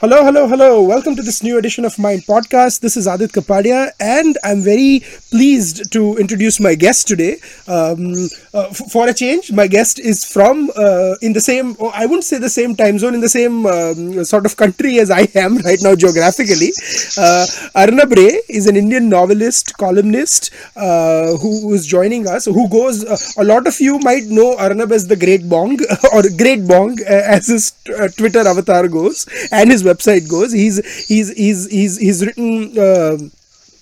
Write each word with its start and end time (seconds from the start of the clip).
Hello, 0.00 0.24
hello, 0.24 0.48
hello. 0.48 0.82
Welcome 0.82 1.14
to 1.16 1.22
this 1.22 1.42
new 1.42 1.56
edition 1.56 1.84
of 1.84 1.98
Mind 1.98 2.22
Podcast. 2.22 2.80
This 2.80 2.96
is 2.96 3.06
Aadit 3.06 3.28
Kapadia, 3.28 3.90
and 4.00 4.36
I'm 4.42 4.60
very 4.60 5.02
pleased 5.30 5.92
to 5.92 6.16
introduce 6.16 6.58
my 6.60 6.74
guest 6.74 7.06
today. 7.06 7.38
Um, 7.68 8.12
uh, 8.52 8.66
f- 8.70 8.90
for 8.92 9.08
a 9.08 9.14
change, 9.14 9.52
my 9.52 9.66
guest 9.68 10.00
is 10.00 10.24
from 10.24 10.70
uh, 10.76 11.14
in 11.22 11.32
the 11.32 11.40
same, 11.40 11.76
oh, 11.78 11.92
I 11.94 12.06
wouldn't 12.06 12.24
say 12.24 12.38
the 12.38 12.50
same 12.50 12.74
time 12.74 12.98
zone, 12.98 13.14
in 13.14 13.20
the 13.20 13.28
same 13.28 13.66
um, 13.66 14.24
sort 14.24 14.44
of 14.46 14.56
country 14.56 14.98
as 14.98 15.10
I 15.12 15.28
am 15.36 15.58
right 15.68 15.78
now 15.80 15.94
geographically. 15.94 16.72
Uh, 17.16 17.46
Arnab 17.76 18.12
Ray 18.12 18.40
is 18.48 18.66
an 18.66 18.76
Indian 18.76 19.08
novelist, 19.08 19.76
columnist 19.78 20.50
uh, 20.76 21.36
who 21.36 21.72
is 21.72 21.86
joining 21.86 22.26
us, 22.26 22.44
who 22.46 22.68
goes, 22.68 23.04
uh, 23.04 23.16
a 23.40 23.44
lot 23.44 23.66
of 23.66 23.80
you 23.80 23.98
might 24.00 24.24
know 24.24 24.56
Arnab 24.58 24.90
as 24.92 25.06
the 25.06 25.16
Great 25.16 25.48
Bong 25.48 25.78
or 26.12 26.22
Great 26.36 26.66
Bong 26.66 26.98
uh, 27.02 27.22
as 27.36 27.46
his 27.46 27.72
uh, 27.96 28.08
Twitter 28.08 28.40
avatar 28.40 28.88
goes 28.88 29.26
and 29.52 29.70
his 29.70 29.83
website 29.84 30.28
goes. 30.28 30.52
He's 30.52 30.76
he's 31.06 31.30
he's 31.36 31.70
he's 31.70 31.96
he's 31.98 32.24
written. 32.26 32.78
Uh, 32.78 33.18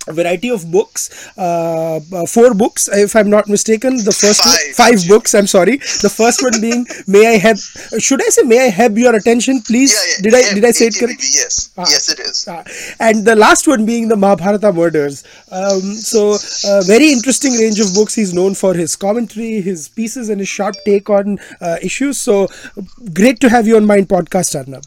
a 0.08 0.12
variety 0.12 0.50
of 0.50 0.68
books, 0.70 1.28
uh, 1.38 2.00
uh, 2.12 2.26
four 2.26 2.54
books, 2.54 2.88
if 2.88 3.14
I'm 3.14 3.30
not 3.30 3.48
mistaken. 3.48 3.98
The 3.98 4.10
first 4.10 4.44
one, 4.44 4.56
Five. 4.56 4.74
five 4.98 5.08
books. 5.08 5.32
I'm 5.32 5.46
sorry. 5.46 5.76
The 5.76 6.12
first 6.12 6.42
one 6.42 6.60
being, 6.60 6.86
"May 7.06 7.26
I 7.34 7.38
have?" 7.38 7.58
Should 7.98 8.20
I 8.20 8.28
say, 8.30 8.42
"May 8.42 8.58
I 8.66 8.70
have 8.70 8.98
your 8.98 9.14
attention, 9.14 9.60
please"? 9.62 9.92
Yeah, 9.94 10.00
yeah. 10.10 10.22
Did 10.22 10.34
I 10.34 10.54
did 10.54 10.64
I 10.64 10.70
say 10.72 10.86
it 10.86 10.96
correctly? 10.98 11.28
Yes. 11.32 11.70
Ah. 11.78 11.84
Yes, 11.88 12.10
it 12.10 12.18
is. 12.18 12.48
Uh, 12.48 12.64
and 12.98 13.24
the 13.24 13.36
last 13.36 13.68
one 13.68 13.86
being 13.86 14.08
the 14.08 14.16
Mahabharata 14.16 14.72
murders. 14.72 15.22
Um, 15.52 15.80
so, 15.94 16.32
uh, 16.68 16.80
very 16.82 17.12
interesting 17.12 17.52
range 17.52 17.78
of 17.78 17.94
books. 17.94 18.14
He's 18.14 18.34
known 18.34 18.54
for 18.54 18.74
his 18.74 18.96
commentary, 18.96 19.60
his 19.60 19.88
pieces, 19.88 20.28
and 20.30 20.40
his 20.40 20.48
sharp 20.48 20.74
take 20.84 21.10
on 21.10 21.38
uh, 21.60 21.76
issues. 21.80 22.20
So, 22.20 22.48
great 23.14 23.38
to 23.40 23.48
have 23.48 23.68
you 23.68 23.76
on 23.76 23.86
Mind 23.86 24.08
Podcast, 24.08 24.56
Arnab. 24.58 24.82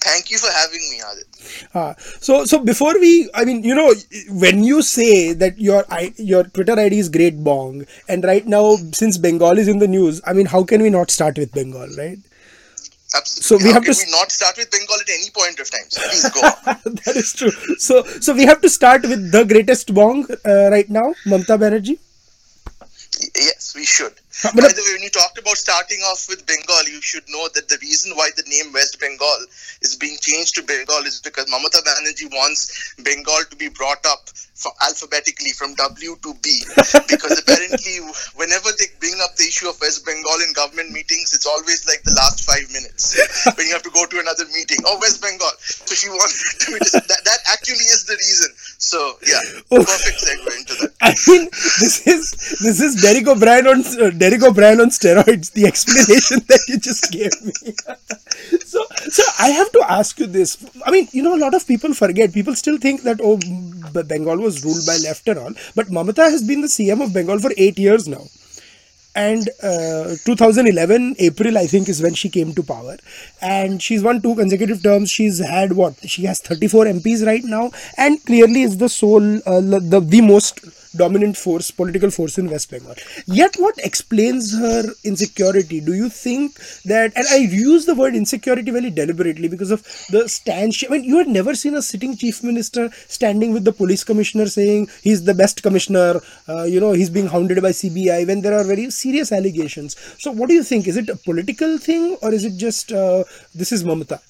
Thank 0.00 0.30
you 0.30 0.38
for 0.38 0.50
having 0.50 0.80
me, 0.90 1.00
Aadit. 1.00 1.74
Uh, 1.74 1.94
so, 2.20 2.44
so 2.46 2.58
before 2.64 2.98
we, 2.98 3.28
I 3.34 3.44
mean, 3.44 3.62
you 3.62 3.74
know, 3.74 3.92
when 4.30 4.64
you 4.64 4.80
say 4.82 5.32
that 5.34 5.58
your 5.58 5.84
I, 5.90 6.14
your 6.16 6.44
Twitter 6.44 6.78
ID 6.78 6.98
is 6.98 7.08
Great 7.08 7.42
Bong, 7.44 7.84
and 8.08 8.24
right 8.24 8.46
now 8.46 8.76
since 8.92 9.18
Bengal 9.18 9.58
is 9.58 9.68
in 9.68 9.78
the 9.78 9.88
news, 9.88 10.20
I 10.26 10.32
mean, 10.32 10.46
how 10.46 10.64
can 10.64 10.80
we 10.82 10.88
not 10.90 11.10
start 11.10 11.36
with 11.36 11.52
Bengal, 11.52 11.86
right? 11.98 12.18
Absolutely. 13.14 13.42
So 13.42 13.56
we 13.58 13.70
How 13.70 13.74
have 13.74 13.84
can 13.84 13.94
to 13.94 14.04
we 14.06 14.10
not 14.12 14.30
start 14.30 14.56
with 14.56 14.70
Bengal 14.70 14.96
at 15.00 15.08
any 15.10 15.30
point 15.30 15.58
of 15.58 15.70
time? 15.70 15.88
So 15.88 16.00
please 16.08 16.30
go 16.30 16.40
that 17.04 17.16
is 17.16 17.32
true. 17.32 17.50
So, 17.78 18.04
so 18.04 18.34
we 18.34 18.44
have 18.46 18.60
to 18.62 18.68
start 18.68 19.02
with 19.02 19.32
the 19.32 19.44
greatest 19.44 19.92
Bong 19.94 20.26
uh, 20.46 20.70
right 20.70 20.88
now, 20.88 21.14
Mamta 21.26 21.58
Banerjee. 21.58 21.98
Yes, 23.36 23.74
we 23.74 23.84
should. 23.84 24.14
By 24.42 24.72
the 24.72 24.80
way, 24.80 24.94
when 24.96 25.02
you 25.02 25.10
talked 25.10 25.36
about 25.36 25.56
starting 25.58 26.00
off 26.08 26.24
with 26.28 26.46
Bengal, 26.46 26.88
you 26.88 27.02
should 27.02 27.28
know 27.28 27.48
that 27.52 27.68
the 27.68 27.76
reason 27.82 28.16
why 28.16 28.30
the 28.36 28.44
name 28.48 28.72
West 28.72 28.98
Bengal 29.00 29.44
is 29.82 29.96
being 29.96 30.16
changed 30.20 30.54
to 30.56 30.62
Bengal 30.62 31.04
is 31.04 31.20
because 31.20 31.44
Mamata 31.52 31.84
Banerjee 31.84 32.30
wants 32.32 32.94
Bengal 33.04 33.44
to 33.50 33.56
be 33.56 33.68
brought 33.68 34.00
up 34.06 34.30
for 34.60 34.72
alphabetically 34.84 35.52
from 35.56 35.74
W 35.74 36.16
to 36.22 36.30
B. 36.44 36.64
because 37.08 37.36
apparently, 37.36 38.00
whenever 38.36 38.72
they 38.76 38.88
bring 39.00 39.16
up 39.24 39.36
the 39.36 39.44
issue 39.44 39.68
of 39.68 39.76
West 39.80 40.04
Bengal 40.04 40.40
in 40.40 40.52
government 40.52 40.92
meetings, 40.92 41.32
it's 41.36 41.48
always 41.48 41.84
like 41.88 42.00
the 42.04 42.12
last 42.16 42.44
five 42.44 42.64
minutes 42.72 43.16
when 43.56 43.66
you 43.66 43.72
have 43.72 43.84
to 43.84 43.92
go 43.92 44.04
to 44.06 44.20
another 44.20 44.44
meeting. 44.56 44.80
Oh, 44.86 44.96
West 45.00 45.20
Bengal. 45.20 45.52
So 45.60 45.92
she 45.96 46.08
wants 46.08 46.40
to 46.64 46.72
be 46.72 46.78
that, 46.80 47.24
that 47.24 47.40
actually 47.52 47.88
is 47.88 48.04
the 48.04 48.16
reason. 48.16 48.52
So 48.80 49.00
yeah, 49.26 49.40
perfect 49.68 50.20
segue 50.24 50.52
into 50.56 50.74
that. 50.80 50.92
I 51.00 51.12
mean, 51.28 51.48
this 51.80 52.06
is 52.06 52.32
this 52.60 52.80
is 52.80 53.00
Derek 53.00 53.26
O'Brien 53.26 53.66
on 53.66 53.80
uh, 53.80 54.10
Derek 54.10 54.29
O'Brien 54.38 54.80
on 54.80 54.90
steroids. 54.90 55.52
The 55.52 55.66
explanation 55.66 56.40
that 56.48 56.64
you 56.68 56.78
just 56.78 57.10
gave 57.10 57.32
me. 57.44 57.52
so, 58.64 58.84
so 59.10 59.22
I 59.38 59.48
have 59.50 59.70
to 59.72 59.84
ask 59.88 60.18
you 60.18 60.26
this. 60.26 60.56
I 60.86 60.90
mean, 60.90 61.08
you 61.12 61.22
know, 61.22 61.34
a 61.34 61.42
lot 61.44 61.54
of 61.54 61.66
people 61.66 61.94
forget. 61.94 62.32
People 62.32 62.54
still 62.54 62.78
think 62.78 63.02
that 63.02 63.20
oh, 63.22 63.38
Bengal 64.04 64.38
was 64.38 64.64
ruled 64.64 64.86
by 64.86 64.96
left 65.02 65.28
and 65.28 65.38
all. 65.38 65.52
But 65.74 65.88
Mamata 65.88 66.30
has 66.30 66.42
been 66.42 66.60
the 66.60 66.68
CM 66.68 67.02
of 67.02 67.12
Bengal 67.12 67.38
for 67.38 67.50
eight 67.56 67.78
years 67.78 68.08
now. 68.08 68.24
And 69.14 69.48
uh, 69.60 70.14
2011 70.24 71.16
April, 71.18 71.58
I 71.58 71.66
think, 71.66 71.88
is 71.88 72.00
when 72.00 72.14
she 72.14 72.28
came 72.28 72.54
to 72.54 72.62
power, 72.62 72.96
and 73.42 73.82
she's 73.82 74.04
won 74.04 74.22
two 74.22 74.36
consecutive 74.36 74.84
terms. 74.84 75.10
She's 75.10 75.40
had 75.40 75.72
what? 75.72 75.96
She 76.08 76.26
has 76.26 76.40
34 76.40 76.86
MPs 76.86 77.26
right 77.26 77.42
now, 77.42 77.72
and 77.96 78.24
clearly 78.24 78.62
is 78.62 78.78
the 78.78 78.88
sole, 78.88 79.38
uh, 79.48 79.60
the 79.60 80.00
the 80.00 80.20
most 80.20 80.60
dominant 80.96 81.36
force, 81.36 81.70
political 81.70 82.10
force 82.10 82.38
in 82.38 82.50
West 82.50 82.70
Bengal. 82.70 82.94
Yet, 83.26 83.56
what 83.58 83.78
explains 83.78 84.52
her 84.58 84.84
insecurity? 85.04 85.80
Do 85.80 85.94
you 85.94 86.08
think 86.08 86.56
that? 86.84 87.12
And 87.16 87.26
I 87.30 87.36
use 87.36 87.86
the 87.86 87.94
word 87.94 88.14
insecurity 88.14 88.70
very 88.70 88.90
deliberately 88.90 89.48
because 89.48 89.70
of 89.70 89.82
the 90.10 90.28
stand. 90.28 90.74
She, 90.74 90.86
I 90.86 90.90
mean, 90.90 91.04
you 91.04 91.18
had 91.18 91.28
never 91.28 91.54
seen 91.54 91.74
a 91.74 91.82
sitting 91.82 92.16
chief 92.16 92.42
minister 92.42 92.90
standing 93.08 93.52
with 93.52 93.64
the 93.64 93.72
police 93.72 94.04
commissioner 94.04 94.46
saying 94.46 94.88
he's 95.02 95.24
the 95.24 95.34
best 95.34 95.62
commissioner. 95.62 96.20
Uh, 96.48 96.64
you 96.64 96.80
know, 96.80 96.92
he's 96.92 97.10
being 97.10 97.26
hounded 97.26 97.62
by 97.62 97.70
CBI 97.70 98.26
when 98.26 98.40
there 98.42 98.58
are 98.58 98.64
very 98.64 98.90
serious 98.90 99.32
allegations. 99.32 99.96
So, 100.18 100.30
what 100.30 100.48
do 100.48 100.54
you 100.54 100.62
think? 100.64 100.86
Is 100.86 100.96
it 100.96 101.08
a 101.08 101.16
political 101.16 101.78
thing 101.78 102.16
or 102.22 102.32
is 102.32 102.44
it 102.44 102.56
just 102.56 102.92
uh, 102.92 103.24
this 103.54 103.72
is 103.72 103.84
Mamata? 103.84 104.20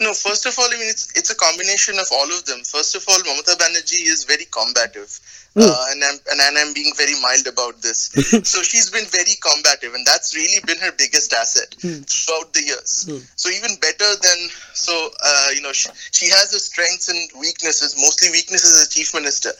No, 0.00 0.14
first 0.14 0.46
of 0.46 0.56
all, 0.58 0.66
I 0.66 0.78
mean 0.78 0.88
it's 0.88 1.10
it's 1.16 1.30
a 1.30 1.34
combination 1.34 1.98
of 1.98 2.06
all 2.12 2.30
of 2.30 2.44
them. 2.44 2.60
First 2.62 2.94
of 2.94 3.04
all, 3.08 3.18
Mamata 3.18 3.56
Banerjee 3.58 4.06
is 4.06 4.24
very 4.24 4.44
combative, 4.46 5.10
uh, 5.56 5.86
and 5.90 6.04
I'm 6.04 6.18
and, 6.30 6.40
and 6.40 6.58
I'm 6.58 6.72
being 6.72 6.92
very 6.96 7.14
mild 7.20 7.48
about 7.48 7.82
this. 7.82 8.06
so 8.48 8.62
she's 8.62 8.90
been 8.90 9.06
very 9.06 9.34
combative, 9.42 9.94
and 9.94 10.06
that's 10.06 10.36
really 10.36 10.60
been 10.66 10.78
her 10.78 10.92
biggest 10.92 11.32
asset 11.32 11.74
throughout 11.80 12.52
the 12.52 12.62
years. 12.64 13.10
So 13.34 13.50
even 13.50 13.74
better 13.80 14.10
than 14.22 14.38
so, 14.72 15.10
uh, 15.24 15.48
you 15.54 15.62
know, 15.62 15.72
she, 15.72 15.88
she 16.12 16.26
has 16.26 16.52
her 16.52 16.60
strengths 16.60 17.08
and 17.08 17.18
weaknesses. 17.40 17.96
Mostly 17.98 18.30
weaknesses 18.30 18.80
as 18.80 18.88
chief 18.94 19.12
minister, 19.14 19.50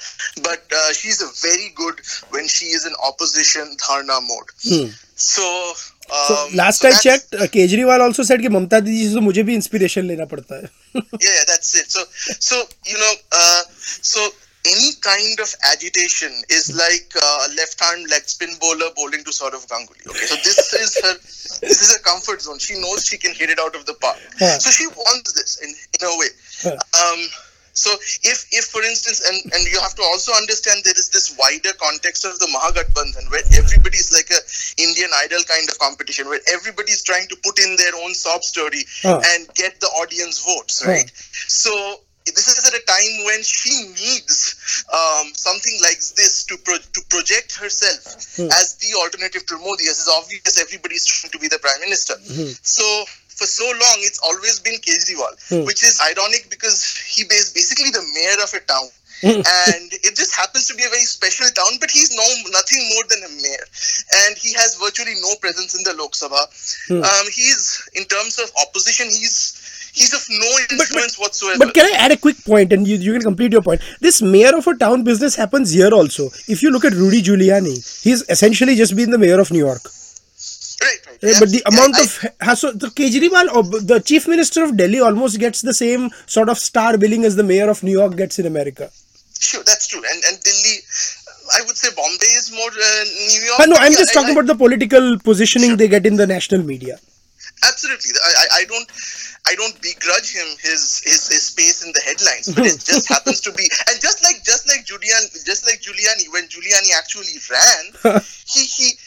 but 0.43 0.63
uh, 0.71 0.93
she's 0.93 1.21
a 1.21 1.31
very 1.43 1.71
good 1.75 2.01
when 2.31 2.47
she 2.47 2.67
is 2.67 2.87
in 2.87 2.95
opposition 3.03 3.77
dharna 3.77 4.21
mode. 4.23 4.51
So. 5.17 5.75
Um, 6.11 6.57
that's- 6.57 7.03
checked, 7.03 7.35
uh, 7.35 7.47
Kejriwal 7.47 8.01
also 8.01 8.23
said 8.23 8.41
कि 8.41 8.49
ममता 8.49 8.81
दीदी 8.81 9.09
से 9.09 9.15
तो 9.15 9.21
मुझे 9.21 9.43
भी 9.43 9.55
inspiration 9.55 10.07
लेना 10.09 10.25
पड़ता 10.25 10.57
है. 10.57 10.71
yeah, 10.97 11.45
that's 11.47 11.75
it. 11.75 11.91
So, 11.91 12.05
so 12.41 12.69
you 12.87 12.99
know, 12.99 13.15
uh, 13.33 13.63
any 14.67 14.93
kind 15.01 15.41
of 15.41 15.55
agitation 15.73 16.33
is 16.49 16.75
like 16.75 17.13
uh, 17.17 17.47
a 17.47 17.55
left-hand 17.57 18.09
leg 18.11 18.29
spin 18.29 18.51
bowler 18.61 18.91
bowling 18.97 19.25
to 19.25 19.33
sort 19.33 19.55
of 19.55 19.67
Ganguly. 19.69 20.07
Okay, 20.09 20.27
so 20.27 20.37
this 20.37 20.59
is 20.75 20.99
her, 21.03 21.15
this 21.67 21.83
is 21.83 21.93
her 21.97 22.03
comfort 22.03 22.43
zone. 22.43 22.59
She 22.59 22.75
knows 22.81 23.05
she 23.05 23.19
can 23.19 23.35
hit 23.35 23.51
it 23.51 23.59
out 23.59 23.75
of 23.75 23.87
the 23.87 23.95
park. 23.95 24.19
Yeah. 24.41 24.59
So 24.59 24.71
she 24.71 24.87
wants 24.87 25.33
this 25.33 25.59
in 25.63 25.71
in 25.71 26.07
a 26.07 26.19
way. 26.19 26.31
Um, 26.67 27.21
so 27.79 27.91
if, 28.27 28.39
if 28.51 28.65
for 28.75 28.83
instance, 28.83 29.23
and, 29.29 29.39
and 29.55 29.63
you 29.71 29.79
have 29.81 29.95
to 29.95 30.03
also 30.03 30.33
understand 30.35 30.83
there 30.85 30.99
is 30.99 31.09
this 31.09 31.37
wider 31.39 31.71
context 31.79 32.25
of 32.25 32.39
the 32.43 32.47
Mahagathbandhan 32.51 33.31
where 33.31 33.43
everybody 33.55 33.99
is 33.99 34.11
like 34.13 34.31
a 34.35 34.41
Indian 34.83 35.11
Idol 35.25 35.43
kind 35.47 35.69
of 35.71 35.79
competition 35.79 36.27
where 36.29 36.41
everybody 36.53 36.91
is 36.93 37.03
trying 37.03 37.29
to 37.29 37.37
put 37.45 37.59
in 37.59 37.77
their 37.77 37.95
own 38.03 38.15
sob 38.15 38.43
story 38.43 38.83
and 39.33 39.47
get 39.55 39.79
the 39.81 39.87
audience 40.03 40.45
votes, 40.45 40.85
right? 40.87 41.11
So 41.47 41.71
this 42.27 42.49
is 42.49 42.67
at 42.69 42.75
a 42.75 42.85
time 42.85 43.25
when 43.25 43.43
she 43.43 43.89
needs 43.89 44.85
um, 44.93 45.33
something 45.35 45.79
like 45.81 45.97
this 46.19 46.45
to 46.45 46.59
pro- 46.59 46.77
to 46.77 47.01
project 47.09 47.57
herself 47.57 48.05
Hmm. 48.37 48.51
as 48.61 48.75
the 48.77 48.95
alternative 49.01 49.47
to 49.47 49.57
Modi. 49.59 49.89
As 49.89 49.99
is 49.99 50.09
obvious, 50.13 50.61
everybody 50.61 50.95
is 50.97 51.07
trying 51.07 51.31
to 51.33 51.39
be 51.39 51.49
the 51.49 51.59
prime 51.59 51.81
minister. 51.81 52.15
Hmm. 52.21 52.53
So 52.63 52.85
for 53.39 53.47
so 53.47 53.65
long, 53.65 53.97
it's 54.09 54.19
always 54.19 54.59
been 54.61 54.75
Kejriwal, 54.87 55.35
Hmm. 55.49 55.65
which 55.65 55.83
is 55.83 56.01
ironic 56.11 56.51
because 56.51 56.83
he 57.15 57.23
is 57.23 57.51
basically 57.51 57.91
the 57.91 58.03
mayor 58.15 58.39
of 58.43 58.53
a 58.55 58.61
town. 58.73 58.89
Hmm. 59.21 59.43
and 59.71 59.87
it 60.07 60.15
just 60.15 60.35
happens 60.35 60.67
to 60.69 60.75
be 60.75 60.85
a 60.85 60.89
very 60.89 61.03
special 61.07 61.47
town, 61.51 61.79
but 61.81 61.91
he's 61.91 62.11
no 62.15 62.27
nothing 62.51 62.83
more 62.95 63.05
than 63.11 63.21
a 63.25 63.33
mayor, 63.43 63.67
and 64.27 64.37
he 64.39 64.53
has 64.55 64.77
virtually 64.83 65.15
no 65.23 65.35
presence 65.41 65.75
in 65.75 65.83
the 65.83 65.95
Lok 66.01 66.13
Sabha. 66.13 66.43
Hmm. 66.89 67.03
Um, 67.03 67.27
he's 67.33 67.83
in 67.95 68.05
terms 68.05 68.39
of 68.39 68.51
opposition, 68.63 69.07
he's 69.07 69.59
he's 69.93 70.15
of 70.15 70.23
no 70.31 70.51
influence 70.71 71.19
whatsoever. 71.19 71.59
But 71.65 71.75
can 71.75 71.87
I 71.87 71.97
add 71.99 72.13
a 72.13 72.17
quick 72.17 72.45
point 72.45 72.73
and 72.73 72.87
you, 72.87 72.97
you 72.97 73.13
can 73.15 73.23
complete 73.23 73.53
your 73.53 73.63
point? 73.63 73.81
This 74.01 74.23
mayor 74.23 74.57
of 74.57 74.67
a 74.67 74.77
town 74.77 75.03
business 75.03 75.35
happens 75.35 75.73
here 75.73 75.91
also. 75.93 76.27
If 76.47 76.63
you 76.63 76.71
look 76.71 76.85
at 76.85 76.93
Rudy 76.93 77.23
Giuliani, 77.23 77.77
he's 78.03 78.23
essentially 78.29 78.77
just 78.77 78.95
been 78.95 79.11
the 79.11 79.19
mayor 79.19 79.41
of 79.41 79.51
New 79.51 79.59
York. 79.59 79.91
Right, 80.83 81.01
right. 81.07 81.25
Uh, 81.37 81.41
But 81.41 81.51
the 81.51 81.63
amount 81.67 81.97
I- 81.97 82.03
of 82.03 82.25
has 82.41 82.61
so 82.61 82.73
the 82.73 82.89
Kejriwal 82.89 83.49
or 83.55 83.63
the 83.93 84.01
chief 84.01 84.27
minister 84.29 84.63
of 84.65 84.77
Delhi 84.77 85.01
almost 85.01 85.39
gets 85.39 85.61
the 85.63 85.75
same 85.75 86.11
sort 86.27 86.49
of 86.49 86.59
star 86.59 86.97
billing 86.99 87.25
as 87.25 87.37
the 87.37 87.43
mayor 87.45 87.69
of 87.69 87.83
New 87.83 87.93
York 87.93 88.17
gets 88.17 88.39
in 88.39 88.47
America. 88.47 88.91
Sure, 89.41 89.63
that's 89.65 89.87
true. 89.87 90.03
And 90.13 90.25
and 90.29 90.43
Delhi, 90.43 90.77
I 91.59 91.63
would 91.67 91.77
say 91.77 91.89
Bombay 91.97 92.33
is 92.41 92.51
more 92.53 92.71
uh, 92.71 93.05
New 93.33 93.43
York. 93.49 93.61
Uh, 93.61 93.67
no, 93.67 93.77
I'm 93.77 93.93
just 93.93 94.11
I- 94.11 94.15
talking 94.15 94.31
I- 94.37 94.41
about 94.41 94.47
the 94.47 94.55
political 94.65 95.19
positioning 95.21 95.77
they 95.77 95.89
get 95.89 96.07
in 96.07 96.17
the 96.17 96.27
national 96.27 96.63
media. 96.63 96.99
Absolutely, 97.67 98.13
I, 98.25 98.31
I, 98.31 98.47
I 98.61 98.65
don't, 98.67 98.89
I 99.51 99.55
don't 99.57 99.75
begrudge 99.83 100.31
him 100.31 100.47
his, 100.63 101.01
his 101.03 101.27
his 101.27 101.43
space 101.47 101.83
in 101.85 101.91
the 101.93 102.01
headlines, 102.07 102.55
but 102.55 102.67
it 102.67 102.79
just 102.87 103.09
happens 103.15 103.41
to 103.41 103.53
be, 103.53 103.65
and 103.89 104.01
just 104.01 104.23
like 104.23 104.45
just 104.45 104.69
like 104.69 104.87
Giuliani, 104.87 105.45
just 105.45 105.67
like 105.67 105.81
Giuliani, 105.83 106.31
when 106.33 106.45
Giuliani 106.47 106.95
actually 106.97 107.35
ran, 107.51 108.21
he 108.55 108.63
he 108.63 108.98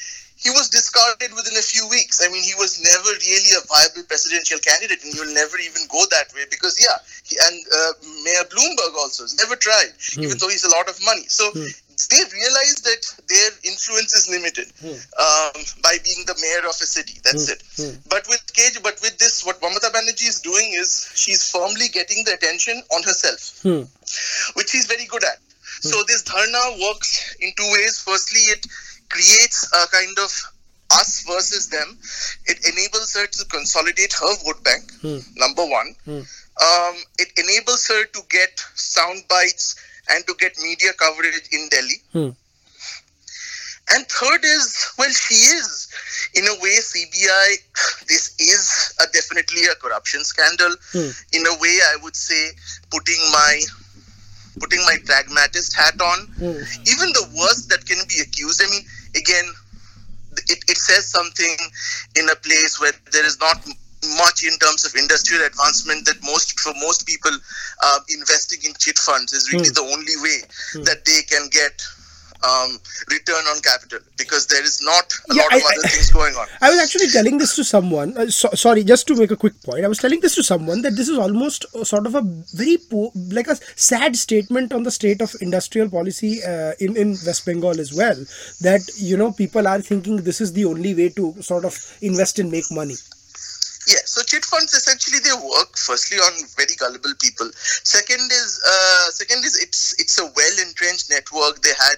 he 0.41 0.49
was 0.49 0.69
discarded 0.69 1.31
within 1.37 1.53
a 1.53 1.61
few 1.61 1.87
weeks. 1.87 2.17
I 2.17 2.27
mean, 2.33 2.41
he 2.41 2.57
was 2.57 2.81
never 2.81 3.13
really 3.13 3.53
a 3.53 3.61
viable 3.69 4.01
presidential 4.09 4.57
candidate, 4.57 5.05
and 5.05 5.13
you'll 5.13 5.37
never 5.37 5.57
even 5.61 5.85
go 5.85 6.01
that 6.09 6.33
way 6.33 6.49
because, 6.49 6.81
yeah, 6.81 6.97
he, 7.21 7.37
and 7.37 7.57
uh, 7.69 7.91
Mayor 8.25 8.49
Bloomberg 8.49 8.97
also 8.97 9.23
has 9.23 9.37
never 9.37 9.55
tried, 9.55 9.93
hmm. 10.17 10.25
even 10.25 10.37
though 10.41 10.49
he's 10.49 10.65
a 10.65 10.73
lot 10.73 10.89
of 10.89 10.97
money. 11.05 11.29
So 11.29 11.45
hmm. 11.53 11.69
they 12.09 12.25
realize 12.33 12.81
that 12.81 13.01
their 13.29 13.49
influence 13.69 14.17
is 14.17 14.33
limited 14.33 14.73
hmm. 14.81 14.97
um, 15.21 15.61
by 15.85 16.01
being 16.01 16.25
the 16.25 16.33
mayor 16.41 16.65
of 16.65 16.73
a 16.81 16.89
city. 16.89 17.21
That's 17.21 17.45
hmm. 17.45 17.53
it. 17.53 17.61
Hmm. 17.77 18.01
But 18.09 18.25
with 18.25 18.41
Cage, 18.57 18.81
but 18.81 18.97
with 19.05 19.21
this, 19.21 19.45
what 19.45 19.61
Mamata 19.61 19.93
Banerjee 19.93 20.25
is 20.25 20.41
doing 20.41 20.73
is 20.73 21.05
she's 21.13 21.45
firmly 21.53 21.85
getting 21.93 22.25
the 22.25 22.33
attention 22.33 22.81
on 22.89 23.05
herself, 23.05 23.61
hmm. 23.61 23.85
which 24.57 24.73
she's 24.73 24.89
very 24.89 25.05
good 25.05 25.23
at. 25.23 25.37
So 25.81 26.03
this 26.05 26.21
dharna 26.23 26.81
works 26.81 27.35
in 27.39 27.53
two 27.57 27.69
ways. 27.73 28.01
Firstly, 28.05 28.41
it 28.53 28.67
creates 29.11 29.69
a 29.73 29.87
kind 29.91 30.17
of 30.19 30.31
us 30.93 31.23
versus 31.27 31.67
them. 31.69 31.97
It 32.45 32.59
enables 32.65 33.13
her 33.15 33.27
to 33.27 33.45
consolidate 33.45 34.13
her 34.13 34.35
vote 34.43 34.63
bank, 34.63 34.91
hmm. 35.01 35.19
number 35.35 35.65
one. 35.65 35.95
Hmm. 36.05 36.21
Um, 36.61 36.95
it 37.19 37.31
enables 37.37 37.87
her 37.87 38.05
to 38.05 38.21
get 38.29 38.59
sound 38.75 39.23
bites 39.29 39.75
and 40.09 40.25
to 40.27 40.33
get 40.39 40.57
media 40.61 40.91
coverage 40.97 41.47
in 41.51 41.69
Delhi. 41.69 42.01
Hmm. 42.11 42.29
And 43.93 44.07
third 44.07 44.45
is, 44.45 44.93
well, 44.97 45.09
she 45.09 45.33
is, 45.33 45.89
in 46.35 46.45
a 46.45 46.53
way, 46.61 46.77
CBI, 46.79 48.07
this 48.07 48.35
is 48.39 48.93
a, 49.01 49.11
definitely 49.11 49.65
a 49.65 49.75
corruption 49.75 50.23
scandal. 50.23 50.75
Hmm. 50.93 51.09
In 51.33 51.45
a 51.45 51.57
way, 51.59 51.79
I 51.91 51.97
would 52.03 52.15
say, 52.15 52.51
putting 52.89 53.19
my 53.31 53.61
putting 54.59 54.79
my 54.81 54.97
pragmatist 55.05 55.75
hat 55.75 55.99
on. 55.99 56.27
Hmm. 56.37 56.61
Even 56.85 57.09
the 57.13 57.27
worst 57.35 57.69
that 57.69 57.85
can 57.85 57.97
be 58.07 58.21
accused, 58.21 58.61
I 58.63 58.69
mean, 58.69 58.83
again, 59.15 59.45
it, 60.49 60.63
it 60.67 60.77
says 60.77 61.07
something 61.07 61.57
in 62.15 62.29
a 62.29 62.35
place 62.35 62.79
where 62.79 62.93
there 63.11 63.25
is 63.25 63.39
not 63.39 63.65
much 64.17 64.43
in 64.43 64.57
terms 64.57 64.85
of 64.85 64.95
industrial 64.95 65.45
advancement 65.45 66.05
that 66.05 66.17
most 66.23 66.59
for 66.59 66.73
most 66.81 67.05
people 67.05 67.31
uh, 67.83 67.99
investing 68.09 68.59
in 68.65 68.73
chit 68.79 68.97
funds 68.97 69.31
is 69.31 69.51
really 69.53 69.69
mm. 69.69 69.75
the 69.75 69.81
only 69.81 70.17
way 70.23 70.41
mm. 70.73 70.85
that 70.85 71.05
they 71.05 71.21
can 71.29 71.47
get 71.51 71.83
um, 72.43 72.77
return 73.09 73.43
on 73.51 73.61
capital 73.61 73.99
because 74.17 74.47
there 74.47 74.63
is 74.63 74.81
not 74.83 75.11
a 75.29 75.35
yeah, 75.35 75.43
lot 75.43 75.55
of 75.55 75.61
I, 75.61 75.65
other 75.65 75.85
I, 75.85 75.89
things 75.89 76.11
going 76.11 76.35
on. 76.35 76.47
I 76.61 76.69
was 76.69 76.79
actually 76.79 77.09
telling 77.09 77.37
this 77.37 77.55
to 77.55 77.63
someone. 77.63 78.17
Uh, 78.17 78.29
so, 78.29 78.49
sorry, 78.53 78.83
just 78.83 79.07
to 79.07 79.15
make 79.15 79.31
a 79.31 79.35
quick 79.35 79.61
point, 79.63 79.85
I 79.85 79.87
was 79.87 79.99
telling 79.99 80.19
this 80.19 80.35
to 80.35 80.43
someone 80.43 80.81
that 80.81 80.95
this 80.95 81.09
is 81.09 81.17
almost 81.17 81.65
sort 81.85 82.05
of 82.05 82.15
a 82.15 82.21
very 82.53 82.77
po- 82.77 83.11
like 83.31 83.47
a 83.47 83.55
sad 83.75 84.15
statement 84.15 84.73
on 84.73 84.83
the 84.83 84.91
state 84.91 85.21
of 85.21 85.35
industrial 85.41 85.89
policy 85.89 86.43
uh, 86.43 86.73
in 86.79 86.97
in 86.97 87.17
West 87.25 87.45
Bengal 87.45 87.79
as 87.79 87.93
well. 87.93 88.17
That 88.61 88.81
you 88.97 89.17
know 89.17 89.31
people 89.31 89.67
are 89.67 89.81
thinking 89.81 90.17
this 90.17 90.41
is 90.41 90.53
the 90.53 90.65
only 90.65 90.93
way 90.95 91.09
to 91.09 91.41
sort 91.41 91.65
of 91.65 91.77
invest 92.01 92.39
and 92.39 92.51
make 92.51 92.71
money. 92.71 92.95
Yeah, 93.87 94.05
so 94.05 94.21
chit 94.21 94.45
funds 94.45 94.73
essentially 94.73 95.17
they 95.19 95.33
work 95.33 95.75
firstly 95.75 96.17
on 96.17 96.33
very 96.55 96.75
gullible 96.77 97.13
people. 97.19 97.49
Second 97.83 98.29
is 98.31 98.61
uh, 98.61 99.09
second 99.09 99.43
is 99.43 99.57
it's 99.57 99.99
it's 99.99 100.19
a 100.19 100.25
well 100.25 100.55
entrenched 100.67 101.09
network. 101.09 101.61
They 101.61 101.73
had 101.79 101.97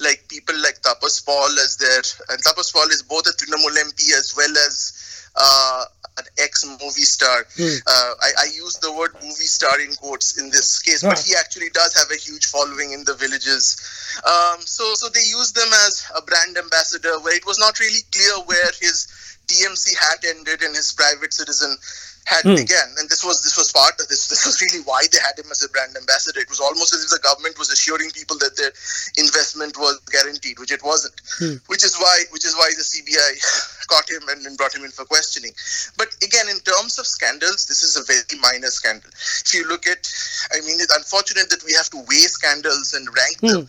like 0.00 0.24
people 0.28 0.54
like 0.62 0.80
Tapas 0.82 1.24
Paul 1.24 1.50
as 1.60 1.76
their 1.76 2.02
and 2.30 2.42
Tapas 2.42 2.72
Paul 2.72 2.88
is 2.88 3.02
both 3.02 3.26
a 3.26 3.32
Trinamool 3.36 3.76
MP 3.76 4.12
as 4.18 4.34
well 4.36 4.50
as 4.50 4.92
uh, 5.36 5.84
an 6.18 6.24
ex 6.38 6.64
movie 6.64 7.08
star. 7.08 7.44
Mm. 7.56 7.80
Uh, 7.86 8.14
I, 8.20 8.30
I, 8.40 8.44
use 8.54 8.76
the 8.82 8.92
word 8.92 9.14
movie 9.22 9.48
star 9.48 9.80
in 9.80 9.94
quotes 9.94 10.38
in 10.38 10.50
this 10.50 10.82
case, 10.82 11.02
but 11.02 11.18
he 11.18 11.34
actually 11.34 11.70
does 11.72 11.94
have 11.96 12.10
a 12.10 12.20
huge 12.20 12.46
following 12.46 12.92
in 12.92 13.04
the 13.04 13.14
villages. 13.14 13.80
Um, 14.26 14.60
so, 14.60 14.92
so 14.94 15.08
they 15.08 15.20
use 15.20 15.52
them 15.52 15.68
as 15.86 16.04
a 16.16 16.22
brand 16.22 16.58
ambassador, 16.58 17.18
where 17.20 17.34
it 17.34 17.46
was 17.46 17.58
not 17.58 17.80
really 17.80 18.00
clear 18.12 18.44
where 18.44 18.70
his 18.78 19.08
TMC 19.46 19.96
hat 19.98 20.24
ended 20.28 20.62
and 20.62 20.76
his 20.76 20.92
private 20.92 21.32
citizen 21.32 21.76
had 22.24 22.42
hmm. 22.46 22.54
began, 22.54 22.88
and 22.98 23.10
this 23.10 23.24
was 23.24 23.42
this 23.42 23.56
was 23.56 23.72
part 23.72 23.98
of 23.98 24.06
this. 24.08 24.28
This 24.28 24.46
was 24.46 24.60
really 24.62 24.84
why 24.84 25.02
they 25.10 25.18
had 25.18 25.34
him 25.38 25.50
as 25.50 25.62
a 25.62 25.68
brand 25.68 25.96
ambassador. 25.96 26.40
It 26.40 26.48
was 26.48 26.60
almost 26.60 26.94
as 26.94 27.02
if 27.02 27.10
the 27.10 27.22
government 27.22 27.58
was 27.58 27.70
assuring 27.70 28.10
people 28.10 28.38
that 28.38 28.56
their 28.56 28.70
investment 29.18 29.76
was 29.78 29.98
guaranteed, 30.10 30.58
which 30.58 30.70
it 30.70 30.82
wasn't. 30.84 31.18
Hmm. 31.38 31.58
Which 31.66 31.84
is 31.84 31.98
why 31.98 32.24
which 32.30 32.44
is 32.44 32.54
why 32.54 32.70
the 32.76 32.86
CBI 32.86 33.86
caught 33.90 34.08
him 34.08 34.22
and, 34.30 34.46
and 34.46 34.56
brought 34.56 34.74
him 34.74 34.84
in 34.84 34.90
for 34.90 35.04
questioning. 35.04 35.52
But 35.98 36.14
again, 36.22 36.46
in 36.48 36.60
terms 36.62 36.98
of 36.98 37.06
scandals, 37.06 37.66
this 37.66 37.82
is 37.82 37.98
a 37.98 38.04
very 38.06 38.38
minor 38.40 38.70
scandal. 38.70 39.10
If 39.10 39.54
you 39.54 39.66
look 39.66 39.86
at, 39.86 40.06
I 40.54 40.60
mean, 40.62 40.78
it's 40.78 40.94
unfortunate 40.94 41.50
that 41.50 41.64
we 41.66 41.74
have 41.74 41.90
to 41.90 41.98
weigh 42.06 42.30
scandals 42.30 42.94
and 42.94 43.06
rank 43.10 43.38
hmm. 43.40 43.46
them, 43.46 43.68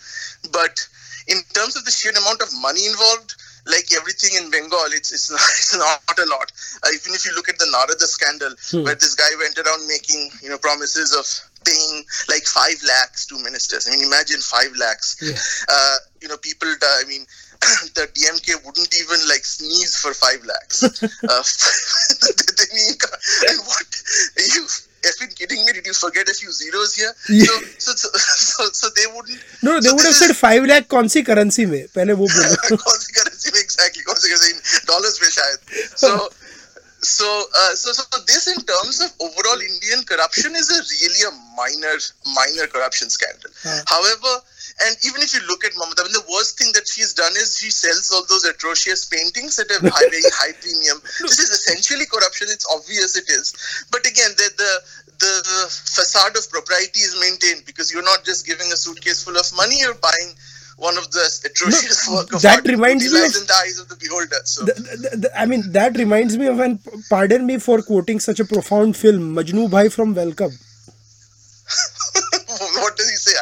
but 0.51 0.77
in 1.27 1.41
terms 1.53 1.75
of 1.75 1.85
the 1.85 1.91
sheer 1.91 2.11
amount 2.11 2.41
of 2.41 2.49
money 2.61 2.85
involved 2.85 3.35
like 3.65 3.93
everything 3.95 4.31
in 4.41 4.51
Bengal, 4.51 4.91
it's 4.91 5.11
it's 5.11 5.31
not, 5.31 5.39
it's 5.39 5.75
not 5.75 6.19
a 6.19 6.29
lot. 6.29 6.51
Uh, 6.83 6.89
even 6.93 7.13
if 7.13 7.25
you 7.25 7.33
look 7.35 7.49
at 7.49 7.57
the 7.57 7.67
Narada 7.71 8.07
scandal, 8.07 8.53
hmm. 8.71 8.83
where 8.83 8.95
this 8.95 9.15
guy 9.15 9.29
went 9.39 9.57
around 9.57 9.87
making 9.87 10.29
you 10.41 10.49
know 10.49 10.57
promises 10.57 11.15
of 11.15 11.25
paying 11.63 12.03
like 12.27 12.43
five 12.43 12.75
lakhs 12.83 13.25
to 13.27 13.39
ministers. 13.39 13.87
I 13.87 13.91
mean, 13.91 14.03
imagine 14.03 14.39
five 14.39 14.75
lakhs. 14.77 15.15
Yeah. 15.21 15.39
Uh, 15.69 15.97
you 16.21 16.27
know, 16.27 16.37
people. 16.37 16.69
Die. 16.79 16.87
I 16.87 17.03
mean, 17.07 17.25
the 17.95 18.07
DMK 18.11 18.65
wouldn't 18.65 18.93
even 18.95 19.19
like 19.27 19.45
sneeze 19.45 19.95
for 19.95 20.13
five 20.13 20.43
lakhs. 20.43 20.83
uh, 20.83 21.43
and 23.49 23.59
what 23.67 23.87
you 24.37 24.67
effing 25.11 25.35
kidding 25.35 25.65
me? 25.65 25.73
Did 25.73 25.85
you 25.85 25.93
forget 25.93 26.29
a 26.29 26.33
few 26.33 26.51
zeros 26.51 26.95
here? 26.95 27.13
Yeah. 27.29 27.45
So, 27.45 27.59
so, 27.77 27.91
so, 27.95 28.09
so, 28.17 28.69
so 28.81 28.89
they 28.99 29.07
wouldn't. 29.15 29.39
No, 29.61 29.79
they 29.79 29.89
so 29.89 29.95
would 29.95 30.05
have 30.05 30.15
said 30.15 30.35
five 30.35 30.65
lakh 30.65 30.87
कौन 30.95 31.07
सी 31.15 31.23
currency 31.31 31.65
में 31.65 31.81
पहले 31.95 32.13
वो 32.21 32.27
बोलो. 32.27 32.77
कौन 32.85 32.99
सी 32.99 33.19
currency 33.19 33.53
में 33.53 33.61
exactly 33.63 34.07
कौन 34.11 34.23
सी 34.23 34.33
currency 34.33 34.51
in 34.53 34.87
dollars 34.93 35.21
में 35.21 35.29
शायद. 35.41 35.59
So. 36.05 36.15
So, 37.05 37.25
uh, 37.61 37.75
so, 37.75 37.91
so 37.91 38.03
this 38.27 38.47
in 38.47 38.61
terms 38.67 39.01
of 39.01 39.11
overall 39.19 39.59
Indian 39.59 40.03
corruption 40.05 40.55
is 40.55 40.69
a 40.71 40.79
really 40.91 41.23
a 41.27 41.31
minor, 41.57 41.97
minor 42.33 42.67
corruption 42.67 43.09
scandal. 43.09 43.51
Uh. 43.65 43.81
However, 43.87 44.39
and 44.81 44.97
even 45.05 45.21
if 45.21 45.33
you 45.33 45.41
look 45.47 45.63
at 45.63 45.73
Mamata, 45.73 46.01
I 46.01 46.09
mean, 46.09 46.17
the 46.17 46.25
worst 46.33 46.57
thing 46.57 46.73
that 46.73 46.87
she's 46.87 47.13
done 47.13 47.31
is 47.37 47.57
she 47.57 47.69
sells 47.69 48.09
all 48.09 48.25
those 48.25 48.45
atrocious 48.45 49.05
paintings 49.05 49.59
at 49.59 49.69
a 49.69 49.77
high, 49.79 50.09
very 50.09 50.25
high 50.41 50.53
premium. 50.57 50.97
This 51.21 51.37
is 51.37 51.53
essentially 51.53 52.05
corruption. 52.09 52.47
It's 52.49 52.65
obvious 52.73 53.15
it 53.15 53.29
is. 53.29 53.53
But 53.91 54.07
again, 54.07 54.31
the, 54.35 54.49
the 54.57 54.73
the 55.19 55.67
facade 55.69 56.35
of 56.35 56.49
propriety 56.49 56.99
is 56.99 57.15
maintained 57.21 57.65
because 57.65 57.93
you're 57.93 58.03
not 58.03 58.25
just 58.25 58.45
giving 58.45 58.67
a 58.73 58.77
suitcase 58.77 59.23
full 59.23 59.37
of 59.37 59.45
money, 59.55 59.77
you're 59.79 59.95
buying 59.95 60.35
one 60.77 60.97
of 60.97 61.11
the 61.11 61.41
atrocious 61.45 62.09
no, 62.09 62.15
work 62.15 62.33
of 62.33 62.41
that 62.41 62.57
art 62.57 62.67
reminds 62.67 63.13
me 63.13 63.19
of, 63.19 63.35
in 63.35 63.45
the 63.45 63.53
eyes 63.63 63.79
of 63.79 63.87
the 63.89 63.95
beholder. 63.95 64.41
So. 64.43 64.65
The, 64.65 64.73
the, 64.73 65.17
the, 65.17 65.39
I 65.39 65.45
mean, 65.45 65.71
that 65.71 65.97
reminds 65.97 66.37
me 66.37 66.47
of, 66.47 66.59
and 66.59 66.79
pardon 67.09 67.45
me 67.45 67.59
for 67.59 67.81
quoting 67.81 68.19
such 68.19 68.39
a 68.39 68.45
profound 68.45 68.97
film, 68.97 69.35
Majnu 69.35 69.69
Bhai 69.69 69.89
from 69.89 70.15
Welcome. 70.15 70.51
what 72.81 72.97
does 72.97 73.09
he 73.09 73.15
say? 73.15 73.32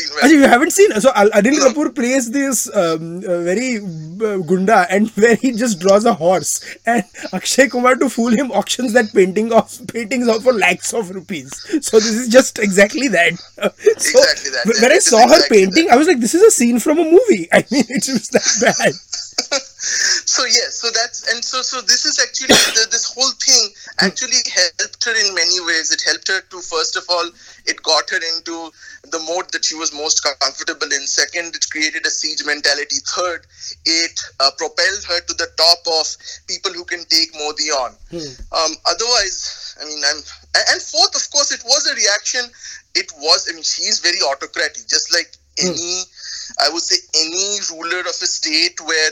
Seen. 0.00 0.30
You 0.30 0.42
haven't 0.48 0.72
seen? 0.72 1.00
So 1.00 1.10
Anil 1.12 1.58
no. 1.58 1.68
Kapoor 1.68 1.94
plays 1.94 2.30
this 2.30 2.68
um, 2.74 3.18
uh, 3.18 3.42
very 3.42 3.78
uh, 3.78 4.38
gunda, 4.38 4.86
and 4.90 5.08
where 5.20 5.34
he 5.36 5.52
just 5.52 5.80
draws 5.80 6.04
a 6.04 6.14
horse, 6.14 6.76
and 6.86 7.04
Akshay 7.32 7.68
Kumar 7.68 7.96
to 7.96 8.08
fool 8.08 8.30
him 8.30 8.50
auctions 8.52 8.92
that 8.92 9.12
painting 9.14 9.52
off 9.52 9.80
paintings 9.88 10.28
off 10.28 10.42
for 10.42 10.52
lakhs 10.52 10.92
of 10.92 11.10
rupees. 11.10 11.50
So 11.84 11.98
this 11.98 12.14
is 12.14 12.28
just 12.28 12.58
exactly 12.58 13.08
that. 13.08 13.38
so 13.98 14.18
exactly 14.18 14.50
that. 14.50 14.80
When 14.80 14.92
I 14.92 14.98
saw 14.98 15.22
exactly 15.22 15.36
her 15.36 15.66
painting, 15.66 15.86
that. 15.86 15.94
I 15.94 15.96
was 15.96 16.06
like, 16.06 16.20
this 16.20 16.34
is 16.34 16.42
a 16.42 16.50
scene 16.50 16.78
from 16.78 16.98
a 16.98 17.04
movie. 17.04 17.48
I 17.52 17.64
mean, 17.70 17.84
it 17.88 18.06
was 18.08 18.28
that 18.28 18.74
bad. 18.78 18.94
So 19.80 20.44
yes, 20.44 20.76
so 20.76 20.88
that's 20.92 21.32
and 21.32 21.44
so 21.44 21.62
so 21.62 21.80
this 21.80 22.04
is 22.04 22.18
actually 22.20 22.54
the, 22.76 22.86
this 22.90 23.12
whole 23.12 23.32
thing 23.40 23.72
actually 24.00 24.40
helped 24.52 25.04
her 25.04 25.16
in 25.16 25.34
many 25.34 25.60
ways. 25.64 25.90
It 25.90 26.02
helped 26.04 26.28
her 26.28 26.40
to 26.40 26.60
first 26.60 26.96
of 26.96 27.04
all, 27.08 27.30
it 27.66 27.82
got 27.82 28.08
her 28.10 28.20
into 28.36 28.70
the 29.08 29.18
mode 29.26 29.50
that 29.52 29.64
she 29.64 29.74
was 29.74 29.92
most 29.92 30.22
comfortable 30.22 30.86
in. 30.92 31.06
Second, 31.06 31.56
it 31.56 31.64
created 31.70 32.06
a 32.06 32.10
siege 32.10 32.44
mentality. 32.44 32.96
Third, 33.16 33.46
it 33.86 34.20
uh, 34.40 34.50
propelled 34.58 35.04
her 35.08 35.20
to 35.20 35.34
the 35.34 35.48
top 35.56 35.80
of 35.88 36.04
people 36.46 36.72
who 36.72 36.84
can 36.84 37.04
take 37.08 37.32
Modi 37.34 37.70
on. 37.72 37.96
Hmm. 38.10 38.36
Um, 38.52 38.72
otherwise, 38.86 39.76
I 39.80 39.86
mean, 39.86 40.02
I'm 40.04 40.20
and 40.72 40.82
fourth, 40.82 41.16
of 41.16 41.24
course, 41.30 41.52
it 41.52 41.62
was 41.64 41.86
a 41.86 41.94
reaction. 41.94 42.44
It 42.94 43.10
was, 43.18 43.48
I 43.48 43.54
mean, 43.54 43.62
she's 43.62 44.00
very 44.00 44.20
autocratic, 44.28 44.86
just 44.88 45.12
like 45.12 45.36
Hmm. 45.58 45.66
any, 45.66 46.02
I 46.60 46.70
would 46.70 46.82
say, 46.82 46.96
any 47.14 47.58
ruler 47.72 48.00
of 48.00 48.16
a 48.22 48.26
state 48.26 48.80
where 48.80 49.10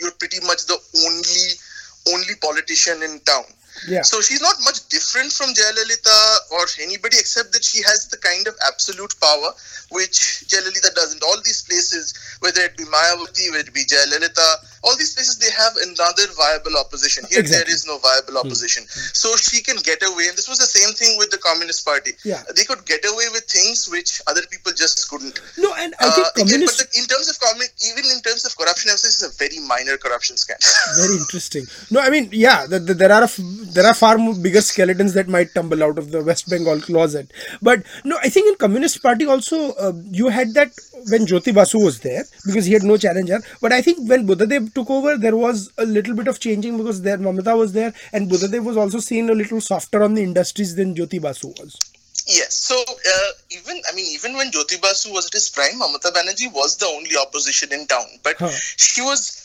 you're 0.00 0.16
pretty 0.18 0.40
much 0.40 0.66
the 0.66 0.78
only 1.06 1.60
only 2.08 2.34
politician 2.40 3.02
in 3.02 3.20
town. 3.20 3.44
Yeah. 3.86 4.02
So 4.02 4.20
she's 4.20 4.40
not 4.40 4.56
much 4.64 4.88
different 4.88 5.32
from 5.32 5.54
Jayalalitha 5.54 6.52
or 6.52 6.66
anybody 6.80 7.16
except 7.18 7.52
that 7.52 7.64
she 7.64 7.82
has 7.82 8.08
the 8.08 8.16
kind 8.18 8.46
of 8.48 8.54
absolute 8.66 9.14
power 9.20 9.52
which 9.90 10.44
Jayalalitha 10.48 10.94
doesn't. 10.94 11.22
All 11.22 11.36
these 11.44 11.62
places, 11.62 12.14
whether 12.40 12.62
it 12.62 12.76
be 12.76 12.84
Mayawati, 12.84 13.50
whether 13.52 13.68
it 13.68 13.74
be 13.74 13.84
Jayalalitha, 13.84 14.48
all 14.82 14.96
these 14.96 15.14
places 15.14 15.36
they 15.38 15.50
have 15.52 15.76
another 15.88 16.26
viable 16.36 16.76
opposition. 16.78 17.24
Here 17.28 17.40
Exactly. 17.40 17.64
there 17.64 17.74
is 17.74 17.86
no 17.86 17.98
viable 17.98 18.38
opposition, 18.38 18.84
so 18.88 19.36
she 19.36 19.62
can 19.62 19.76
get 19.84 20.02
away. 20.02 20.28
And 20.28 20.36
this 20.36 20.48
was 20.48 20.58
the 20.58 20.66
same 20.70 20.94
thing 20.94 21.18
with 21.18 21.30
the 21.30 21.38
Communist 21.38 21.84
Party. 21.84 22.12
Yeah. 22.24 22.42
they 22.56 22.64
could 22.64 22.84
get 22.86 23.04
away 23.04 23.26
with 23.32 23.44
things 23.44 23.88
which 23.90 24.20
other 24.26 24.42
people 24.50 24.72
just 24.72 25.08
couldn't. 25.10 25.40
No, 25.58 25.74
and 25.74 25.94
I 26.00 26.10
think 26.10 26.26
Uh, 26.26 26.30
again, 26.36 26.46
communist. 26.46 26.78
but 26.78 26.90
the, 26.92 26.98
in 27.00 27.06
terms 27.06 27.28
of 27.28 27.38
commun- 27.40 27.74
even 27.90 28.04
in 28.14 28.20
terms 28.22 28.44
of 28.44 28.56
corruption, 28.56 28.90
I 28.90 28.94
would 28.94 29.00
say 29.00 29.08
this 29.08 29.22
is 29.22 29.28
a 29.28 29.36
very 29.36 29.58
minor 29.60 29.96
corruption 29.96 30.36
scandal. 30.36 30.68
very 30.96 31.16
interesting. 31.16 31.66
No, 31.90 32.00
I 32.00 32.10
mean, 32.10 32.28
yeah, 32.32 32.66
the, 32.66 32.78
the, 32.78 32.94
there 32.94 33.12
are 33.12 33.22
a 33.22 33.30
f- 33.30 33.38
there 33.76 33.86
are 33.86 33.94
far 33.94 34.16
more 34.18 34.34
bigger 34.34 34.60
skeletons 34.60 35.12
that 35.14 35.28
might 35.28 35.52
tumble 35.54 35.82
out 35.82 35.98
of 35.98 36.10
the 36.10 36.22
West 36.22 36.48
Bengal 36.48 36.80
closet. 36.80 37.30
But 37.62 37.82
no, 38.04 38.18
I 38.22 38.28
think 38.28 38.48
in 38.48 38.56
Communist 38.56 39.02
Party 39.02 39.26
also 39.26 39.72
uh, 39.74 39.92
you 40.10 40.28
had 40.28 40.54
that 40.54 40.70
when 41.08 41.26
Jyoti 41.26 41.54
Basu 41.54 41.78
was 41.84 42.00
there 42.00 42.24
because 42.46 42.64
he 42.66 42.72
had 42.72 42.82
no 42.82 42.96
challenger. 42.96 43.40
But 43.60 43.72
I 43.72 43.82
think 43.82 44.08
when 44.08 44.26
Buddhadev 44.26 44.69
took 44.74 44.90
over, 44.90 45.16
there 45.16 45.36
was 45.36 45.70
a 45.78 45.84
little 45.84 46.14
bit 46.14 46.28
of 46.28 46.40
changing 46.40 46.76
because 46.76 47.02
there 47.02 47.18
Mamata 47.18 47.56
was 47.56 47.72
there 47.72 47.92
and 48.12 48.30
Buddhadev 48.30 48.64
was 48.64 48.76
also 48.76 48.98
seen 48.98 49.30
a 49.30 49.34
little 49.34 49.60
softer 49.60 50.02
on 50.02 50.14
the 50.14 50.22
industries 50.22 50.74
than 50.76 50.94
Jyoti 50.94 51.20
Basu 51.20 51.48
was. 51.48 51.78
Yes. 52.26 52.54
So 52.54 52.76
uh, 52.76 53.30
even 53.50 53.80
I 53.90 53.94
mean 53.94 54.06
even 54.12 54.36
when 54.36 54.50
Jyoti 54.50 54.80
Basu 54.80 55.12
was 55.12 55.26
at 55.26 55.32
his 55.32 55.48
prime, 55.48 55.80
Mamata 55.80 56.12
Banerjee 56.12 56.52
was 56.52 56.76
the 56.76 56.86
only 56.86 57.16
opposition 57.16 57.72
in 57.72 57.86
town. 57.86 58.06
But 58.22 58.36
Huh. 58.38 58.50
she 58.76 59.00
was 59.02 59.36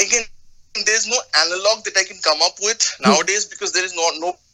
again. 0.00 0.24
There's 0.86 1.06
no 1.06 1.18
analog 1.36 1.84
that 1.84 1.98
I 1.98 2.04
can 2.04 2.16
come 2.22 2.40
up 2.40 2.54
with 2.62 2.80
nowadays 3.04 3.44
because 3.44 3.72
there 3.72 3.84
is 3.84 3.94
no 3.94 4.08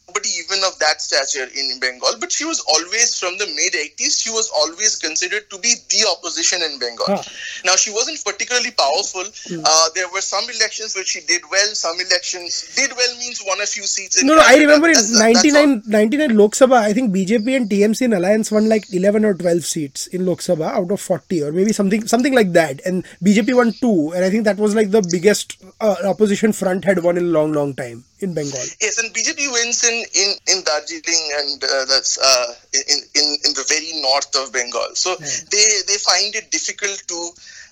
nobody 0.09 0.29
even 0.41 0.63
of 0.65 0.77
that 0.79 1.01
stature 1.01 1.47
in 1.55 1.79
Bengal. 1.79 2.17
But 2.19 2.31
she 2.31 2.45
was 2.45 2.59
always 2.67 3.17
from 3.17 3.37
the 3.37 3.45
mid 3.47 3.73
80s. 3.73 4.21
She 4.21 4.29
was 4.29 4.49
always 4.55 4.97
considered 4.97 5.49
to 5.49 5.57
be 5.59 5.75
the 5.89 6.07
opposition 6.09 6.61
in 6.61 6.79
Bengal. 6.79 7.05
Huh. 7.07 7.23
Now 7.65 7.75
she 7.75 7.91
wasn't 7.91 8.23
particularly 8.23 8.71
powerful. 8.71 9.25
Uh, 9.63 9.89
there 9.95 10.09
were 10.09 10.21
some 10.21 10.43
elections 10.45 10.95
where 10.95 11.05
she 11.05 11.21
did 11.21 11.41
well. 11.51 11.67
Some 11.73 11.99
elections 11.99 12.73
did 12.75 12.91
well 12.95 13.17
means 13.17 13.41
won 13.45 13.61
a 13.61 13.65
few 13.65 13.83
seats. 13.83 14.21
In 14.21 14.27
No, 14.27 14.35
no, 14.35 14.43
I 14.45 14.57
remember 14.57 14.87
in 14.87 14.93
That's-. 14.93 15.19
99, 15.19 15.83
99 15.85 16.37
Lok 16.37 16.51
Sabha, 16.51 16.77
I 16.77 16.93
think 16.93 17.13
BJP 17.13 17.55
and 17.55 17.69
TMC 17.69 18.01
in 18.03 18.13
alliance 18.13 18.51
won 18.51 18.67
like 18.67 18.91
11 18.93 19.25
or 19.25 19.33
12 19.33 19.63
seats 19.63 20.07
in 20.07 20.25
Lok 20.25 20.39
Sabha 20.39 20.71
out 20.71 20.91
of 20.91 20.99
40 21.01 21.43
or 21.43 21.51
maybe 21.51 21.73
something 21.73 22.07
something 22.07 22.33
like 22.33 22.53
that. 22.53 22.81
And 22.85 23.05
BJP 23.23 23.55
won 23.55 23.73
two. 23.73 24.11
And 24.13 24.25
I 24.25 24.29
think 24.29 24.45
that 24.45 24.57
was 24.57 24.75
like 24.75 24.91
the 24.91 25.07
biggest 25.11 25.57
uh, 25.79 25.95
opposition 26.03 26.53
front 26.53 26.85
had 26.85 27.03
won 27.03 27.17
in 27.17 27.25
a 27.25 27.27
long, 27.27 27.51
long 27.53 27.73
time 27.73 28.05
in 28.23 28.33
Bengal. 28.33 28.65
Yes, 28.81 28.97
and 28.97 29.13
BJP 29.13 29.47
wins 29.51 29.83
in 29.83 29.97
in 30.13 30.29
in 30.51 30.63
Darjeeling 30.63 31.23
and 31.39 31.63
uh, 31.63 31.85
that's 31.85 32.17
uh, 32.17 32.53
in 32.73 32.99
in 33.15 33.27
in 33.45 33.51
the 33.53 33.65
very 33.67 34.01
north 34.01 34.33
of 34.35 34.51
Bengal. 34.53 34.89
So 34.95 35.15
they 35.51 35.67
they 35.87 35.97
find 35.97 36.35
it 36.35 36.51
difficult 36.51 37.03
to 37.07 37.19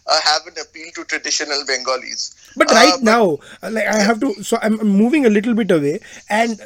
uh, 0.08 0.20
have 0.24 0.48
an 0.48 0.56
appeal 0.62 0.90
to 0.96 1.04
traditional 1.06 1.64
Bengalis. 1.66 2.34
But 2.56 2.72
Uh, 2.72 2.76
right 2.76 3.02
now, 3.02 3.38
uh, 3.62 3.70
like 3.72 3.88
I 3.88 4.00
have 4.00 4.20
to, 4.22 4.30
so 4.44 4.58
I'm 4.62 4.78
moving 5.02 5.26
a 5.26 5.30
little 5.30 5.54
bit 5.54 5.70
away, 5.72 6.00
and 6.30 6.58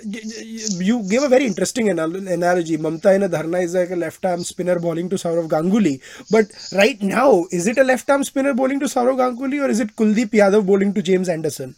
you 0.90 1.04
gave 1.10 1.24
a 1.24 1.30
very 1.30 1.46
interesting 1.46 1.90
anal- 1.90 2.28
analogy. 2.38 2.78
Mamta 2.78 3.16
in 3.16 3.24
a 3.24 3.30
dharna 3.30 3.64
is 3.64 3.74
like 3.74 3.92
a 3.92 3.96
left 3.96 4.26
arm 4.26 4.44
spinner 4.44 4.80
bowling 4.80 5.10
to 5.10 5.16
Saurav 5.16 5.48
Ganguly. 5.50 5.96
But 6.30 6.52
right 6.74 7.02
now, 7.02 7.46
is 7.52 7.68
it 7.68 7.78
a 7.78 7.84
left 7.84 8.10
arm 8.10 8.24
spinner 8.24 8.54
bowling 8.54 8.80
to 8.80 8.86
Saurav 8.86 9.18
Ganguly, 9.24 9.62
or 9.66 9.70
is 9.70 9.80
it 9.80 9.96
Kuldeep 9.96 10.30
Yadav 10.42 10.66
bowling 10.66 10.94
to 10.94 11.02
James 11.02 11.30
Anderson? 11.30 11.76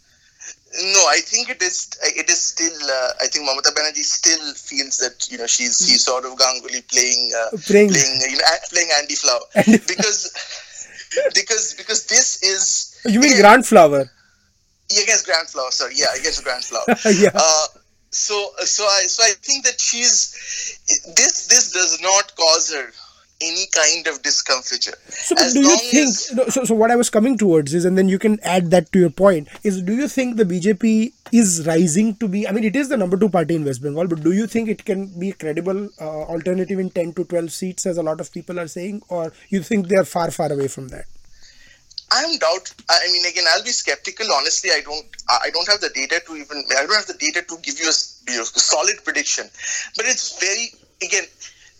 No, 0.76 1.06
I 1.08 1.18
think 1.22 1.48
it 1.50 1.62
is. 1.62 1.88
It 2.02 2.28
is 2.28 2.40
still. 2.42 2.74
Uh, 2.74 3.10
I 3.20 3.26
think 3.28 3.48
Mamata 3.48 3.70
Banerjee 3.74 4.02
still 4.02 4.54
feels 4.54 4.96
that 4.98 5.30
you 5.30 5.38
know 5.38 5.46
she's 5.46 5.76
she's 5.78 6.04
Saurav 6.06 6.36
Ganguly 6.36 6.82
playing 6.90 7.30
uh, 7.36 7.56
Playing- 7.66 7.90
playing 7.90 8.20
you 8.30 8.38
know 8.38 8.44
playing 8.70 8.88
Andy 8.98 9.14
Flower 9.14 9.40
because 9.54 10.32
because 11.34 11.74
because 11.78 12.06
this 12.06 12.42
is 12.42 13.00
You 13.04 13.20
mean 13.20 13.30
again, 13.32 13.42
Grant 13.42 13.66
Flower? 13.66 14.10
Yeah, 14.90 15.02
against 15.02 15.26
Grant 15.26 15.48
Flower. 15.48 15.70
Sorry, 15.70 15.94
yeah, 15.96 16.06
against 16.18 16.42
Grant 16.42 16.64
Flower. 16.64 16.84
Yeah. 17.14 17.30
Uh, 17.34 17.66
so, 18.10 18.50
so 18.58 18.84
I, 18.84 19.06
so 19.06 19.24
I 19.24 19.32
think 19.42 19.64
that 19.64 19.80
she's 19.80 20.32
this. 21.16 21.46
This 21.46 21.72
does 21.72 22.00
not 22.00 22.34
cause 22.36 22.72
her 22.72 22.90
any 23.48 23.66
kind 23.76 24.06
of 24.06 24.22
discomfiture. 24.22 24.94
So, 25.08 25.34
but 25.36 25.52
do 25.52 25.60
you 25.60 25.76
think? 25.76 25.94
as- 26.08 26.54
So, 26.54 26.64
so 26.64 26.74
what 26.74 26.90
I 26.90 26.96
was 26.96 27.10
coming 27.10 27.36
towards 27.38 27.74
is, 27.74 27.84
and 27.84 27.98
then 27.98 28.08
you 28.08 28.18
can 28.18 28.38
add 28.42 28.70
that 28.70 28.90
to 28.92 28.98
your 29.04 29.10
point. 29.10 29.48
Is 29.62 29.80
do 29.82 29.94
you 29.94 30.08
think 30.08 30.36
the 30.36 30.44
BJP 30.44 31.12
is 31.32 31.66
rising 31.66 32.14
to 32.16 32.28
be? 32.28 32.46
I 32.48 32.52
mean, 32.52 32.64
it 32.64 32.76
is 32.76 32.88
the 32.88 32.96
number 32.96 33.16
two 33.24 33.28
party 33.28 33.54
in 33.56 33.64
West 33.64 33.82
Bengal, 33.82 34.08
but 34.08 34.22
do 34.22 34.32
you 34.32 34.46
think 34.46 34.68
it 34.68 34.84
can 34.84 35.06
be 35.18 35.30
a 35.30 35.34
credible 35.34 35.88
uh, 36.00 36.22
alternative 36.36 36.78
in 36.78 36.90
ten 36.90 37.12
to 37.14 37.24
twelve 37.24 37.52
seats, 37.52 37.86
as 37.86 37.98
a 37.98 38.02
lot 38.02 38.20
of 38.20 38.32
people 38.32 38.58
are 38.60 38.68
saying, 38.68 39.02
or 39.08 39.32
you 39.48 39.62
think 39.62 39.88
they 39.88 39.96
are 39.96 40.04
far, 40.16 40.30
far 40.30 40.52
away 40.52 40.68
from 40.68 40.88
that? 40.88 41.04
I'm 42.12 42.36
doubt. 42.38 42.72
I 42.88 43.00
mean, 43.10 43.24
again, 43.26 43.44
I'll 43.52 43.64
be 43.64 43.70
skeptical. 43.70 44.26
Honestly, 44.32 44.70
I 44.70 44.80
don't. 44.82 45.06
I 45.28 45.50
don't 45.50 45.66
have 45.68 45.80
the 45.80 45.90
data 45.94 46.20
to 46.26 46.36
even. 46.36 46.62
I 46.78 46.84
don't 46.86 46.94
have 46.94 47.06
the 47.06 47.14
data 47.18 47.42
to 47.42 47.56
give 47.62 47.78
you 47.80 47.88
a, 47.88 47.96
you 48.30 48.38
know, 48.38 48.44
solid 48.44 49.02
prediction. 49.04 49.48
But 49.96 50.06
it's 50.06 50.38
very 50.38 50.70
again. 51.02 51.24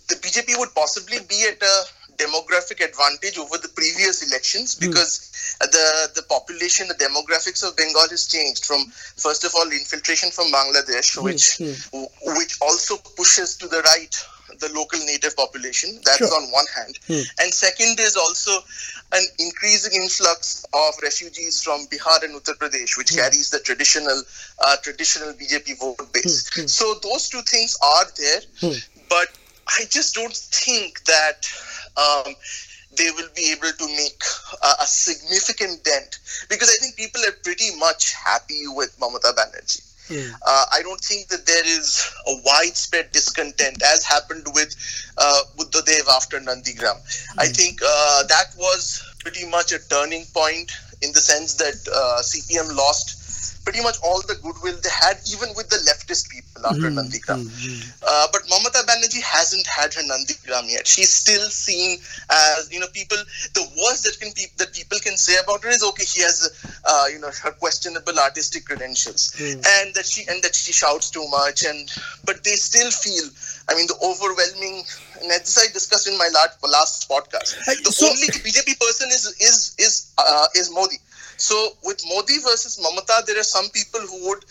The 0.08 0.16
BJP 0.16 0.58
would 0.58 0.74
possibly 0.74 1.18
be 1.28 1.46
at 1.48 1.62
a 1.62 1.84
demographic 2.16 2.84
advantage 2.84 3.38
over 3.38 3.58
the 3.58 3.68
previous 3.68 4.28
elections 4.28 4.78
hmm. 4.78 4.88
because 4.88 5.30
the 5.60 6.10
the 6.14 6.22
population, 6.22 6.88
the 6.88 6.94
demographics 6.94 7.66
of 7.66 7.76
Bengal 7.76 8.08
has 8.10 8.26
changed 8.26 8.64
from 8.64 8.86
first 9.16 9.44
of 9.44 9.52
all 9.54 9.70
infiltration 9.70 10.30
from 10.30 10.46
Bangladesh, 10.52 11.16
hmm, 11.16 11.24
which 11.24 11.58
hmm. 11.58 12.04
which 12.38 12.58
also 12.60 12.96
pushes 13.16 13.56
to 13.56 13.68
the 13.68 13.82
right 13.82 14.14
the 14.60 14.72
local 14.72 14.98
native 15.00 15.34
population. 15.36 15.98
That's 16.04 16.18
Sure. 16.18 16.34
on 16.34 16.50
one 16.50 16.66
hand, 16.74 16.98
and 17.40 17.52
second 17.52 17.98
is 17.98 18.16
also 18.16 18.62
an 19.12 19.24
increasing 19.38 20.00
influx 20.00 20.64
of 20.72 20.94
refugees 21.02 21.62
from 21.62 21.86
Bihar 21.86 22.22
and 22.22 22.34
Uttar 22.34 22.56
Pradesh, 22.56 22.96
which 22.96 23.14
carries 23.14 23.50
the 23.50 23.60
traditional 23.60 24.22
uh, 24.60 24.76
traditional 24.82 25.32
BJP 25.34 25.78
vote 25.78 26.12
base. 26.12 26.50
So 26.66 26.94
those 27.02 27.28
two 27.28 27.42
things 27.42 27.76
are 27.82 28.06
there, 28.16 28.40
but 29.08 29.28
I 29.68 29.84
just 29.90 30.14
don't 30.14 30.34
think 30.34 31.04
that 31.04 31.48
um, 31.96 32.34
they 32.96 33.10
will 33.10 33.28
be 33.34 33.52
able 33.52 33.72
to 33.72 33.86
make 33.96 34.22
a, 34.62 34.82
a 34.82 34.86
significant 34.86 35.84
dent 35.84 36.18
because 36.48 36.68
I 36.70 36.80
think 36.82 36.96
people 36.96 37.20
are 37.26 37.32
pretty 37.42 37.76
much 37.78 38.12
happy 38.12 38.62
with 38.66 38.98
Mamata 38.98 39.34
Banerjee. 39.34 39.90
Uh, 40.46 40.64
I 40.72 40.82
don't 40.82 41.00
think 41.00 41.28
that 41.28 41.46
there 41.46 41.66
is 41.66 42.12
a 42.26 42.34
widespread 42.44 43.10
discontent 43.12 43.82
as 43.82 44.04
happened 44.04 44.46
with 44.52 44.76
uh, 45.16 45.42
Buddhadev 45.56 46.08
after 46.14 46.38
Nandigram. 46.40 47.00
I 47.38 47.46
think 47.46 47.80
uh, 47.82 48.24
that 48.24 48.54
was 48.58 49.02
pretty 49.20 49.48
much 49.48 49.72
a 49.72 49.78
turning 49.88 50.26
point 50.34 50.70
in 51.00 51.12
the 51.12 51.20
sense 51.20 51.54
that 51.54 51.74
uh, 51.88 52.20
CPM 52.20 52.76
lost 52.76 53.23
pretty 53.64 53.82
much 53.82 53.96
all 54.04 54.20
the 54.22 54.36
goodwill 54.42 54.76
they 54.82 54.90
had, 54.92 55.16
even 55.32 55.48
with 55.56 55.68
the 55.70 55.76
leftist 55.88 56.28
people 56.28 56.66
after 56.66 56.90
Nandigram. 56.90 57.48
Uh, 58.06 58.26
but 58.32 58.42
Mamata 58.42 58.84
Banerjee 58.86 59.22
hasn't 59.22 59.66
had 59.66 59.92
her 59.94 60.02
Nandigram 60.02 60.70
yet. 60.70 60.86
She's 60.86 61.10
still 61.10 61.48
seen 61.48 61.98
as 62.30 62.68
you 62.70 62.80
know 62.80 62.86
people. 62.92 63.16
The 63.54 63.62
worst 63.84 64.04
that 64.04 64.18
can 64.20 64.32
pe- 64.32 64.52
that 64.58 64.72
people 64.74 64.98
can 65.00 65.16
say 65.16 65.36
about 65.42 65.62
her 65.64 65.70
is 65.70 65.82
okay. 65.82 66.04
She 66.04 66.20
has 66.20 66.52
uh, 66.84 67.06
you 67.10 67.18
know 67.18 67.30
her 67.42 67.50
questionable 67.52 68.18
artistic 68.18 68.66
credentials, 68.66 69.32
and 69.40 69.94
that 69.94 70.06
she 70.06 70.24
and 70.28 70.42
that 70.42 70.54
she 70.54 70.72
shouts 70.72 71.10
too 71.10 71.26
much. 71.30 71.64
And 71.64 71.90
but 72.24 72.44
they 72.44 72.56
still 72.56 72.90
feel. 72.90 73.24
I 73.68 73.74
mean, 73.74 73.86
the 73.86 73.96
overwhelming. 74.04 74.84
And 75.22 75.30
this 75.30 75.56
I 75.56 75.72
discussed 75.72 76.06
in 76.06 76.18
my 76.18 76.28
last, 76.34 76.58
last 76.62 77.08
podcast. 77.08 77.56
The 77.64 77.92
so- 77.92 78.06
only 78.08 78.28
BJP 78.28 78.78
person 78.78 79.08
is 79.08 79.24
is 79.40 79.74
is 79.78 80.12
uh, 80.18 80.46
is 80.54 80.70
Modi. 80.70 80.96
So 81.36 81.76
with 81.84 82.02
Modi 82.06 82.38
versus 82.38 82.78
Mamata, 82.78 83.26
there 83.26 83.38
are 83.38 83.44
some 83.44 83.68
people 83.70 84.00
who 84.00 84.28
would 84.28 84.44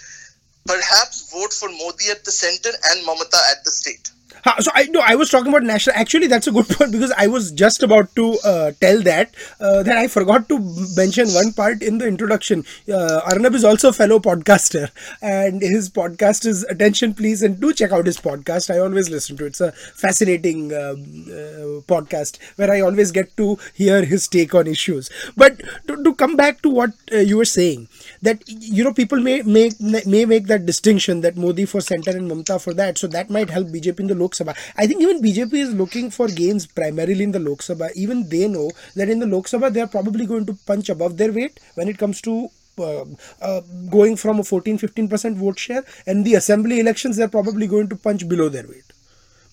perhaps 0.66 1.32
vote 1.32 1.54
for 1.54 1.70
Modi 1.70 2.10
at 2.10 2.24
the 2.24 2.32
center 2.32 2.70
and 2.92 3.06
Mamata 3.06 3.40
at 3.52 3.64
the 3.64 3.72
state. 3.72 4.12
So 4.60 4.72
I 4.74 4.84
no, 4.92 5.00
I 5.00 5.16
was 5.16 5.30
talking 5.30 5.48
about 5.48 5.64
national. 5.64 5.96
Actually, 5.96 6.28
that's 6.28 6.48
a 6.48 6.52
good 6.52 6.68
point 6.70 6.92
because 6.92 7.12
I 7.18 7.28
was 7.28 7.52
just 7.52 7.82
about 7.82 8.14
to 8.16 8.38
uh, 8.44 8.72
tell 8.82 9.02
that 9.04 9.34
uh, 9.60 9.84
that 9.84 9.98
I 9.98 10.08
forgot 10.08 10.50
to 10.50 10.60
mention 10.96 11.30
one 11.30 11.54
part 11.54 11.82
in 11.82 11.98
the 11.98 12.08
introduction. 12.08 12.66
Uh, 12.92 13.22
Arnab 13.26 13.54
is 13.56 13.64
also 13.64 13.90
a 13.90 13.94
fellow 13.94 14.20
podcaster, 14.20 14.90
and 15.22 15.62
his 15.62 15.90
podcast 15.90 16.46
is 16.46 16.64
Attention 16.64 17.14
Please, 17.14 17.42
and 17.42 17.60
do 17.60 17.74
check 17.74 17.92
out 17.92 18.06
his 18.06 18.18
podcast. 18.18 18.74
I 18.74 18.80
always 18.80 19.10
listen 19.10 19.38
to 19.38 19.46
it. 19.46 19.54
It's 19.54 19.62
a 19.62 19.72
fascinating 19.72 20.74
um, 20.74 21.04
uh, 21.30 21.82
podcast 21.94 22.38
where 22.58 22.72
I 22.72 22.82
always 22.82 23.12
get 23.12 23.36
to 23.38 23.58
hear 23.74 24.04
his 24.04 24.28
take 24.28 24.54
on 24.56 24.68
issues. 24.68 25.10
But 25.38 25.62
to, 25.88 26.04
to 26.04 26.14
come 26.16 26.36
back 26.36 26.62
to 26.64 26.70
what 26.70 26.92
uh, 27.12 27.18
you 27.18 27.38
were 27.38 27.46
saying, 27.46 27.88
that 28.22 28.44
you 28.48 28.84
know 28.84 28.94
people 28.94 29.20
may 29.20 29.42
make 29.42 29.80
may 29.80 30.26
make 30.26 30.48
that 30.48 30.66
distinction 30.66 31.22
that 31.22 31.38
Modi 31.38 31.66
for 31.66 31.82
center 31.82 32.12
and 32.12 32.30
Mamta 32.30 32.62
for 32.62 32.74
that, 32.74 32.98
so 32.98 33.08
that 33.08 33.30
might 33.30 33.50
help 33.50 33.68
BJP 33.68 34.00
in 34.00 34.08
the 34.08 34.16
Lok 34.24 34.34
Sabha. 34.40 34.56
I 34.78 34.88
think 34.88 35.02
even 35.02 35.22
BJP 35.22 35.54
is 35.68 35.74
looking 35.84 36.10
for 36.10 36.28
gains 36.28 36.66
primarily 36.82 37.24
in 37.24 37.32
the 37.32 37.40
Lok 37.52 37.60
Sabha. 37.70 37.92
Even 37.96 38.28
they 38.30 38.48
know 38.48 38.70
that 38.96 39.10
in 39.10 39.20
the 39.20 39.28
Lok 39.36 39.46
Sabha 39.54 39.72
they 39.72 39.82
are 39.82 39.94
probably 40.00 40.26
going 40.26 40.46
to 40.52 40.58
punch 40.74 40.90
above 40.90 41.18
their 41.18 41.32
weight 41.32 41.60
when 41.76 41.88
it 41.88 41.98
comes 41.98 42.22
to 42.22 42.50
uh, 42.80 43.06
uh, 43.42 43.62
going 43.90 44.16
from 44.16 44.40
a 44.40 44.44
14 44.44 44.78
15% 44.80 45.36
vote 45.36 45.60
share 45.60 45.84
and 46.08 46.26
the 46.26 46.34
assembly 46.36 46.80
elections 46.80 47.18
they're 47.18 47.28
probably 47.28 47.68
going 47.68 47.88
to 47.88 47.96
punch 47.96 48.28
below 48.28 48.50
their 48.50 48.66
weight 48.68 48.94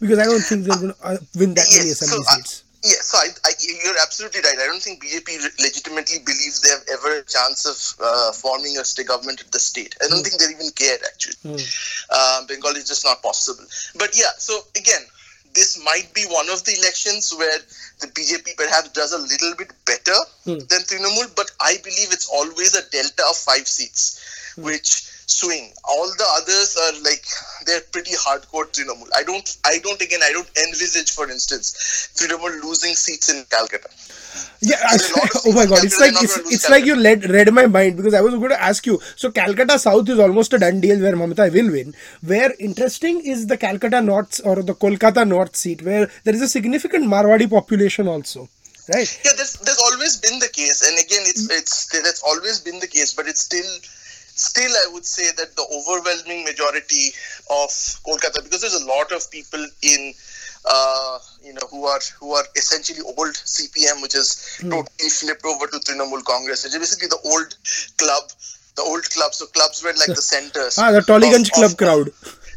because 0.01 0.19
i 0.19 0.25
don't 0.25 0.41
think 0.51 0.65
they're 0.65 0.79
going 0.79 0.95
to 0.95 1.05
uh, 1.05 1.19
win 1.37 1.53
that 1.55 1.69
many 1.77 1.89
Yes, 1.89 2.01
assembly 2.01 2.25
uh, 2.27 2.35
seats 2.37 2.65
Yeah, 2.83 2.97
so 3.03 3.19
I, 3.19 3.29
I, 3.45 3.51
you're 3.61 3.99
absolutely 4.01 4.41
right. 4.41 4.57
I 4.59 4.65
don't 4.67 4.81
think 4.81 5.05
BJP 5.05 5.61
legitimately 5.61 6.21
believes 6.25 6.63
they 6.63 6.71
have 6.71 6.85
ever 6.91 7.19
a 7.19 7.25
chance 7.25 7.67
of 7.67 7.77
uh, 8.03 8.33
forming 8.33 8.79
a 8.79 8.85
state 8.85 9.09
government 9.09 9.41
at 9.41 9.53
the 9.53 9.59
state. 9.59 9.95
I 10.03 10.09
don't 10.09 10.21
Mm. 10.21 10.29
think 10.29 10.41
they 10.41 10.49
even 10.55 10.71
care 10.73 10.97
actually. 11.05 11.37
Mm. 11.45 11.61
Uh, 12.09 12.47
Bengal 12.47 12.77
is 12.77 12.89
just 12.89 13.05
not 13.05 13.23
possible. 13.23 13.65
But 13.97 14.17
yeah, 14.17 14.33
so 14.39 14.65
again, 14.77 15.03
this 15.53 15.83
might 15.85 16.09
be 16.15 16.25
one 16.31 16.49
of 16.49 16.65
the 16.65 16.73
elections 16.79 17.35
where 17.37 17.59
the 18.01 18.07
BJP 18.07 18.57
perhaps 18.57 18.89
does 18.91 19.13
a 19.13 19.19
little 19.19 19.55
bit 19.59 19.73
better 19.85 20.17
Hmm. 20.45 20.59
than 20.71 20.81
Trinamool, 20.89 21.35
but 21.37 21.51
I 21.61 21.77
believe 21.85 22.13
it's 22.13 22.29
always 22.29 22.75
a 22.77 22.89
delta 22.89 23.25
of 23.29 23.37
five 23.37 23.69
seats, 23.69 24.21
Hmm. 24.55 24.63
which 24.63 25.05
swing. 25.31 25.73
All 25.89 26.07
the 26.07 26.27
others 26.39 26.77
are 26.77 27.03
like 27.03 27.25
they're 27.67 27.87
pretty 27.93 28.13
hardcore 28.13 28.67
Trinamool. 28.75 29.09
I 29.15 29.23
don't, 29.23 29.57
I 29.65 29.79
don't 29.79 30.01
again, 30.03 30.21
I 30.23 30.33
don't 30.33 30.51
envisage, 30.59 31.13
for 31.13 31.31
instance, 31.31 32.11
Trinamool 32.17 32.63
losing 32.63 32.95
seats 32.95 33.29
in 33.29 33.45
Calcutta. 33.51 33.89
Yeah, 34.63 34.77
There's 34.91 35.11
a 35.11 35.19
lot 35.19 35.31
of 35.35 35.41
oh 35.47 35.53
my 35.53 35.67
god, 35.67 35.85
it's 35.85 36.01
like 36.01 36.13
it's, 36.23 36.37
it's 36.53 36.71
like 36.71 36.85
you 36.85 37.03
read, 37.03 37.29
read 37.31 37.53
my 37.53 37.67
mind 37.67 37.97
because 37.97 38.15
I 38.15 38.21
was 38.21 38.35
going 38.35 38.51
to 38.51 38.63
ask 38.63 38.85
you. 38.87 39.01
So 39.17 39.31
Calcutta 39.31 39.79
South 39.79 40.09
is 40.09 40.19
almost 40.19 40.53
a 40.53 40.59
done 40.59 40.81
deal 40.81 41.01
where 41.01 41.15
Mamata 41.15 41.53
will 41.53 41.71
win. 41.71 41.95
Where 42.23 42.53
interesting 42.59 43.21
is 43.25 43.47
the 43.47 43.57
Calcutta 43.57 44.03
North 44.03 44.41
or 44.45 44.63
the 44.63 44.75
Kolkata 44.75 45.27
North 45.27 45.57
seat 45.57 45.83
where 45.83 46.11
there 46.25 46.35
is 46.35 46.43
a 46.43 46.49
significant 46.49 47.07
Marwadi 47.07 47.49
population 47.49 48.07
also, 48.09 48.49
right? 48.95 49.21
Yeah, 49.25 49.33
there's, 49.37 49.55
there's 49.55 49.83
always 49.87 50.17
been 50.19 50.39
the 50.39 50.49
case, 50.49 50.87
and 50.87 50.99
again, 50.99 51.23
it's 51.27 51.49
it's 51.51 51.87
that's 52.03 52.23
always 52.23 52.61
been 52.61 52.81
the 52.81 52.87
case, 52.87 53.15
but 53.15 53.27
it's 53.27 53.41
still 53.41 53.71
still 54.41 54.71
I 54.71 54.93
would 54.93 55.07
say 55.07 55.31
that 55.37 55.55
the 55.57 55.67
overwhelming 55.69 56.45
majority 56.45 57.13
of 57.51 57.69
Kolkata, 58.07 58.43
because 58.43 58.61
there's 58.61 58.81
a 58.81 58.87
lot 58.87 59.13
of 59.13 59.31
people 59.31 59.65
in 59.83 60.15
uh, 60.69 61.19
you 61.43 61.53
know 61.55 61.67
who 61.71 61.85
are 61.87 62.01
who 62.19 62.35
are 62.35 62.45
essentially 62.57 63.01
old 63.01 63.35
CPM, 63.35 64.03
which 64.03 64.15
is 64.15 64.59
totally 64.61 65.11
flipped 65.11 65.45
over 65.45 65.67
to 65.67 65.79
Trinamool 65.79 66.25
Congress, 66.25 66.65
which 66.65 66.75
is 66.75 66.79
basically 66.79 67.09
the 67.09 67.21
old 67.25 67.55
club. 67.97 68.25
The 68.77 68.83
old 68.83 69.03
club, 69.11 69.35
so 69.35 69.47
clubs 69.47 69.83
were 69.83 69.93
like 69.99 70.15
the 70.15 70.23
centers. 70.23 70.79
Ah, 70.79 70.93
the 70.93 71.01
Tollygunge 71.01 71.51
Club 71.51 71.77
crowd. 71.77 72.07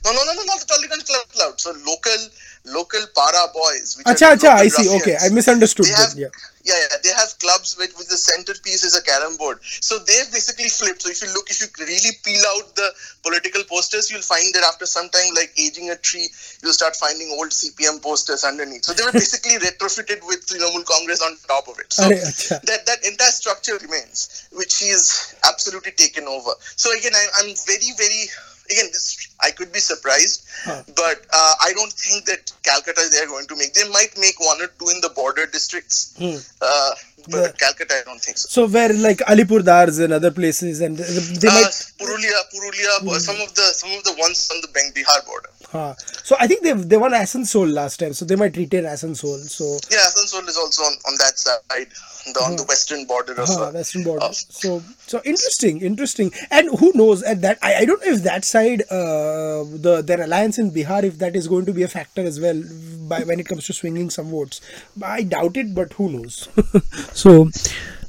No, 0.05 0.13
no, 0.13 0.23
no, 0.23 0.33
no, 0.33 0.43
not 0.45 0.59
the 0.59 0.69
Tollygunge 0.69 1.05
Club 1.07 1.25
crowd. 1.35 1.59
So 1.59 1.71
local, 1.71 2.29
local 2.65 3.01
para 3.15 3.47
boys. 3.53 3.97
Which 3.97 4.07
Acha, 4.07 4.31
are 4.31 4.35
acha, 4.35 4.43
local 4.43 4.59
I 4.59 4.67
see. 4.67 4.89
Okay. 4.97 5.17
I 5.19 5.29
misunderstood 5.29 5.85
They 5.85 5.91
have, 5.91 6.13
Yeah. 6.15 6.27
yeah, 6.63 6.73
yeah, 6.79 6.97
they 7.03 7.09
have 7.09 7.37
clubs 7.39 7.75
with, 7.77 7.91
with 7.97 8.07
the 8.07 8.17
centerpiece 8.17 8.83
is 8.83 8.95
a 8.95 9.03
carom 9.03 9.35
board. 9.37 9.59
So 9.63 9.99
they've 9.99 10.31
basically 10.31 10.69
flipped. 10.69 11.01
So 11.01 11.09
if 11.09 11.21
you 11.21 11.27
look, 11.33 11.49
if 11.49 11.59
you 11.59 11.67
really 11.79 12.15
peel 12.23 12.41
out 12.55 12.75
the 12.75 12.91
political 13.21 13.63
posters, 13.65 14.09
you'll 14.09 14.21
find 14.23 14.53
that 14.53 14.63
after 14.63 14.85
some 14.85 15.09
time, 15.09 15.33
like 15.35 15.51
aging 15.59 15.89
a 15.89 15.97
tree, 15.97 16.29
you'll 16.63 16.73
start 16.73 16.95
finding 16.95 17.29
old 17.37 17.49
CPM 17.51 18.01
posters 18.01 18.43
underneath. 18.43 18.85
So 18.85 18.93
they 18.93 19.03
were 19.03 19.11
basically 19.11 19.59
retrofitted 19.67 20.25
with 20.25 20.47
Trinamool 20.47 20.85
Congress 20.85 21.21
on 21.21 21.35
top 21.47 21.67
of 21.67 21.79
it. 21.79 21.91
So 21.91 22.07
that 22.07 22.85
that 22.85 23.03
entire 23.05 23.31
structure 23.31 23.77
remains, 23.77 24.47
which 24.53 24.81
is 24.81 25.35
absolutely 25.43 25.91
taken 25.91 26.25
over. 26.27 26.51
So 26.77 26.95
again, 26.97 27.11
I, 27.13 27.25
I'm 27.39 27.51
very, 27.67 27.91
very 27.97 28.29
again, 28.71 28.85
this 28.91 29.27
I 29.41 29.51
could 29.51 29.71
be 29.71 29.79
surprised, 29.79 30.47
Huh. 30.63 30.83
but 30.95 31.25
uh, 31.33 31.53
I 31.61 31.73
don't 31.73 31.91
think 31.91 32.25
that 32.25 32.51
Calcutta 32.63 33.09
they 33.11 33.19
are 33.19 33.27
going 33.27 33.47
to 33.47 33.55
make. 33.55 33.73
They 33.73 33.87
might 33.89 34.17
make 34.17 34.39
one 34.39 34.61
or 34.61 34.67
two 34.79 34.89
in 34.89 35.01
the 35.01 35.09
border 35.09 35.45
districts, 35.45 36.13
Hmm. 36.17 36.37
uh, 36.61 36.91
but. 37.29 37.57
Calcutta, 37.59 37.95
I 37.99 38.03
don't 38.05 38.19
think 38.21 38.37
so. 38.37 38.47
So 38.49 38.67
where 38.67 38.93
like 38.93 39.17
Alipurduars 39.19 40.03
and 40.03 40.13
other 40.13 40.31
places, 40.31 40.81
and 40.81 40.97
they 40.97 41.47
Uh, 41.47 41.53
might. 41.53 41.71
Purulia, 41.99 42.39
Purulia, 42.53 43.19
some 43.19 43.39
of 43.41 43.53
the 43.55 43.61
some 43.73 43.91
of 43.91 44.03
the 44.03 44.13
ones 44.17 44.49
on 44.53 44.61
the 44.61 44.67
Beng 44.67 44.93
Bihar 44.93 45.25
border. 45.25 45.49
Huh. 45.71 45.93
So 46.23 46.35
I 46.39 46.47
think 46.47 46.63
they 46.63 46.73
they 46.73 46.97
won 46.97 47.11
Asansol 47.13 47.71
last 47.71 47.99
time, 47.99 48.13
so 48.13 48.25
they 48.25 48.35
might 48.35 48.55
retain 48.57 48.83
Asansol. 48.83 49.39
So 49.49 49.79
Yeah, 49.91 49.99
Asansol 50.09 50.47
is 50.47 50.57
also 50.57 50.83
on, 50.83 50.93
on 51.07 51.15
that 51.17 51.39
side, 51.39 51.87
the, 52.33 52.39
on 52.43 52.55
the 52.57 52.63
western 52.63 53.05
border 53.05 53.33
Huh, 53.37 53.63
uh, 53.67 53.71
western 53.71 54.03
border. 54.03 54.25
of- 54.25 54.35
So 54.35 54.83
so 55.07 55.21
interesting, 55.25 55.81
interesting. 55.81 56.31
And 56.51 56.69
who 56.79 56.91
knows 56.95 57.23
at 57.23 57.41
that? 57.41 57.57
I, 57.61 57.75
I 57.81 57.85
don't 57.85 58.05
know 58.05 58.11
if 58.13 58.23
that 58.23 58.45
side, 58.45 58.83
uh, 58.91 59.63
the 59.87 60.03
their 60.05 60.21
alliance 60.21 60.57
in 60.59 60.71
Bihar, 60.71 61.03
if 61.03 61.17
that 61.19 61.35
is 61.35 61.47
going 61.47 61.65
to 61.65 61.73
be 61.73 61.83
a 61.83 61.87
factor 61.87 62.21
as 62.21 62.39
well, 62.39 62.61
by 63.07 63.23
when 63.23 63.39
it 63.39 63.47
comes 63.47 63.65
to 63.67 63.73
swinging 63.73 64.09
some 64.09 64.29
votes. 64.29 64.61
I 65.01 65.23
doubt 65.23 65.57
it, 65.57 65.73
but 65.73 65.93
who 65.93 66.09
knows? 66.09 66.47
so. 67.13 67.49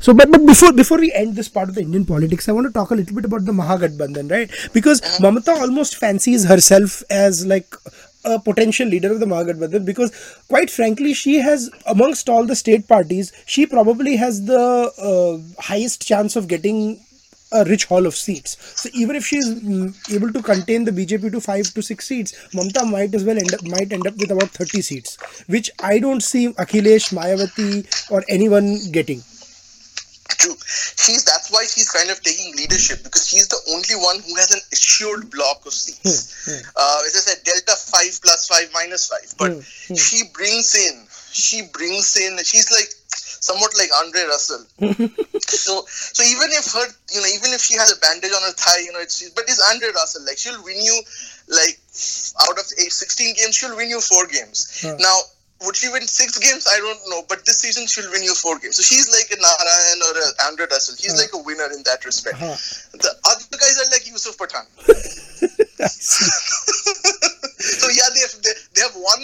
So, 0.00 0.12
but, 0.12 0.30
but 0.30 0.44
before 0.44 0.72
before 0.72 0.98
we 0.98 1.10
end 1.12 1.34
this 1.34 1.48
part 1.48 1.70
of 1.70 1.76
the 1.76 1.80
Indian 1.80 2.04
politics, 2.04 2.46
I 2.46 2.52
want 2.52 2.66
to 2.66 2.72
talk 2.72 2.90
a 2.90 2.94
little 2.94 3.14
bit 3.14 3.24
about 3.24 3.46
the 3.46 3.52
Mahagathbandhan, 3.52 4.30
right? 4.30 4.50
Because 4.74 5.00
Mamata 5.18 5.58
almost 5.58 5.96
fancies 5.96 6.44
herself 6.44 7.02
as 7.08 7.46
like 7.46 7.74
a 8.24 8.38
potential 8.38 8.86
leader 8.86 9.12
of 9.12 9.20
the 9.20 9.26
Mahagathbandhan 9.26 9.84
because, 9.84 10.10
quite 10.48 10.70
frankly, 10.70 11.14
she 11.14 11.36
has, 11.36 11.70
amongst 11.86 12.28
all 12.28 12.46
the 12.46 12.56
state 12.56 12.88
parties, 12.88 13.32
she 13.46 13.66
probably 13.66 14.16
has 14.16 14.44
the 14.44 14.58
uh, 14.98 15.62
highest 15.62 16.06
chance 16.06 16.36
of 16.36 16.48
getting 16.48 17.03
a 17.54 17.64
rich 17.64 17.84
haul 17.86 18.06
of 18.06 18.14
seats. 18.14 18.56
So 18.82 18.88
even 18.94 19.16
if 19.16 19.24
she 19.26 19.36
is 19.36 19.48
mm, 19.62 20.14
able 20.14 20.32
to 20.32 20.42
contain 20.42 20.84
the 20.84 20.90
BJP 20.92 21.32
to 21.32 21.40
five 21.40 21.64
to 21.74 21.82
six 21.82 22.06
seats, 22.06 22.32
Mamta 22.52 22.84
might 22.90 23.14
as 23.14 23.24
well 23.24 23.38
end 23.38 23.54
up 23.54 23.62
might 23.64 23.92
end 23.92 24.06
up 24.06 24.16
with 24.16 24.30
about 24.30 24.50
thirty 24.50 24.82
seats, 24.82 25.16
which 25.46 25.70
I 25.82 25.98
don't 25.98 26.22
see 26.22 26.48
Akhilesh, 26.54 27.12
Mayawati, 27.12 28.10
or 28.10 28.24
anyone 28.28 28.78
getting. 28.92 29.22
True. 30.40 30.56
She's 30.96 31.24
that's 31.24 31.52
why 31.52 31.64
she's 31.68 31.90
kind 31.90 32.10
of 32.10 32.20
taking 32.22 32.56
leadership 32.56 33.02
because 33.04 33.26
she's 33.28 33.46
the 33.48 33.60
only 33.70 33.94
one 34.02 34.16
who 34.24 34.34
has 34.36 34.50
an 34.52 34.60
assured 34.72 35.30
block 35.30 35.64
of 35.66 35.72
seats. 35.72 36.48
Uh, 36.76 37.02
as 37.06 37.14
I 37.16 37.20
said, 37.20 37.44
delta 37.44 37.76
five 37.76 38.18
plus 38.22 38.48
five 38.48 38.70
minus 38.72 39.08
five. 39.08 39.28
But 39.38 39.52
Hmm, 39.52 39.94
she 39.94 40.22
brings 40.32 40.74
in, 40.74 41.06
she 41.32 41.68
brings 41.72 42.16
in. 42.16 42.38
She's 42.42 42.70
like 42.72 42.88
somewhat 43.44 43.76
like 43.76 43.90
Andre 44.00 44.24
Russell. 44.24 44.64
so, 45.44 45.84
so 45.88 46.20
even 46.24 46.48
if 46.56 46.72
her, 46.72 46.86
you 47.12 47.20
know, 47.20 47.28
even 47.36 47.52
if 47.52 47.60
she 47.60 47.76
has 47.76 47.92
a 47.92 48.00
bandage 48.00 48.32
on 48.32 48.40
her 48.42 48.52
thigh, 48.56 48.80
you 48.80 48.92
know, 48.92 49.00
it's 49.04 49.20
but 49.36 49.44
it's 49.44 49.60
Andre 49.70 49.88
Russell. 49.94 50.24
Like 50.24 50.38
she'll 50.40 50.62
win 50.64 50.80
you, 50.80 50.96
like 51.52 51.76
out 52.48 52.56
of 52.56 52.64
eight, 52.80 52.92
16 52.92 53.34
games, 53.36 53.54
she'll 53.54 53.76
win 53.76 53.90
you 53.90 54.00
four 54.00 54.26
games. 54.26 54.80
Huh. 54.80 54.96
Now. 54.98 55.18
Would 55.64 55.76
she 55.76 55.88
win 55.88 56.02
six 56.04 56.36
games? 56.36 56.66
I 56.68 56.76
don't 56.76 56.98
know. 57.08 57.22
But 57.26 57.46
this 57.46 57.60
season 57.62 57.86
she'll 57.86 58.10
win 58.10 58.22
you 58.22 58.34
four 58.34 58.58
games. 58.58 58.76
So 58.76 58.82
she's 58.82 59.08
like 59.08 59.30
a 59.32 59.40
Narayan 59.40 60.02
or 60.02 60.12
a 60.20 60.26
Andre 60.50 60.66
Russell. 60.68 60.96
She's 60.98 61.14
Huh. 61.14 61.22
like 61.24 61.32
a 61.32 61.38
winner 61.46 61.70
in 61.72 61.80
that 61.88 62.04
respect. 62.04 62.36
Huh. 62.36 62.52
The 62.92 63.08
other 63.24 63.56
guys 63.56 63.78
are 63.80 63.88
like 63.88 64.04
Yusuf 64.04 64.36
Pathan. 64.36 64.66
So 67.64 67.88
yeah, 67.88 68.08
they 68.12 68.20
have 68.20 68.36
they, 68.44 68.52
they 68.74 68.80
have 68.82 68.94
won 68.96 69.20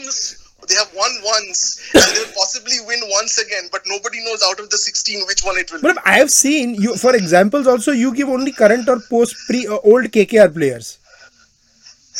they 0.69 0.75
have 0.75 0.91
won 0.95 1.11
once 1.25 1.81
and 1.95 2.03
they'll 2.15 2.35
possibly 2.35 2.77
win 2.87 3.01
once 3.09 3.39
again, 3.39 3.69
but 3.73 3.83
nobody 3.87 4.25
knows 4.25 4.43
out 4.45 4.61
of 4.61 4.71
the 4.71 4.77
16 4.77 5.27
which 5.27 5.43
one 5.43 5.57
it 5.59 5.71
will 5.71 5.79
be. 5.81 5.89
But 5.89 5.97
be. 5.97 6.03
I 6.05 6.19
have 6.19 6.31
seen 6.31 6.75
you 6.75 6.97
for 6.97 7.15
examples. 7.15 7.67
Also, 7.67 7.93
you 7.93 8.15
give 8.15 8.29
only 8.29 8.53
current 8.53 8.89
or 8.89 9.01
post 9.09 9.37
pre 9.47 9.67
uh, 9.67 9.79
old 9.85 10.07
KKR 10.07 10.53
players. 10.53 10.99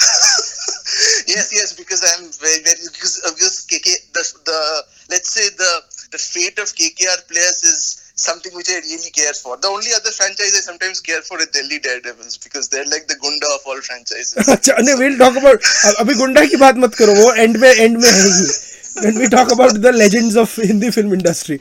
yes, 1.29 1.51
yes, 1.53 1.75
because 1.77 2.01
I'm 2.03 2.31
very 2.41 2.63
very 2.63 2.77
because, 2.93 3.21
uh, 3.27 3.31
because 3.33 3.67
KK 3.69 4.13
the, 4.13 4.25
the 4.45 4.85
let's 5.11 5.31
say 5.31 5.49
the 5.57 5.83
the 6.13 6.19
fate 6.19 6.59
of 6.59 6.67
KKR 6.75 7.29
players 7.29 7.63
is 7.63 8.10
something 8.20 8.54
which 8.56 8.70
I 8.70 8.80
really 8.80 9.12
care 9.12 9.34
for. 9.34 9.58
The 9.58 9.68
only 9.68 9.92
other 9.96 10.12
franchise 10.12 10.56
I 10.58 10.62
sometimes 10.62 11.02
care 11.02 11.22
for 11.22 11.40
is 11.40 11.48
Delhi 11.48 11.80
Daredevils 11.80 12.38
because 12.38 12.70
they're 12.70 12.86
like 12.86 13.08
the 13.08 13.18
gunda 13.22 13.48
of 13.56 13.62
all 13.66 13.82
franchises. 13.82 14.36
अच्छा 14.56 14.78
नहीं 14.80 14.96
we'll 15.02 15.20
talk 15.24 15.42
about 15.42 15.60
अभी 16.04 16.14
गुंडा 16.22 16.46
की 16.54 16.58
बात 16.64 16.78
मत 16.86 16.96
करो 17.02 17.16
वो 17.24 17.36
end 17.46 17.62
में 17.66 17.72
end 17.74 18.02
में 18.04 18.10
है 18.10 18.22
ही 18.22 18.48
when 19.04 19.16
we 19.20 19.28
talk 19.28 19.52
about 19.52 19.74
the 19.86 19.92
legends 19.92 20.36
of 20.38 20.54
Hindi 20.56 20.90
film 20.90 21.14
industry 21.14 21.58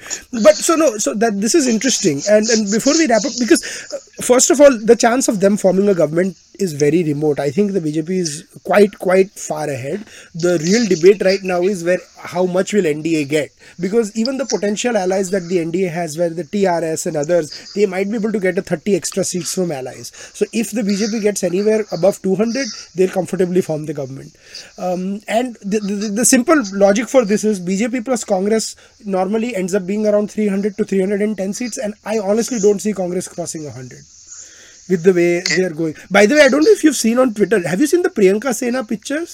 but 0.47 0.55
so 0.55 0.77
no 0.77 0.99
so 0.99 1.15
that 1.15 1.41
this 1.45 1.55
is 1.61 1.67
interesting 1.67 2.21
and 2.31 2.49
and 2.57 2.71
before 2.71 2.95
we 2.99 3.09
wrap 3.13 3.25
up 3.25 3.33
because 3.39 3.65
uh, 3.93 3.99
first 4.23 4.51
of 4.55 4.61
all 4.61 4.79
the 4.93 4.97
chance 5.05 5.27
of 5.33 5.41
them 5.41 5.57
forming 5.57 5.89
a 5.89 5.95
government 6.03 6.37
is 6.60 6.74
very 6.74 7.04
remote. 7.04 7.40
I 7.40 7.50
think 7.52 7.72
the 7.72 7.80
BJP 7.80 8.10
is 8.10 8.46
quite 8.64 8.98
quite 9.00 9.32
far 9.32 9.70
ahead. 9.70 10.06
The 10.34 10.58
real 10.60 10.88
debate 10.88 11.22
right 11.24 11.42
now 11.44 11.62
is 11.62 11.84
where 11.84 12.00
how 12.18 12.46
much 12.46 12.74
will 12.74 12.84
NDA 12.84 13.28
get? 13.30 13.52
Because 13.80 14.16
even 14.18 14.38
the 14.38 14.46
potential 14.46 14.98
allies 14.98 15.30
that 15.32 15.48
the 15.50 15.58
NDA 15.58 15.90
has 15.92 16.18
where 16.18 16.30
the 16.30 16.44
TRS 16.44 17.06
and 17.06 17.18
others 17.18 17.74
they 17.74 17.86
might 17.86 18.10
be 18.10 18.16
able 18.16 18.32
to 18.32 18.40
get 18.40 18.58
a 18.58 18.62
30 18.62 18.96
extra 18.96 19.24
seats 19.24 19.56
from 19.56 19.72
allies. 19.72 20.12
So 20.34 20.46
if 20.54 20.72
the 20.72 20.82
BJP 20.82 21.22
gets 21.22 21.44
anywhere 21.44 21.86
above 21.92 22.22
200 22.22 22.68
they'll 22.96 23.10
comfortably 23.10 23.62
form 23.62 23.86
the 23.86 23.94
government. 23.94 24.36
Um, 24.78 25.22
and 25.28 25.56
the, 25.62 25.80
the, 25.80 26.12
the 26.16 26.26
simple 26.26 26.62
logic 26.74 27.08
for 27.10 27.26
this 27.26 27.44
is 27.44 27.60
BJP 27.60 28.06
plus 28.06 28.24
Congress 28.24 28.76
normally 29.06 29.56
ends 29.56 29.74
up 29.74 29.86
being 29.86 30.06
around 30.06 30.32
300 30.32 30.78
to 30.78 30.84
310 30.86 31.54
seats 31.54 31.78
and 31.78 31.94
I 32.06 32.20
honestly 32.20 32.60
don't 32.60 32.80
see 32.80 32.94
Congress 32.94 33.28
crossing 33.28 33.64
100 33.64 34.19
with 34.90 35.04
the 35.04 35.14
way 35.14 35.42
they 35.56 35.64
are 35.64 35.76
going 35.82 35.96
by 36.10 36.26
the 36.26 36.36
way 36.36 36.42
I 36.42 36.50
don't 36.50 36.64
know 36.64 36.72
if 36.78 36.84
you've 36.84 36.96
seen 36.96 37.20
on 37.20 37.34
Twitter 37.34 37.60
have 37.68 37.80
you 37.80 37.88
seen 37.88 38.02
the 38.04 38.10
Priyanka 38.10 38.54
Sena 38.56 38.84
pictures 38.84 39.32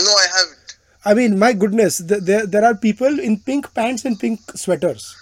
no, 0.00 0.10
I 0.10 0.26
haven't. 0.36 0.76
I 1.04 1.14
mean, 1.14 1.38
my 1.38 1.52
goodness, 1.52 1.98
th- 1.98 2.22
there 2.22 2.46
there 2.46 2.64
are 2.64 2.74
people 2.76 3.18
in 3.20 3.38
pink 3.40 3.72
pants 3.74 4.04
and 4.04 4.18
pink 4.18 4.40
sweaters 4.56 5.14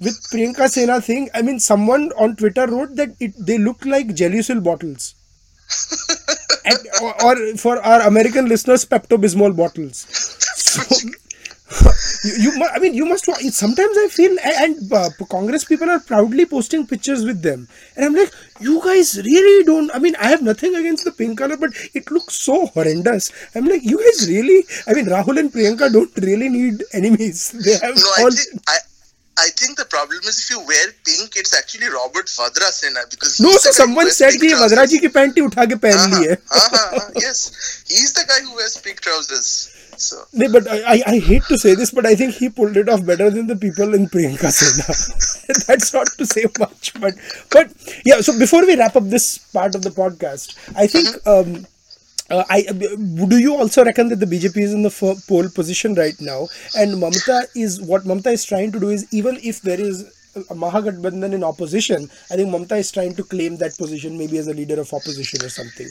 with 0.00 0.16
Priyanka 0.32 0.68
Sena 0.68 1.00
thing. 1.00 1.28
I 1.34 1.42
mean, 1.42 1.60
someone 1.60 2.10
on 2.18 2.36
Twitter 2.36 2.66
wrote 2.66 2.96
that 2.96 3.10
it 3.20 3.34
they 3.38 3.58
look 3.58 3.84
like 3.86 4.08
Gelusil 4.08 4.62
bottles, 4.62 5.14
and, 6.64 6.78
or, 7.02 7.12
or 7.24 7.56
for 7.56 7.80
our 7.82 8.00
American 8.02 8.46
listeners, 8.46 8.84
Pepto 8.84 9.16
Bismol 9.18 9.56
bottles. 9.56 10.06
So, 10.60 10.82
you, 12.24 12.32
you 12.52 12.64
I 12.64 12.78
mean, 12.78 12.94
you 12.94 13.06
must. 13.06 13.24
Sometimes 13.52 13.96
I 13.96 14.08
feel, 14.08 14.36
and 14.44 14.92
uh, 14.92 15.10
Congress 15.28 15.64
people 15.64 15.88
are 15.88 16.00
proudly 16.00 16.46
posting 16.46 16.86
pictures 16.86 17.24
with 17.24 17.42
them, 17.42 17.68
and 17.96 18.04
I'm 18.04 18.14
like, 18.14 18.32
you 18.60 18.80
guys 18.84 19.20
really 19.22 19.64
don't. 19.64 19.90
I 19.94 19.98
mean, 19.98 20.16
I 20.16 20.28
have 20.28 20.42
nothing 20.42 20.74
against 20.74 21.04
the 21.04 21.12
pink 21.12 21.38
color, 21.38 21.56
but 21.56 21.70
it 21.94 22.10
looks 22.10 22.34
so 22.34 22.66
horrendous. 22.66 23.32
I'm 23.54 23.66
like, 23.66 23.84
you 23.84 23.98
guys 23.98 24.28
really. 24.28 24.64
I 24.86 24.94
mean, 24.94 25.06
Rahul 25.06 25.38
and 25.38 25.52
Priyanka 25.52 25.92
don't 25.92 26.14
really 26.16 26.48
need 26.48 26.82
enemies. 26.92 27.54
They 27.64 27.76
have 27.86 27.96
no, 27.96 28.24
all. 28.24 28.30
I 28.68 28.78
I 29.38 29.48
think 29.56 29.78
the 29.78 29.86
problem 29.86 30.18
is 30.24 30.38
if 30.38 30.50
you 30.50 30.60
wear 30.60 30.86
pink, 31.06 31.36
it's 31.36 31.56
actually 31.56 31.88
Robert 31.88 32.26
Vadra 32.26 32.70
Sena 32.70 33.00
because 33.10 33.40
no, 33.40 33.50
so 33.52 33.70
someone 33.70 34.10
said 34.10 34.32
the 34.32 34.48
Vadra 34.48 34.88
ji 34.88 34.98
ki 34.98 35.08
panty 35.08 35.40
utha 35.46 35.64
ke 35.70 35.80
pehen 35.80 35.96
uh-huh, 35.96 37.10
yes, 37.16 37.84
he's 37.88 38.12
the 38.12 38.24
guy 38.28 38.40
who 38.40 38.54
wears 38.56 38.76
pink 38.76 39.00
trousers. 39.00 39.69
So 40.00 40.24
No, 40.32 40.50
but 40.50 40.66
I, 40.66 41.02
I, 41.06 41.18
hate 41.18 41.42
to 41.48 41.58
say 41.58 41.74
this, 41.74 41.90
but 41.90 42.06
I 42.06 42.14
think 42.14 42.34
he 42.34 42.48
pulled 42.48 42.78
it 42.78 42.88
off 42.88 43.04
better 43.04 43.28
than 43.30 43.46
the 43.48 43.54
people 43.54 43.92
in 43.92 44.06
Priyanka 44.06 44.50
Sena. 44.50 44.86
That's 45.66 45.92
not 45.92 46.06
to 46.16 46.24
say 46.24 46.46
much, 46.58 46.98
but 46.98 47.12
but 47.50 47.70
yeah. 48.06 48.22
So 48.22 48.38
before 48.38 48.64
we 48.64 48.76
wrap 48.76 48.96
up 48.96 49.04
this 49.04 49.36
part 49.52 49.74
of 49.74 49.82
the 49.82 49.90
podcast, 49.90 50.56
I 50.74 50.86
think 50.86 51.08
um, 51.26 51.66
uh, 52.30 52.44
I 52.48 52.62
do 52.62 53.36
you 53.38 53.56
also 53.56 53.84
reckon 53.84 54.08
that 54.08 54.20
the 54.20 54.26
BJP 54.26 54.56
is 54.56 54.72
in 54.72 54.82
the 54.82 54.88
f- 54.88 55.26
pole 55.28 55.50
position 55.54 55.94
right 55.94 56.18
now, 56.18 56.48
and 56.74 56.94
Mamta 56.94 57.44
is 57.54 57.78
what 57.82 58.04
Mamta 58.04 58.32
is 58.32 58.46
trying 58.46 58.72
to 58.72 58.80
do 58.80 58.88
is 58.88 59.06
even 59.12 59.38
if 59.42 59.60
there 59.60 59.78
is 59.78 60.04
a 60.34 60.54
Mahagathbandhan 60.54 61.34
in 61.34 61.44
opposition, 61.44 62.08
I 62.30 62.36
think 62.36 62.48
Mamta 62.48 62.78
is 62.78 62.90
trying 62.90 63.16
to 63.16 63.22
claim 63.24 63.58
that 63.58 63.76
position 63.76 64.16
maybe 64.16 64.38
as 64.38 64.46
a 64.48 64.54
leader 64.54 64.80
of 64.80 64.94
opposition 64.94 65.44
or 65.44 65.50
something. 65.50 65.88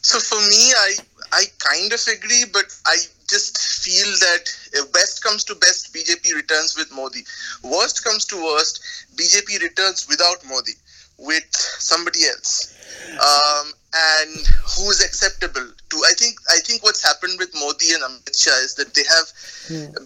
So 0.00 0.18
for 0.20 0.40
me, 0.40 0.72
I 0.72 0.94
I 1.32 1.44
kind 1.58 1.92
of 1.92 2.00
agree, 2.08 2.44
but 2.52 2.64
I 2.86 2.96
just 3.28 3.58
feel 3.58 4.10
that 4.20 4.44
if 4.72 4.92
best 4.92 5.22
comes 5.22 5.44
to 5.44 5.54
best, 5.56 5.92
BJP 5.94 6.34
returns 6.34 6.76
with 6.76 6.90
Modi. 6.94 7.20
Worst 7.62 8.04
comes 8.04 8.24
to 8.26 8.36
worst, 8.42 8.80
BJP 9.16 9.60
returns 9.62 10.06
without 10.08 10.44
Modi, 10.48 10.72
with 11.18 11.44
somebody 11.52 12.24
else, 12.26 12.74
um, 13.20 13.72
and 13.94 14.46
who's 14.76 15.04
acceptable 15.04 15.68
to. 15.90 15.96
I 16.08 16.12
think 16.16 16.36
I 16.50 16.58
think 16.64 16.82
what's 16.82 17.02
happened 17.04 17.38
with 17.38 17.52
Modi 17.54 17.92
and 17.92 18.02
Amit 18.02 18.32
Shah 18.40 18.56
is 18.64 18.74
that 18.76 18.94
they 18.94 19.04
have, 19.04 19.28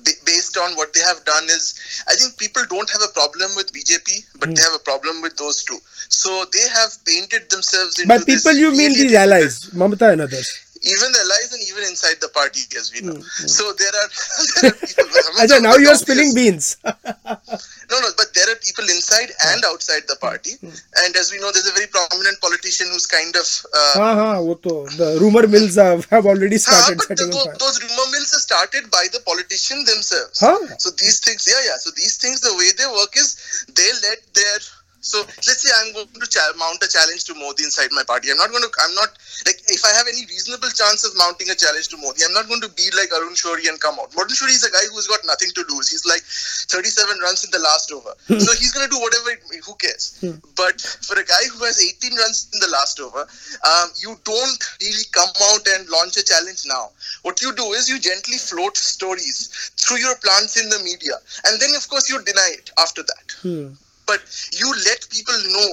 ba- 0.04 0.20
based 0.24 0.56
on 0.58 0.74
what 0.74 0.92
they 0.92 1.00
have 1.00 1.24
done, 1.24 1.44
is 1.44 1.78
I 2.08 2.14
think 2.14 2.36
people 2.38 2.62
don't 2.68 2.90
have 2.90 3.02
a 3.02 3.12
problem 3.12 3.52
with 3.56 3.72
BJP, 3.72 4.38
but 4.40 4.54
they 4.56 4.62
have 4.62 4.74
a 4.74 4.82
problem 4.84 5.22
with 5.22 5.36
those 5.36 5.62
two. 5.62 5.78
So 6.08 6.44
they 6.52 6.66
have 6.74 6.90
painted 7.04 7.50
themselves 7.50 7.98
into 7.98 8.08
By 8.08 8.18
people, 8.24 8.52
you 8.52 8.70
mean 8.72 8.92
these 8.92 9.14
allies, 9.14 9.70
Mamata 9.70 10.12
and 10.12 10.22
others 10.22 10.61
even 10.82 11.12
the 11.12 11.24
lies 11.30 11.50
and 11.54 11.62
even 11.62 11.84
inside 11.86 12.18
the 12.20 12.28
party, 12.28 12.66
as 12.76 12.92
we 12.92 13.06
know. 13.06 13.14
Mm-hmm. 13.14 13.46
So 13.46 13.72
there 13.78 13.94
are. 13.94 14.08
there 14.62 14.70
are 14.70 14.78
people, 14.82 15.60
now 15.68 15.76
you 15.78 15.88
are 15.88 15.94
spilling 15.94 16.34
beans. 16.34 16.76
no, 16.84 17.96
no, 18.02 18.08
but 18.18 18.34
there 18.34 18.50
are 18.50 18.58
people 18.58 18.84
inside 18.90 19.30
hmm. 19.30 19.54
and 19.54 19.64
outside 19.70 20.02
the 20.08 20.18
party, 20.20 20.58
mm-hmm. 20.58 20.74
and 21.06 21.16
as 21.16 21.30
we 21.30 21.38
know, 21.38 21.54
there's 21.54 21.70
a 21.70 21.72
very 21.72 21.86
prominent 21.86 22.40
politician 22.40 22.88
who's 22.90 23.06
kind 23.06 23.34
of. 23.36 23.46
Uh, 23.70 23.94
ah, 24.02 24.14
ah, 24.34 24.40
the 24.42 25.18
rumor 25.20 25.46
mills 25.46 25.76
have, 25.76 26.04
have 26.10 26.26
already 26.26 26.58
started. 26.58 26.98
But 26.98 27.16
the, 27.16 27.30
those, 27.30 27.46
those 27.58 27.76
rumor 27.82 28.08
mills 28.10 28.34
are 28.34 28.42
started 28.42 28.90
by 28.90 29.06
the 29.12 29.20
politician 29.24 29.84
themselves. 29.86 30.38
So 30.82 30.90
these 30.98 31.20
things, 31.20 31.46
yeah, 31.46 31.62
yeah. 31.64 31.78
So 31.78 31.90
these 31.94 32.18
things, 32.18 32.40
the 32.40 32.54
way 32.58 32.74
they 32.74 32.86
work 32.90 33.14
is 33.16 33.66
they 33.70 33.90
let 34.02 34.18
their 34.34 34.58
so 35.02 35.18
let's 35.18 35.66
say 35.66 35.70
I'm 35.82 35.92
going 35.92 36.06
to 36.14 36.30
cha- 36.30 36.54
mount 36.54 36.78
a 36.78 36.86
challenge 36.86 37.26
to 37.26 37.34
Modi 37.34 37.66
inside 37.66 37.90
my 37.90 38.06
party. 38.06 38.30
I'm 38.30 38.38
not 38.38 38.54
going 38.54 38.62
to. 38.62 38.70
I'm 38.86 38.94
not 38.94 39.10
like 39.42 39.58
if 39.66 39.82
I 39.82 39.90
have 39.98 40.06
any 40.06 40.22
reasonable 40.30 40.70
chance 40.70 41.02
of 41.02 41.10
mounting 41.18 41.50
a 41.50 41.58
challenge 41.58 41.90
to 41.90 41.98
Modi, 41.98 42.22
I'm 42.22 42.30
not 42.30 42.46
going 42.46 42.62
to 42.62 42.70
be 42.70 42.86
like 42.94 43.10
Arun 43.10 43.34
Shourie 43.34 43.66
and 43.66 43.82
come 43.82 43.98
out. 43.98 44.14
Arun 44.14 44.30
Shourie 44.30 44.54
is 44.54 44.62
a 44.62 44.70
guy 44.70 44.86
who's 44.94 45.10
got 45.10 45.18
nothing 45.26 45.50
to 45.58 45.62
lose. 45.74 45.90
He's 45.90 46.06
like 46.06 46.22
37 46.22 47.18
runs 47.18 47.42
in 47.42 47.50
the 47.50 47.58
last 47.58 47.90
over, 47.90 48.14
hmm. 48.30 48.38
so 48.38 48.54
he's 48.54 48.70
going 48.70 48.86
to 48.86 48.92
do 48.94 49.02
whatever. 49.02 49.34
It, 49.34 49.42
who 49.66 49.74
cares? 49.74 50.22
Hmm. 50.22 50.38
But 50.54 50.78
for 50.80 51.18
a 51.18 51.26
guy 51.26 51.50
who 51.50 51.66
has 51.66 51.82
18 51.82 52.14
runs 52.14 52.46
in 52.54 52.62
the 52.62 52.70
last 52.70 53.02
over, 53.02 53.26
um, 53.26 53.90
you 53.98 54.14
don't 54.22 54.62
really 54.78 55.06
come 55.10 55.34
out 55.50 55.66
and 55.66 55.90
launch 55.90 56.14
a 56.14 56.22
challenge 56.22 56.62
now. 56.70 56.94
What 57.26 57.42
you 57.42 57.50
do 57.58 57.74
is 57.74 57.90
you 57.90 57.98
gently 57.98 58.38
float 58.38 58.78
stories 58.78 59.50
through 59.82 59.98
your 59.98 60.14
plants 60.22 60.62
in 60.62 60.70
the 60.70 60.78
media, 60.86 61.18
and 61.50 61.58
then 61.58 61.74
of 61.74 61.90
course 61.90 62.06
you 62.06 62.22
deny 62.22 62.54
it 62.54 62.70
after 62.78 63.02
that. 63.02 63.26
Hmm. 63.42 63.74
But 64.12 64.22
you 64.60 64.68
let 64.88 65.08
people 65.16 65.38
know 65.56 65.68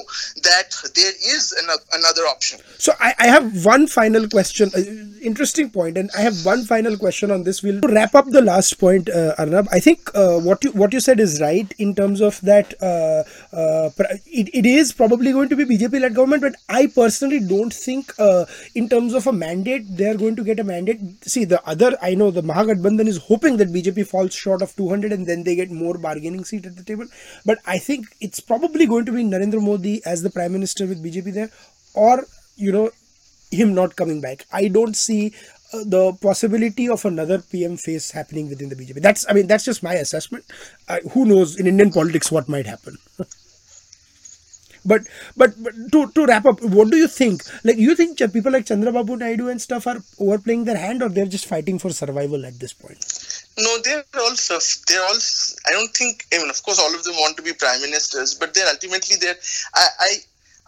that 0.49 0.69
there 0.95 1.15
is 1.35 1.51
an, 1.61 1.67
another 1.99 2.23
option. 2.33 2.59
So 2.77 2.93
I, 2.99 3.13
I 3.19 3.27
have 3.27 3.65
one 3.65 3.87
final 3.87 4.27
question. 4.29 4.71
Uh, 4.75 4.83
interesting 5.21 5.69
point, 5.69 5.97
and 5.97 6.09
I 6.17 6.21
have 6.21 6.45
one 6.45 6.63
final 6.63 6.97
question 6.97 7.31
on 7.31 7.43
this. 7.43 7.61
We'll 7.61 7.81
wrap 7.81 8.15
up 8.15 8.27
the 8.27 8.41
last 8.41 8.79
point, 8.79 9.09
uh, 9.09 9.35
Arnab. 9.37 9.67
I 9.71 9.79
think 9.79 10.09
uh, 10.15 10.39
what 10.39 10.63
you 10.63 10.71
what 10.71 10.93
you 10.93 10.99
said 10.99 11.19
is 11.19 11.41
right 11.41 11.73
in 11.77 11.95
terms 11.95 12.21
of 12.21 12.39
that. 12.51 12.73
Uh, 12.81 13.23
uh, 13.55 13.89
it, 14.25 14.49
it 14.53 14.65
is 14.65 14.93
probably 14.93 15.31
going 15.31 15.49
to 15.49 15.55
be 15.55 15.65
BJP-led 15.65 16.15
government, 16.15 16.41
but 16.41 16.55
I 16.69 16.87
personally 16.87 17.39
don't 17.39 17.73
think, 17.73 18.13
uh, 18.19 18.45
in 18.75 18.87
terms 18.89 19.13
of 19.13 19.27
a 19.27 19.33
mandate, 19.33 19.85
they 19.97 20.05
are 20.05 20.15
going 20.15 20.35
to 20.37 20.43
get 20.43 20.59
a 20.59 20.63
mandate. 20.63 20.99
See, 21.25 21.45
the 21.45 21.61
other 21.67 21.97
I 22.01 22.15
know 22.15 22.31
the 22.31 22.43
Mahagathbandhan 22.43 23.07
is 23.07 23.17
hoping 23.17 23.57
that 23.57 23.73
BJP 23.73 24.07
falls 24.07 24.33
short 24.33 24.61
of 24.61 24.75
200 24.75 25.11
and 25.11 25.27
then 25.27 25.43
they 25.43 25.55
get 25.55 25.71
more 25.71 25.97
bargaining 25.97 26.45
seat 26.45 26.65
at 26.65 26.75
the 26.75 26.83
table. 26.83 27.05
But 27.45 27.59
I 27.65 27.77
think 27.77 28.07
it's 28.29 28.39
probably 28.39 28.85
going 28.85 29.05
to 29.05 29.11
be 29.11 29.23
Narendra 29.23 29.61
Modi 29.69 30.01
as 30.05 30.21
the 30.21 30.29
prime 30.29 30.53
minister 30.53 30.85
with 30.85 31.03
BJP 31.03 31.33
there, 31.33 31.49
or 31.95 32.25
you 32.55 32.71
know 32.71 32.89
him 33.51 33.73
not 33.73 33.95
coming 33.95 34.21
back. 34.21 34.45
I 34.51 34.67
don't 34.67 34.95
see 34.95 35.33
uh, 35.73 35.83
the 35.85 36.13
possibility 36.21 36.87
of 36.89 37.05
another 37.05 37.39
PM 37.39 37.77
face 37.77 38.11
happening 38.11 38.49
within 38.49 38.69
the 38.69 38.75
BJP. 38.75 39.01
That's, 39.01 39.25
I 39.29 39.33
mean, 39.33 39.47
that's 39.47 39.65
just 39.65 39.81
my 39.81 39.95
assessment. 39.95 40.45
Uh, 40.87 40.99
who 41.13 41.25
knows 41.25 41.59
in 41.59 41.67
Indian 41.67 41.91
politics 41.91 42.31
what 42.31 42.47
might 42.47 42.67
happen. 42.67 42.97
but, 44.85 45.01
but 45.35 45.51
but 45.63 45.73
to 45.91 46.11
to 46.11 46.25
wrap 46.27 46.45
up, 46.45 46.61
what 46.61 46.91
do 46.91 46.97
you 46.97 47.07
think? 47.07 47.43
Like, 47.63 47.77
you 47.77 47.95
think 47.95 48.19
people 48.33 48.51
like 48.51 48.65
Chandrababu 48.65 49.17
Naidu 49.17 49.49
and 49.49 49.61
stuff 49.61 49.87
are 49.87 49.97
overplaying 50.19 50.65
their 50.65 50.77
hand, 50.77 51.01
or 51.03 51.09
they're 51.09 51.33
just 51.37 51.47
fighting 51.47 51.79
for 51.79 51.91
survival 51.91 52.45
at 52.45 52.59
this 52.59 52.73
point? 52.73 53.28
No, 53.59 53.77
they're 53.83 54.03
all 54.17 54.35
they're 54.87 55.03
all. 55.03 55.19
I 55.67 55.71
don't 55.71 55.93
think. 55.93 56.25
I 56.33 56.37
mean, 56.37 56.49
of 56.49 56.61
course, 56.63 56.79
all 56.79 56.93
of 56.93 57.03
them 57.03 57.15
want 57.15 57.35
to 57.37 57.43
be 57.43 57.53
prime 57.53 57.81
ministers, 57.81 58.33
but 58.33 58.53
they're 58.53 58.67
ultimately 58.67 59.17
they're. 59.19 59.35
I 59.73 59.87
I, 59.99 60.11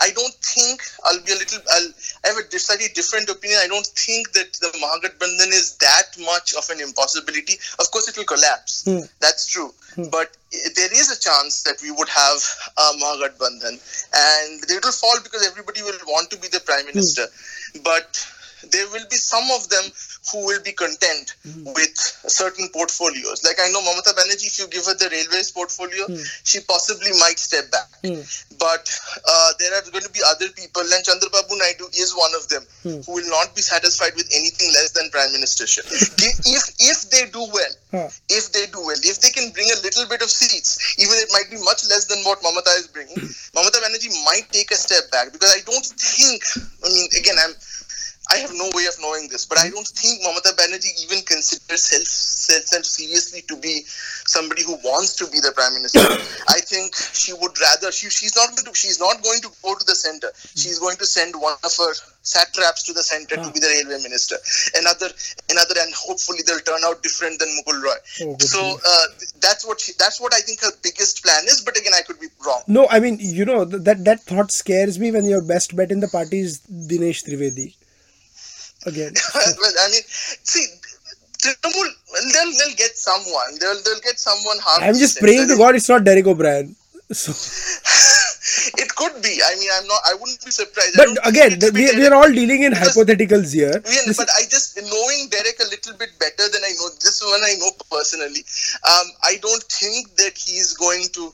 I 0.01 0.09
don't 0.11 0.33
think 0.33 0.81
I'll 1.05 1.21
be 1.23 1.31
a 1.31 1.35
little. 1.35 1.59
I'll. 1.71 1.89
I 2.25 2.27
have 2.29 2.37
a 2.37 2.59
slightly 2.59 2.87
different 2.93 3.29
opinion. 3.29 3.59
I 3.63 3.67
don't 3.67 3.85
think 3.85 4.33
that 4.33 4.53
the 4.53 4.69
Mahagathbandhan 4.81 5.53
is 5.53 5.77
that 5.77 6.17
much 6.19 6.53
of 6.55 6.69
an 6.69 6.81
impossibility. 6.81 7.55
Of 7.79 7.91
course, 7.91 8.07
it 8.07 8.17
will 8.17 8.25
collapse. 8.25 8.83
Hmm. 8.83 9.05
That's 9.19 9.47
true. 9.47 9.73
Hmm. 9.95 10.09
But 10.11 10.35
there 10.51 10.91
is 10.91 11.11
a 11.11 11.19
chance 11.19 11.63
that 11.63 11.77
we 11.81 11.91
would 11.91 12.09
have 12.09 12.39
a 12.77 12.91
Mahagathbandhan, 12.99 13.79
and 14.13 14.63
it 14.69 14.83
will 14.83 14.91
fall 14.91 15.17
because 15.23 15.47
everybody 15.47 15.81
will 15.81 15.99
want 16.07 16.29
to 16.31 16.37
be 16.37 16.47
the 16.47 16.59
prime 16.59 16.81
hmm. 16.81 16.97
minister. 16.97 17.27
But 17.83 18.19
there 18.69 18.87
will 18.89 19.05
be 19.09 19.17
some 19.17 19.49
of 19.51 19.67
them 19.69 19.83
who 20.31 20.45
will 20.45 20.61
be 20.61 20.71
content 20.71 21.35
hmm. 21.43 21.65
with 21.73 21.97
certain 22.29 22.69
portfolios. 22.73 23.43
Like 23.43 23.57
I 23.59 23.69
know 23.69 23.81
Mamata 23.81 24.13
Banerjee, 24.13 24.47
if 24.47 24.59
you 24.59 24.67
give 24.67 24.85
her 24.85 24.93
the 24.93 25.09
railways 25.09 25.51
portfolio, 25.51 26.05
hmm. 26.05 26.21
she 26.43 26.59
possibly 26.61 27.11
might 27.19 27.39
step 27.39 27.71
back. 27.71 27.89
Hmm. 28.05 28.21
But 28.59 28.85
uh, 29.25 29.51
there 29.57 29.73
are 29.73 29.81
going 29.89 30.05
to 30.05 30.13
be 30.13 30.21
other 30.25 30.49
people, 30.53 30.83
and 30.85 31.01
Chandrababu 31.01 31.57
Naidu 31.57 31.89
is 31.97 32.13
one 32.15 32.31
of 32.37 32.47
them, 32.49 32.61
who 32.83 33.13
will 33.13 33.29
not 33.29 33.55
be 33.55 33.61
satisfied 33.61 34.13
with 34.15 34.29
anything 34.33 34.69
less 34.73 34.91
than 34.91 35.09
prime 35.09 35.33
ministership. 35.33 35.89
If 36.45 36.63
if 36.79 37.09
they 37.09 37.29
do 37.31 37.41
well, 37.51 37.73
Huh. 37.91 38.07
if 38.29 38.53
they 38.55 38.67
do 38.71 38.79
well, 38.79 38.95
if 39.03 39.19
they 39.19 39.29
can 39.35 39.51
bring 39.51 39.67
a 39.67 39.81
little 39.83 40.07
bit 40.07 40.21
of 40.21 40.31
seats, 40.31 40.95
even 40.97 41.11
it 41.19 41.27
might 41.33 41.51
be 41.51 41.59
much 41.59 41.83
less 41.91 42.05
than 42.05 42.23
what 42.23 42.39
Mamata 42.39 42.71
is 42.79 42.87
bringing, 42.87 43.19
Mamata 43.51 43.83
Banerjee 43.83 44.15
might 44.23 44.47
take 44.51 44.71
a 44.71 44.75
step 44.79 45.11
back 45.11 45.33
because 45.33 45.51
I 45.51 45.59
don't 45.67 45.85
think. 45.99 46.39
I 46.85 46.87
mean, 46.87 47.07
again, 47.17 47.35
I'm. 47.37 47.51
I 48.29 48.37
have 48.37 48.51
no 48.53 48.69
way 48.73 48.85
of 48.85 48.93
knowing 49.01 49.27
this, 49.29 49.45
but 49.45 49.57
I 49.57 49.69
don't 49.69 49.87
think 49.87 50.21
Mamata 50.21 50.53
Banerjee 50.55 51.03
even 51.03 51.23
considers 51.25 51.89
herself, 51.89 52.85
seriously 52.85 53.41
to 53.47 53.57
be 53.57 53.81
somebody 54.25 54.63
who 54.63 54.75
wants 54.83 55.15
to 55.17 55.27
be 55.27 55.39
the 55.39 55.51
prime 55.55 55.73
minister. 55.73 55.99
I 56.49 56.61
think 56.61 56.95
she 56.95 57.33
would 57.33 57.51
rather 57.59 57.91
she 57.91 58.09
she's 58.09 58.35
not 58.35 58.55
going 58.55 58.65
to 58.65 58.73
she's 58.77 58.99
not 58.99 59.23
going 59.23 59.41
to 59.41 59.49
go 59.63 59.75
to 59.75 59.85
the 59.85 59.95
center. 59.95 60.29
She's 60.55 60.79
going 60.79 60.97
to 60.97 61.05
send 61.05 61.33
one 61.35 61.55
of 61.63 61.73
her 61.75 61.93
satraps 62.21 62.83
to 62.83 62.93
the 62.93 63.01
center 63.01 63.35
to 63.35 63.51
be 63.51 63.59
the 63.59 63.67
railway 63.67 64.01
minister. 64.03 64.35
Another 64.75 65.09
another 65.49 65.75
and 65.81 65.93
hopefully 65.93 66.39
they'll 66.45 66.59
turn 66.59 66.81
out 66.85 67.01
different 67.01 67.39
than 67.39 67.49
Mukul 67.57 67.81
Roy. 67.81 67.99
Oh, 68.21 68.37
so 68.39 68.77
uh, 68.85 69.05
that's 69.41 69.65
what 69.65 69.81
she, 69.81 69.93
that's 69.97 70.21
what 70.21 70.33
I 70.33 70.41
think 70.41 70.61
her 70.61 70.71
biggest 70.83 71.23
plan 71.23 71.43
is. 71.45 71.61
But 71.61 71.77
again, 71.77 71.93
I 71.97 72.03
could 72.03 72.19
be 72.19 72.27
wrong. 72.45 72.61
No, 72.67 72.87
I 72.89 72.99
mean, 72.99 73.17
you 73.19 73.45
know, 73.45 73.65
that 73.65 74.05
that 74.05 74.21
thought 74.21 74.51
scares 74.51 74.99
me 74.99 75.11
when 75.11 75.25
your 75.25 75.41
best 75.43 75.75
bet 75.75 75.91
in 75.91 75.99
the 75.99 76.07
party 76.07 76.39
is 76.39 76.61
Dinesh 76.61 77.25
Trivedi. 77.25 77.75
Again. 78.85 79.13
well, 79.35 79.73
I 79.79 79.89
mean, 79.89 80.01
see, 80.07 80.65
Trinamool, 81.41 81.89
they'll, 82.33 82.51
they'll 82.57 82.75
get 82.77 82.97
someone. 82.97 83.57
They'll, 83.59 83.81
they'll 83.83 84.01
get 84.01 84.19
someone 84.19 84.57
half 84.59 84.81
I'm 84.81 84.95
just 84.95 85.19
praying 85.19 85.47
to 85.49 85.57
God 85.57 85.75
it's 85.75 85.89
not 85.89 86.03
Derek 86.03 86.27
O'Brien. 86.27 86.75
So, 87.11 87.31
it 88.77 88.95
could 88.95 89.21
be. 89.21 89.41
I 89.43 89.55
mean, 89.59 89.69
I'm 89.73 89.87
not. 89.87 89.99
I 90.05 90.13
wouldn't 90.15 90.43
be 90.45 90.51
surprised. 90.51 90.95
But 90.95 91.27
again, 91.27 91.53
it'll 91.53 91.73
we, 91.73 91.93
we 91.95 92.07
are 92.07 92.13
all 92.13 92.31
dealing 92.31 92.63
in 92.63 92.71
Because- 92.71 92.95
hypotheticals 92.95 93.53
here. 93.53 93.81
Yeah, 93.85 94.13
but 94.15 94.29
I 94.37 94.43
just 94.49 94.77
knowing 94.77 95.27
Derek 95.29 95.59
a 95.59 95.67
little 95.69 95.97
bit 95.97 96.17
better 96.19 96.47
than 96.49 96.61
I 96.63 96.71
know 96.79 96.89
this 97.03 97.21
one 97.21 97.41
I 97.43 97.55
know 97.59 97.71
personally. 97.91 98.45
Um, 98.87 99.07
I 99.23 99.37
don't 99.41 99.63
think 99.63 100.15
that 100.17 100.37
he's 100.37 100.73
going 100.73 101.05
to. 101.13 101.33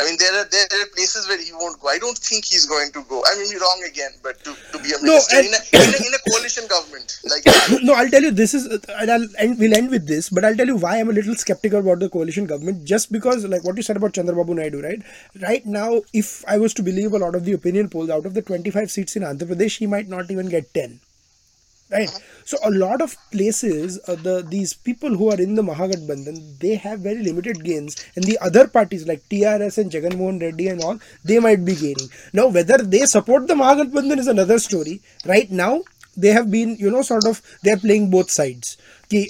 I 0.00 0.04
mean, 0.04 0.16
there 0.18 0.32
are 0.40 0.44
there 0.44 0.66
are 0.82 0.86
places 0.94 1.26
where 1.26 1.42
he 1.42 1.52
won't 1.52 1.80
go. 1.80 1.88
I 1.88 1.98
don't 1.98 2.16
think 2.16 2.44
he's 2.44 2.66
going 2.66 2.92
to 2.92 3.02
go. 3.08 3.20
I 3.26 3.34
may 3.36 3.50
be 3.50 3.58
wrong 3.58 3.82
again, 3.84 4.12
but 4.22 4.38
to, 4.44 4.54
to 4.72 4.78
be 4.78 4.90
a 4.92 4.98
No, 5.02 5.14
minister 5.14 5.38
and- 5.38 5.46
in, 5.46 5.54
a, 5.54 5.60
in, 5.88 5.94
a, 5.94 6.06
in 6.06 6.14
a 6.14 6.30
coalition 6.30 6.64
government 6.68 7.18
like 7.24 7.42
that. 7.42 7.80
no, 7.82 7.94
I'll 7.94 8.08
tell 8.08 8.22
you 8.22 8.30
this 8.30 8.54
is, 8.54 8.66
and 8.66 9.10
I'll 9.10 9.26
and 9.40 9.58
we'll 9.58 9.74
end 9.74 9.90
with 9.90 10.06
this. 10.06 10.30
But 10.30 10.44
I'll 10.44 10.54
tell 10.54 10.68
you 10.68 10.76
why 10.76 10.98
I'm 11.00 11.10
a 11.10 11.12
little 11.12 11.34
skeptical 11.34 11.80
about 11.80 11.98
the 11.98 12.08
coalition 12.08 12.46
government. 12.46 12.84
Just 12.84 13.10
because, 13.10 13.44
like 13.44 13.64
what 13.64 13.76
you 13.76 13.82
said 13.82 13.96
about 13.96 14.12
Chandrababu 14.12 14.54
Naidu, 14.54 14.80
right? 14.82 15.02
Right 15.42 15.66
now, 15.66 16.02
if 16.12 16.44
I 16.46 16.58
was 16.58 16.72
to 16.74 16.82
believe 16.84 17.12
a 17.12 17.18
lot 17.18 17.34
of 17.34 17.44
the 17.44 17.52
opinion 17.54 17.88
polls, 17.90 18.08
out 18.08 18.24
of 18.24 18.34
the 18.34 18.42
25 18.42 18.92
seats 18.92 19.16
in 19.16 19.24
Andhra 19.24 19.48
Pradesh, 19.52 19.78
he 19.78 19.86
might 19.88 20.06
not 20.08 20.30
even 20.30 20.48
get 20.48 20.72
10. 20.74 21.00
Right. 21.90 22.10
So 22.44 22.58
a 22.64 22.70
lot 22.70 23.00
of 23.00 23.16
places, 23.30 23.98
uh, 24.06 24.14
the 24.14 24.42
these 24.46 24.74
people 24.74 25.16
who 25.16 25.30
are 25.30 25.40
in 25.40 25.54
the 25.54 25.62
Mahagathbandhan, 25.62 26.58
they 26.60 26.74
have 26.74 27.00
very 27.00 27.22
limited 27.22 27.64
gains, 27.64 27.96
and 28.14 28.24
the 28.24 28.38
other 28.48 28.68
parties 28.68 29.06
like 29.06 29.26
TRS 29.30 29.78
and 29.78 29.90
Jagan 29.90 30.18
Mohan 30.18 30.38
Reddy 30.38 30.68
and 30.68 30.82
all, 30.82 30.98
they 31.24 31.38
might 31.38 31.64
be 31.64 31.74
gaining. 31.74 32.10
Now, 32.34 32.48
whether 32.48 32.76
they 32.76 33.06
support 33.06 33.46
the 33.48 33.54
Mahagathbandhan 33.54 34.18
is 34.18 34.26
another 34.28 34.58
story. 34.58 35.00
Right 35.24 35.50
now, 35.50 35.82
they 36.18 36.28
have 36.38 36.50
been 36.50 36.76
you 36.76 36.90
know 36.90 37.02
sort 37.02 37.26
of 37.26 37.42
they're 37.62 37.82
playing 37.86 38.10
both 38.10 38.30
sides. 38.30 38.76
Okay 39.08 39.24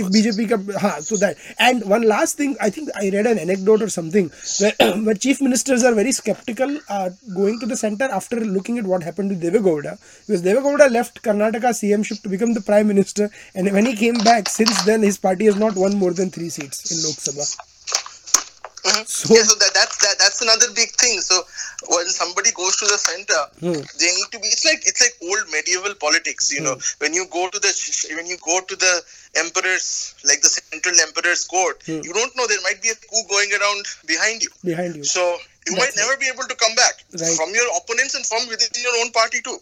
if 0.00 0.06
bjp 0.14 0.74
ha, 0.82 0.98
so 1.00 1.16
that 1.16 1.36
and 1.58 1.84
one 1.84 2.02
last 2.02 2.36
thing 2.36 2.56
i 2.60 2.68
think 2.68 2.88
i 3.00 3.08
read 3.10 3.26
an 3.32 3.38
anecdote 3.38 3.82
or 3.82 3.88
something 3.88 4.30
where, 4.60 4.74
where 5.06 5.14
chief 5.14 5.40
ministers 5.40 5.84
are 5.84 5.94
very 5.94 6.12
skeptical 6.12 6.78
uh, 6.88 7.10
going 7.34 7.58
to 7.60 7.66
the 7.66 7.76
center 7.76 8.04
after 8.18 8.40
looking 8.40 8.78
at 8.78 8.84
what 8.84 9.02
happened 9.02 9.30
to 9.30 9.36
Deve 9.36 9.62
Gowda 9.62 9.98
because 10.26 10.42
Deve 10.42 10.62
Gowda 10.66 10.90
left 10.90 11.22
karnataka 11.22 11.72
cm 11.80 12.04
ship 12.04 12.18
to 12.22 12.28
become 12.28 12.54
the 12.54 12.60
prime 12.60 12.88
minister 12.88 13.30
and 13.54 13.72
when 13.72 13.86
he 13.86 13.94
came 13.94 14.18
back 14.30 14.48
since 14.48 14.82
then 14.84 15.02
his 15.02 15.18
party 15.18 15.44
has 15.44 15.56
not 15.56 15.76
won 15.76 15.96
more 15.96 16.12
than 16.12 16.30
three 16.30 16.48
seats 16.48 16.90
in 16.90 16.98
lok 17.06 17.18
sabha 17.26 17.71
in 18.84 18.90
Lok 18.90 18.94
Sabha. 18.94 19.02
Mhm. 19.02 19.08
So- 19.08 19.34
yeah, 19.34 19.42
so 19.44 19.54
that, 19.56 19.74
that's 19.74 19.96
that, 19.98 20.18
that's 20.18 20.40
another 20.42 20.70
big 20.72 20.90
thing. 21.02 21.20
So 21.20 21.46
when 21.88 22.06
somebody 22.08 22.50
goes 22.52 22.76
to 22.78 22.86
the 22.86 22.98
center, 22.98 23.40
Hmm. 23.60 23.80
they 24.00 24.10
need 24.18 24.28
to 24.32 24.38
be. 24.38 24.48
It's 24.48 24.64
like 24.64 24.82
it's 24.86 25.00
like 25.00 25.14
old 25.22 25.48
medieval 25.50 25.94
politics. 25.94 26.50
You 26.52 26.60
know, 26.62 26.74
Hmm. 26.74 26.80
when 26.98 27.14
you 27.14 27.26
go 27.26 27.48
to 27.50 27.58
the 27.58 27.72
sh- 27.72 28.06
when 28.16 28.26
you 28.26 28.38
go 28.38 28.60
to 28.60 28.76
the 28.76 28.92
emperor's 29.36 30.14
like 30.24 30.40
the 30.42 30.48
central 30.48 30.98
emperor's 31.00 31.44
court, 31.44 31.82
Hmm. 31.86 32.00
you 32.02 32.12
don't 32.12 32.34
know 32.36 32.46
there 32.46 32.60
might 32.62 32.80
be 32.82 32.90
a 32.90 32.94
coup 32.94 33.24
going 33.28 33.52
around 33.60 33.86
behind 34.06 34.42
you. 34.42 34.50
Behind 34.64 34.96
you. 34.96 35.04
So 35.04 35.38
you 35.66 35.72
might 35.76 35.94
That's 35.94 35.96
never 35.98 36.16
be 36.16 36.26
able 36.26 36.44
to 36.48 36.54
come 36.56 36.74
back 36.74 36.94
Right. 37.20 37.36
from 37.36 37.54
your 37.54 37.66
opponents 37.76 38.14
and 38.14 38.26
from 38.26 38.46
within 38.48 38.82
your 38.82 38.96
own 39.00 39.12
party 39.12 39.40
too. 39.42 39.58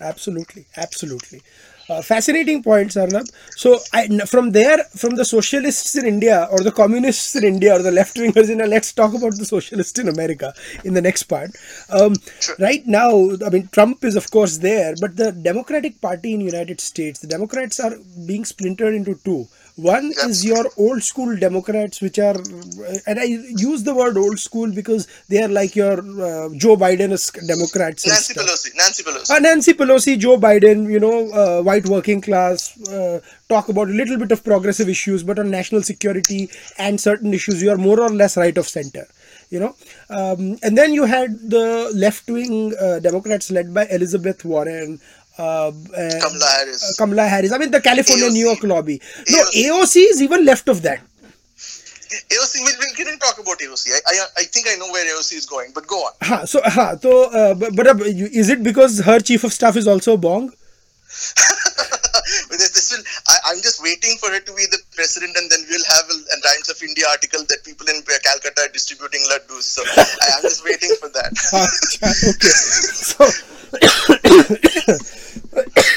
Absolutely, 0.00 0.64
absolutely. 0.76 1.42
Uh, 1.88 2.00
fascinating 2.00 2.62
points, 2.62 2.96
Arnab. 2.96 3.26
So, 3.56 3.78
I, 3.92 4.08
from 4.26 4.52
there, 4.52 4.78
from 4.96 5.16
the 5.16 5.24
socialists 5.24 5.94
in 5.96 6.06
India 6.06 6.48
or 6.50 6.60
the 6.60 6.72
communists 6.72 7.36
in 7.36 7.44
India 7.44 7.74
or 7.74 7.82
the 7.82 7.90
left 7.90 8.16
wingers 8.16 8.44
in 8.44 8.52
India, 8.52 8.66
let's 8.66 8.92
talk 8.92 9.12
about 9.14 9.36
the 9.36 9.44
socialists 9.44 9.98
in 9.98 10.08
America 10.08 10.54
in 10.84 10.94
the 10.94 11.02
next 11.02 11.24
part. 11.24 11.50
Um, 11.90 12.14
Sure. 12.40 12.56
Right 12.58 12.86
now, 12.86 13.30
I 13.46 13.50
mean, 13.50 13.68
Trump 13.72 14.04
is 14.04 14.16
of 14.16 14.30
course 14.30 14.58
there, 14.58 14.94
but 15.00 15.16
the 15.16 15.32
Democratic 15.32 16.00
Party 16.00 16.34
in 16.34 16.40
United 16.40 16.80
States, 16.80 17.20
the 17.20 17.26
Democrats 17.26 17.80
are 17.80 17.96
being 18.26 18.44
splintered 18.44 18.94
into 18.94 19.14
two. 19.24 19.46
One 19.76 20.12
Yeah. 20.16 20.28
is 20.28 20.44
your 20.44 20.66
old 20.76 21.02
school 21.02 21.36
Democrats, 21.36 22.00
which 22.00 22.18
are, 22.20 22.36
and 23.08 23.18
I 23.18 23.24
use 23.24 23.82
the 23.82 23.92
word 23.92 24.16
old 24.16 24.38
school 24.38 24.70
because 24.70 25.08
they 25.28 25.42
are 25.42 25.48
like 25.48 25.74
your 25.74 25.98
uh, 25.98 26.48
Joe 26.56 26.76
Biden 26.76 27.10
Democrats. 27.48 28.06
Nancy. 28.06 28.34
Pelosi, 28.34 28.70
Nancy 28.76 29.02
Pelosi. 29.02 29.30
Uh, 29.30 29.38
Nancy 29.40 29.72
Pelosi, 29.74 30.16
Joe 30.16 30.38
Biden, 30.38 30.88
you 30.88 31.00
know, 31.00 31.28
uh, 31.32 31.62
white 31.62 31.86
working 31.86 32.20
class, 32.20 32.78
uh, 32.88 33.18
talk 33.48 33.68
about 33.68 33.88
a 33.88 33.92
little 33.92 34.16
bit 34.16 34.30
of 34.30 34.44
progressive 34.44 34.88
issues, 34.88 35.24
but 35.24 35.40
on 35.40 35.50
national 35.50 35.82
security 35.82 36.48
and 36.78 37.00
certain 37.00 37.34
issues, 37.34 37.60
you 37.60 37.70
are 37.70 37.76
more 37.76 38.00
or 38.00 38.10
less 38.10 38.36
right 38.36 38.56
of 38.56 38.68
center. 38.68 39.06
You 39.50 39.60
know, 39.60 39.76
um, 40.10 40.58
and 40.62 40.76
then 40.76 40.94
you 40.94 41.04
had 41.04 41.38
the 41.50 41.90
left-wing 41.94 42.74
uh, 42.80 42.98
Democrats 42.98 43.50
led 43.52 43.72
by 43.72 43.86
Elizabeth 43.86 44.44
Warren, 44.44 45.00
uh, 45.38 45.72
Kamala 46.22 46.46
Harris. 46.56 46.82
uh, 46.82 47.02
Kamala 47.02 47.28
Harris. 47.28 47.52
I 47.52 47.58
mean, 47.58 47.70
the 47.70 47.80
California 47.80 48.30
New 48.30 48.46
York 48.46 48.62
lobby. 48.62 49.00
No, 49.30 49.38
AOC. 49.38 49.64
AOC 49.68 49.96
is 50.10 50.22
even 50.22 50.44
left 50.44 50.68
of 50.68 50.82
that. 50.82 51.00
AOC, 52.30 52.54
we, 52.64 52.72
we 52.80 53.04
can 53.04 53.18
talk 53.18 53.38
about 53.38 53.58
AOC. 53.58 53.90
I, 53.90 53.98
I, 54.06 54.26
I 54.38 54.44
think 54.44 54.66
I 54.68 54.76
know 54.76 54.90
where 54.92 55.04
AOC 55.04 55.32
is 55.34 55.46
going, 55.46 55.72
but 55.74 55.86
go 55.86 55.96
on. 55.96 56.12
Ha, 56.22 56.44
so, 56.44 56.60
ha, 56.64 56.96
so, 57.00 57.30
uh, 57.30 57.54
but, 57.54 57.74
but 57.74 57.86
uh, 57.86 57.94
is 58.04 58.48
it 58.48 58.62
because 58.62 59.00
her 59.00 59.18
chief 59.20 59.44
of 59.44 59.52
staff 59.52 59.76
is 59.76 59.88
also 59.88 60.16
Bong? 60.16 60.52
This, 62.50 62.70
this 62.70 62.92
will, 62.96 63.04
I, 63.28 63.50
I'm 63.50 63.60
just 63.62 63.82
waiting 63.82 64.16
for 64.18 64.30
her 64.30 64.38
to 64.38 64.52
be 64.54 64.64
the 64.70 64.78
president, 64.94 65.36
and 65.36 65.50
then 65.50 65.60
we'll 65.68 65.84
have 65.84 66.04
a, 66.08 66.14
a 66.14 66.40
Times 66.40 66.70
of 66.70 66.80
India 66.82 67.04
article 67.10 67.40
that 67.48 67.64
people 67.64 67.86
in 67.88 68.02
Calcutta 68.02 68.62
are 68.62 68.68
distributing 68.68 69.20
laddus. 69.30 69.62
So 69.62 69.82
I, 69.84 70.36
I'm 70.36 70.42
just 70.42 70.64
waiting 70.64 70.94
for 71.00 71.08
that. 71.08 71.34
okay. 72.30 72.48
So, 73.04 73.26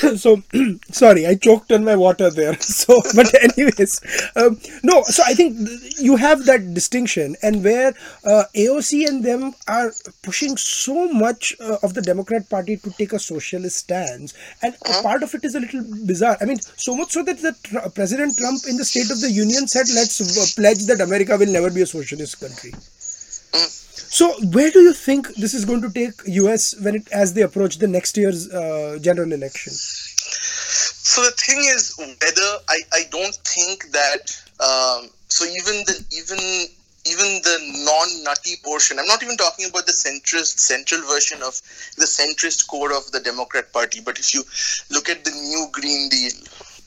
so 0.16 0.42
sorry, 0.92 1.26
I 1.28 1.36
choked 1.36 1.72
on 1.72 1.84
my 1.84 1.96
water 1.96 2.30
there. 2.30 2.56
So, 2.78 3.02
but 3.16 3.34
anyways, 3.44 4.02
um, 4.36 4.60
no. 4.84 5.02
So 5.04 5.24
I 5.26 5.34
think 5.34 5.58
you 6.00 6.16
have 6.16 6.46
that 6.46 6.74
distinction, 6.74 7.36
and 7.42 7.64
where 7.64 7.94
uh, 8.24 8.44
AOC 8.56 9.08
and 9.08 9.24
them 9.24 9.54
are 9.68 9.92
pushing 10.22 10.56
so 10.58 11.12
much 11.12 11.56
uh, 11.60 11.78
of 11.84 11.94
the 11.94 12.02
Democrat 12.02 12.50
Party 12.50 12.78
to 12.78 12.92
take 12.92 13.14
a 13.14 13.20
socialist 13.20 13.78
stance, 13.78 14.34
and 14.62 14.76
a 14.86 15.02
part 15.02 15.24
of 15.24 15.34
it 15.34 15.44
is 15.44 15.56
a 15.56 15.60
little 15.60 15.84
bizarre. 16.06 16.38
I 16.40 16.46
mean, 16.46 16.60
so 16.60 16.96
much 16.96 17.12
so 17.12 17.24
that 17.24 17.40
the 17.40 17.56
tr- 17.64 17.90
President 17.90 18.38
Trump 18.38 18.62
in 18.70 18.78
the 18.78 18.86
State 18.86 19.10
of 19.10 19.22
the 19.22 19.32
Union 19.32 19.68
said, 19.68 19.88
"Let's 19.94 20.22
uh, 20.22 20.62
pledge 20.62 20.86
that 20.86 21.02
America 21.02 21.36
will 21.38 21.52
never 21.52 21.72
be 21.72 21.82
a 21.82 21.88
socialist 21.88 22.40
country." 22.40 22.74
So, 24.10 24.34
where 24.52 24.72
do 24.72 24.80
you 24.80 24.94
think 24.94 25.36
this 25.36 25.54
is 25.54 25.66
going 25.66 25.82
to 25.82 25.90
take 25.90 26.14
US 26.26 26.80
when 26.82 26.96
it 26.96 27.08
as 27.12 27.34
they 27.34 27.42
approach 27.42 27.78
the 27.78 27.88
next 27.88 28.18
year's 28.18 28.52
uh, 28.52 28.98
general 29.02 29.32
election? 29.34 29.74
So 29.74 31.24
the 31.24 31.32
thing 31.32 31.60
is, 31.60 31.96
whether 31.98 32.50
I, 32.70 32.80
I 32.94 33.04
don't 33.12 33.36
think 33.36 33.92
that 33.92 34.36
um, 34.60 35.10
so 35.28 35.46
even 35.46 35.84
the 35.86 36.06
even 36.12 36.40
even 37.10 37.42
the 37.42 37.58
non-nutty 37.86 38.58
portion. 38.64 39.00
I'm 39.00 39.08
not 39.08 39.24
even 39.24 39.38
talking 39.38 39.70
about 39.70 39.86
the 39.86 39.94
centrist 39.94 40.60
central 40.60 41.02
version 41.08 41.42
of 41.42 41.56
the 41.96 42.06
centrist 42.06 42.68
core 42.68 42.92
of 42.92 43.10
the 43.12 43.22
Democrat 43.22 43.72
Party. 43.72 44.02
But 44.02 44.20
if 44.20 44.34
you 44.34 44.44
look 44.92 45.08
at 45.08 45.24
the 45.24 45.32
new 45.32 45.68
Green 45.72 46.10
Deal, 46.10 46.34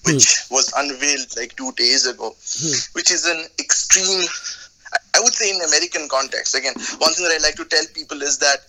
which 0.04 0.40
was 0.50 0.72
unveiled 0.76 1.36
like 1.36 1.56
two 1.56 1.72
days 1.72 2.06
ago, 2.06 2.34
which 2.92 3.10
is 3.10 3.24
an 3.26 3.46
extreme. 3.58 4.26
I- 4.92 5.20
would 5.20 5.34
say 5.34 5.50
in 5.50 5.60
American 5.62 6.08
context. 6.08 6.54
Again, 6.54 6.74
one 6.98 7.12
thing 7.12 7.24
that 7.28 7.36
I 7.38 7.42
like 7.42 7.56
to 7.56 7.64
tell 7.64 7.84
people 7.94 8.22
is 8.22 8.38
that 8.38 8.64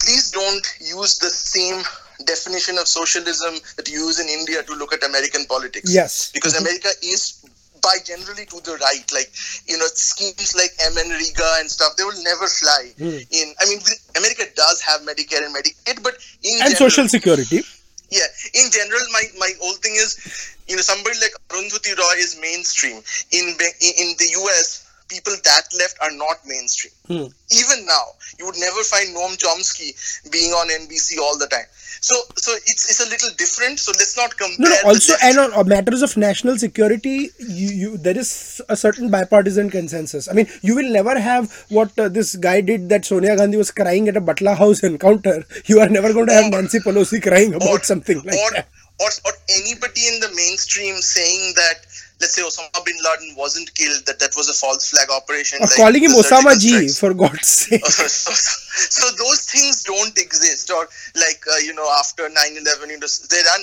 please 0.00 0.30
don't 0.30 0.66
use 0.80 1.18
the 1.18 1.30
same 1.30 1.82
definition 2.26 2.76
of 2.78 2.86
socialism 2.86 3.54
that 3.76 3.88
you 3.88 4.00
use 4.06 4.20
in 4.20 4.28
India 4.28 4.62
to 4.62 4.74
look 4.74 4.92
at 4.92 5.02
American 5.04 5.46
politics. 5.46 5.92
Yes. 5.92 6.30
Because 6.32 6.54
mm-hmm. 6.54 6.66
America 6.66 6.88
is 7.02 7.40
by 7.82 7.96
generally 8.04 8.44
to 8.46 8.60
the 8.60 8.76
right. 8.80 9.04
Like, 9.12 9.32
you 9.66 9.78
know, 9.78 9.86
schemes 9.92 10.54
like 10.54 10.70
MNREGA 10.92 11.60
and 11.60 11.70
stuff, 11.70 11.96
they 11.96 12.04
will 12.04 12.22
never 12.22 12.46
fly 12.46 12.92
hmm. 12.96 13.24
in. 13.30 13.54
I 13.60 13.64
mean, 13.68 13.80
America 14.16 14.44
does 14.54 14.80
have 14.82 15.00
Medicare 15.02 15.44
and 15.44 15.54
Medicaid, 15.54 16.02
but 16.02 16.14
in 16.44 16.60
And 16.60 16.76
general, 16.76 16.90
social 16.90 17.08
security. 17.08 17.62
yeah, 18.10 18.28
in 18.54 18.70
general, 18.70 19.00
my, 19.12 19.24
my 19.38 19.50
whole 19.60 19.74
thing 19.74 19.94
is, 19.94 20.52
you 20.68 20.76
know, 20.76 20.82
somebody 20.82 21.18
like 21.20 21.32
Arundhati 21.48 21.96
Roy 21.96 22.16
is 22.18 22.38
mainstream. 22.40 23.02
In 23.32 23.56
in 23.80 24.14
the 24.18 24.28
US, 24.44 24.89
people 25.10 25.34
that 25.44 25.62
left 25.78 25.98
are 26.00 26.12
not 26.12 26.38
mainstream. 26.46 26.92
Even 27.10 27.84
now, 27.86 28.04
you 28.38 28.46
would 28.46 28.58
never 28.58 28.82
find 28.84 29.14
Noam 29.14 29.36
Chomsky 29.36 29.90
being 30.30 30.52
on 30.52 30.68
NBC 30.68 31.18
all 31.18 31.36
the 31.36 31.48
time. 31.48 31.66
So, 32.00 32.14
so 32.36 32.52
it's 32.54 32.88
it's 32.88 33.00
a 33.04 33.10
little 33.10 33.30
different. 33.36 33.78
So 33.78 33.92
let's 33.98 34.16
not 34.16 34.36
compare. 34.36 34.56
No, 34.58 34.68
no. 34.70 34.76
Also, 34.86 35.14
and 35.22 35.38
on, 35.38 35.52
on 35.52 35.68
matters 35.68 36.02
of 36.02 36.16
national 36.16 36.56
security, 36.56 37.30
you, 37.38 37.68
you 37.82 37.96
there 37.98 38.16
is 38.16 38.62
a 38.68 38.76
certain 38.76 39.10
bipartisan 39.10 39.68
consensus. 39.70 40.28
I 40.28 40.32
mean, 40.32 40.46
you 40.62 40.76
will 40.76 40.90
never 40.90 41.18
have 41.18 41.52
what 41.68 41.98
uh, 41.98 42.08
this 42.08 42.36
guy 42.36 42.60
did 42.62 42.88
that 42.88 43.04
Sonia 43.04 43.36
Gandhi 43.36 43.58
was 43.58 43.70
crying 43.70 44.08
at 44.08 44.16
a 44.16 44.20
Batla 44.20 44.56
House 44.56 44.82
encounter. 44.92 45.44
You 45.66 45.80
are 45.80 45.88
never 45.88 46.12
going 46.12 46.26
to 46.28 46.32
have 46.32 46.50
Nancy 46.50 46.78
Pelosi 46.78 47.22
crying 47.22 47.54
about 47.54 47.80
or, 47.80 47.82
something 47.82 48.22
like 48.22 48.34
or, 48.34 48.50
that. 48.52 48.68
Or, 49.00 49.08
or 49.26 49.32
anybody 49.48 50.08
in 50.08 50.20
the 50.20 50.32
mainstream 50.34 50.96
saying 50.96 51.54
that, 51.56 51.86
let's 52.20 52.34
say 52.34 52.42
Osama 52.42 52.84
bin 52.84 52.96
Laden 53.04 53.34
wasn't 53.36 53.72
killed, 53.74 54.04
that 54.06 54.18
that 54.20 54.36
was 54.36 54.48
a 54.48 54.54
false 54.54 54.90
flag 54.90 55.08
operation. 55.10 55.58
Or 55.60 55.66
like 55.66 55.76
calling 55.76 56.02
him 56.04 56.12
Osama 56.12 56.58
G, 56.58 56.68
strikes. 56.68 56.98
for 57.00 57.14
God's 57.14 57.48
sake. 57.66 57.84
so, 57.86 58.32
so 58.34 59.04
those 59.16 59.44
things 59.50 59.82
don't 59.82 60.16
exist 60.18 60.70
or 60.70 60.88
like 61.16 61.40
uh, 61.52 61.58
you 61.58 61.74
know 61.74 61.88
after 61.98 62.28
9-11 62.28 62.88
you 62.88 62.98
know, 63.00 63.08
there 63.34 63.46
are 63.52 63.60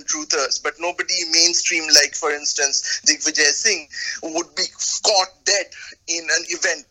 9-11 0.00 0.04
truthers 0.10 0.62
but 0.62 0.74
nobody 0.80 1.14
mainstream 1.32 1.84
like 1.98 2.14
for 2.14 2.30
instance 2.32 3.00
digvijay 3.06 3.50
singh 3.62 3.86
would 4.22 4.50
be 4.56 4.64
caught 5.08 5.32
dead 5.44 5.66
in 6.08 6.22
an 6.36 6.44
event 6.56 6.84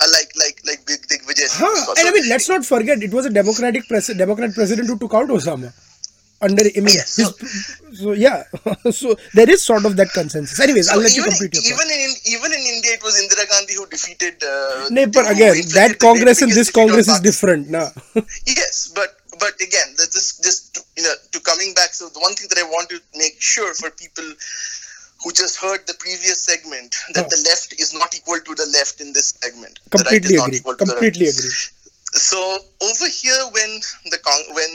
uh, 0.00 0.06
like 0.12 0.30
like 0.42 0.60
like 0.70 0.80
big 0.86 1.00
digvijay 1.12 1.48
singh 1.48 1.66
Huh. 1.66 1.84
caught. 1.86 1.98
And 1.98 2.08
I 2.08 2.12
mean, 2.12 2.28
let's 2.28 2.48
not 2.48 2.64
forget, 2.64 3.02
it 3.02 3.12
was 3.12 3.26
a 3.26 3.30
Democratic 3.30 3.88
pres- 3.88 4.14
Democrat 4.24 4.54
president 4.54 4.88
who 4.88 4.98
took 4.98 5.14
out 5.14 5.28
Osama. 5.28 5.72
Under 6.40 6.62
I 6.64 6.80
mean, 6.80 6.94
Yes, 6.94 7.16
his, 7.16 7.30
so 8.00 8.12
yeah 8.12 8.44
so 8.90 9.16
there 9.34 9.50
is 9.50 9.64
sort 9.64 9.84
of 9.84 9.96
that 9.96 10.10
consensus 10.12 10.60
anyways 10.60 10.88
i'll 10.88 11.00
let 11.00 11.14
you 11.16 11.22
even, 11.22 11.32
complete 11.32 11.54
your 11.54 11.76
point. 11.76 11.90
even 11.90 11.98
in 12.04 12.10
even 12.34 12.50
in 12.52 12.62
India, 12.74 12.92
it 12.98 13.02
was 13.02 13.14
Indira 13.22 13.44
Gandhi 13.50 13.74
who 13.74 13.86
defeated. 13.86 14.36
Uh, 14.42 14.86
No, 14.90 15.06
but 15.06 15.30
again 15.30 15.54
that 15.78 15.98
congress 15.98 16.42
and 16.42 16.52
this 16.52 16.70
congress 16.70 17.08
is 17.08 17.20
different 17.20 17.68
now 17.68 17.88
Yes, 18.46 18.92
but 18.94 19.16
but 19.38 19.54
again, 19.62 19.88
that 19.98 20.10
this 20.12 20.38
just 20.46 20.74
to, 20.74 20.80
you 20.96 21.02
know 21.04 21.14
to 21.32 21.38
coming 21.40 21.72
back. 21.74 21.90
So 21.94 22.08
the 22.08 22.18
one 22.18 22.34
thing 22.34 22.48
that 22.50 22.58
I 22.58 22.64
want 22.64 22.88
to 22.90 22.98
make 23.16 23.36
sure 23.40 23.72
for 23.74 23.88
people 23.90 24.26
who 25.22 25.32
just 25.32 25.56
heard 25.62 25.86
the 25.86 25.94
previous 25.94 26.38
segment 26.42 26.94
that 27.14 27.26
Oh. 27.26 27.28
the 27.34 27.40
left 27.48 27.74
is 27.78 27.94
not 27.94 28.14
equal 28.18 28.40
to 28.48 28.54
the 28.60 28.66
left 28.78 29.00
in 29.00 29.12
this 29.12 29.34
segment. 29.42 29.78
The 29.90 29.98
right 29.98 30.06
completely 30.22 30.36
agree 30.42 30.60
completely 30.84 31.26
agree 31.34 31.50
So 32.30 32.38
over 32.88 33.08
here, 33.20 33.42
when 33.56 33.70
the 34.12 34.18
con- 34.26 34.48
when 34.58 34.72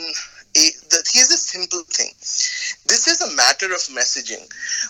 a, 0.56 0.64
the, 0.90 1.02
here's 1.12 1.30
a 1.30 1.36
simple 1.36 1.82
thing. 1.88 2.10
This 2.86 3.08
is 3.08 3.20
a 3.20 3.34
matter 3.34 3.66
of 3.66 3.80
messaging. 3.90 4.42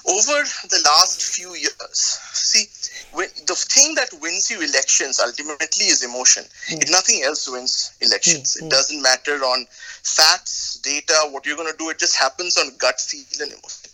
Over 0.06 0.44
the 0.68 0.82
last 0.84 1.22
few 1.22 1.54
years, 1.54 2.18
see, 2.32 2.66
when, 3.12 3.28
the 3.46 3.54
thing 3.54 3.94
that 3.94 4.08
wins 4.20 4.50
you 4.50 4.60
elections 4.60 5.20
ultimately 5.20 5.86
is 5.86 6.04
emotion. 6.04 6.44
Hmm. 6.68 6.78
If 6.82 6.90
nothing 6.90 7.22
else 7.22 7.48
wins 7.48 7.92
elections, 8.00 8.54
hmm. 8.54 8.64
it 8.64 8.68
hmm. 8.68 8.70
doesn't 8.70 9.02
matter 9.02 9.36
on 9.44 9.66
facts, 9.70 10.80
data, 10.82 11.14
what 11.30 11.46
you're 11.46 11.56
going 11.56 11.70
to 11.70 11.78
do. 11.78 11.90
It 11.90 11.98
just 11.98 12.16
happens 12.16 12.58
on 12.58 12.76
gut 12.78 13.00
feel 13.00 13.24
and 13.40 13.52
emotion. 13.52 13.90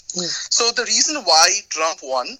So 0.50 0.72
the 0.72 0.82
reason 0.84 1.22
why 1.22 1.50
Trump 1.68 2.00
won 2.02 2.36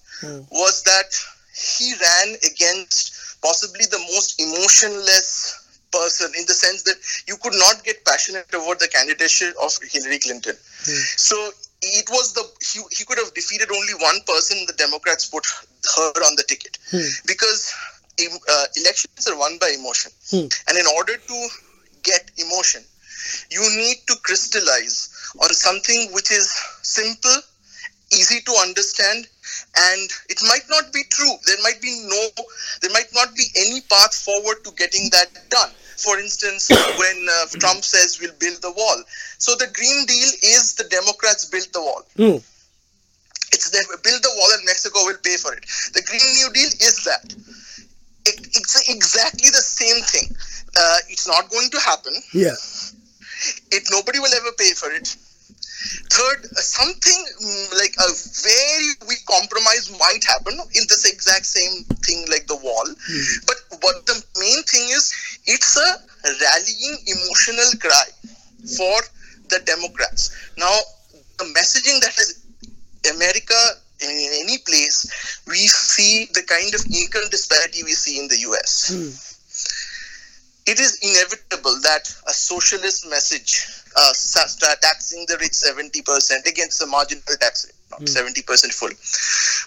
was 0.51 0.83
that 0.83 1.15
he 1.55 1.93
ran 1.93 2.35
against 2.43 3.39
possibly 3.41 3.85
the 3.85 3.99
most 4.11 4.39
emotionless 4.39 5.60
person 5.91 6.31
in 6.37 6.45
the 6.45 6.53
sense 6.53 6.83
that 6.83 6.95
you 7.27 7.37
could 7.37 7.53
not 7.53 7.83
get 7.83 8.03
passionate 8.05 8.53
over 8.53 8.75
the 8.75 8.87
candidacy 8.87 9.51
of 9.61 9.71
Hillary 9.91 10.19
Clinton. 10.19 10.55
Hmm. 10.55 11.03
So 11.17 11.51
it 11.81 12.09
was 12.09 12.33
the 12.33 12.43
he, 12.61 12.79
he 12.91 13.05
could 13.05 13.17
have 13.17 13.33
defeated 13.33 13.69
only 13.71 13.93
one 13.99 14.21
person. 14.27 14.65
The 14.67 14.73
Democrats 14.73 15.27
put 15.27 15.45
her 15.95 16.21
on 16.25 16.35
the 16.35 16.43
ticket 16.47 16.77
hmm. 16.91 17.09
because 17.25 17.73
em- 18.19 18.45
uh, 18.49 18.65
elections 18.77 19.27
are 19.27 19.37
won 19.37 19.57
by 19.59 19.73
emotion, 19.77 20.11
hmm. 20.29 20.47
and 20.67 20.77
in 20.77 20.85
order 20.97 21.17
to 21.17 21.47
get 22.03 22.31
emotion, 22.37 22.83
you 23.49 23.61
need 23.77 23.97
to 24.07 24.15
crystallize 24.23 25.09
on 25.41 25.49
something 25.53 26.09
which 26.13 26.31
is 26.31 26.51
simple, 26.81 27.37
easy 28.11 28.41
to 28.41 28.51
understand, 28.61 29.27
and 29.77 30.09
it 30.29 30.39
might 30.47 30.67
not 30.69 30.91
be 30.93 31.03
true. 31.09 31.33
There 31.45 31.61
might 31.63 31.81
be 31.81 32.05
no, 32.07 32.43
there 32.81 32.91
might 32.91 33.13
not 33.13 33.35
be 33.35 33.45
any 33.55 33.81
path 33.81 34.13
forward 34.13 34.63
to 34.65 34.71
getting 34.71 35.09
that 35.11 35.29
done. 35.49 35.71
For 35.97 36.19
instance, 36.19 36.69
when 36.69 37.27
uh, 37.29 37.45
Trump 37.59 37.83
says 37.83 38.19
we'll 38.19 38.35
build 38.39 38.61
the 38.61 38.71
wall, 38.71 39.03
so 39.37 39.55
the 39.55 39.67
Green 39.73 40.05
Deal 40.05 40.29
is 40.43 40.73
the 40.73 40.85
Democrats 40.85 41.45
built 41.45 41.71
the 41.73 41.81
wall. 41.81 42.03
Hmm. 42.15 42.37
It's 43.53 43.69
they 43.69 43.79
build 44.03 44.23
the 44.23 44.33
wall 44.37 44.49
and 44.53 44.65
Mexico 44.65 44.99
will 45.05 45.17
pay 45.23 45.37
for 45.37 45.53
it. 45.53 45.65
The 45.93 46.01
Green 46.01 46.33
New 46.35 46.53
Deal 46.53 46.71
is 46.79 47.03
that. 47.05 47.35
It, 48.25 48.47
it's 48.53 48.89
exactly 48.89 49.49
the 49.49 49.61
same 49.65 50.03
thing. 50.03 50.35
Uh, 50.77 50.97
it's 51.09 51.27
not 51.27 51.49
going 51.49 51.69
to 51.71 51.79
happen. 51.79 52.13
yeah 52.33 52.55
It 53.71 53.83
nobody 53.91 54.19
will 54.19 54.33
ever 54.33 54.51
pay 54.57 54.71
for 54.73 54.91
it. 54.91 55.15
Third, 56.11 56.45
something 56.57 57.19
mm, 57.41 57.79
like 57.79 57.95
a 57.97 58.09
very 58.43 58.89
weak 59.07 59.23
compromise 59.25 59.89
might 59.99 60.23
happen 60.27 60.53
in 60.53 60.83
this 60.89 61.05
exact 61.05 61.45
same 61.45 61.83
thing 62.05 62.25
like 62.29 62.47
the 62.47 62.57
wall. 62.57 62.87
But 63.47 63.57
what 63.81 64.05
the 64.05 64.23
main 64.39 64.63
thing 64.63 64.89
is, 64.91 65.11
it's 65.45 65.77
a 65.77 65.89
rallying 66.23 66.97
emotional 67.07 67.71
cry 67.79 68.07
for 68.77 69.01
the 69.49 69.59
Democrats. 69.65 70.31
Now, 70.57 70.75
the 71.37 71.45
messaging 71.45 71.99
that 72.01 72.17
is 72.19 72.45
America 73.15 73.57
in 74.01 74.09
any 74.09 74.57
place, 74.59 75.41
we 75.47 75.67
see 75.67 76.27
the 76.33 76.43
kind 76.43 76.73
of 76.73 76.81
income 76.93 77.29
disparity 77.29 77.83
we 77.83 77.93
see 77.93 78.19
in 78.19 78.27
the 78.27 78.39
US. 78.51 78.91
It 80.71 80.79
is 80.79 80.97
inevitable 81.01 81.81
that 81.81 82.07
a 82.27 82.33
socialist 82.33 83.09
message, 83.09 83.67
uh, 83.97 84.13
taxing 84.81 85.25
the 85.27 85.37
rich 85.41 85.51
70% 85.51 86.45
against 86.47 86.79
the 86.79 86.87
marginal 86.87 87.35
tax 87.41 87.65
rate, 87.65 87.75
not 87.91 87.99
hmm. 87.99 88.05
70% 88.05 88.71
full. 88.71 88.95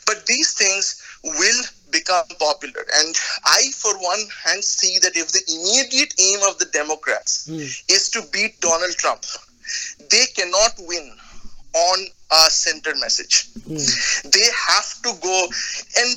But 0.06 0.24
these 0.24 0.54
things 0.54 1.02
will 1.22 1.62
become 1.90 2.24
popular. 2.38 2.86
And 3.00 3.14
I, 3.44 3.68
for 3.76 3.92
one 3.98 4.24
hand, 4.44 4.64
see 4.64 4.98
that 5.00 5.14
if 5.14 5.28
the 5.30 5.44
immediate 5.46 6.14
aim 6.18 6.40
of 6.48 6.58
the 6.58 6.70
Democrats 6.72 7.48
hmm. 7.50 7.68
is 7.92 8.08
to 8.12 8.22
beat 8.32 8.58
Donald 8.62 8.96
Trump, 8.96 9.26
they 10.10 10.24
cannot 10.34 10.72
win 10.88 11.12
on 11.74 11.98
a 12.32 12.48
center 12.48 12.94
message. 12.96 13.50
Hmm. 13.68 13.76
They 14.30 14.48
have 14.68 14.88
to 15.02 15.12
go, 15.20 15.44
and 16.00 16.16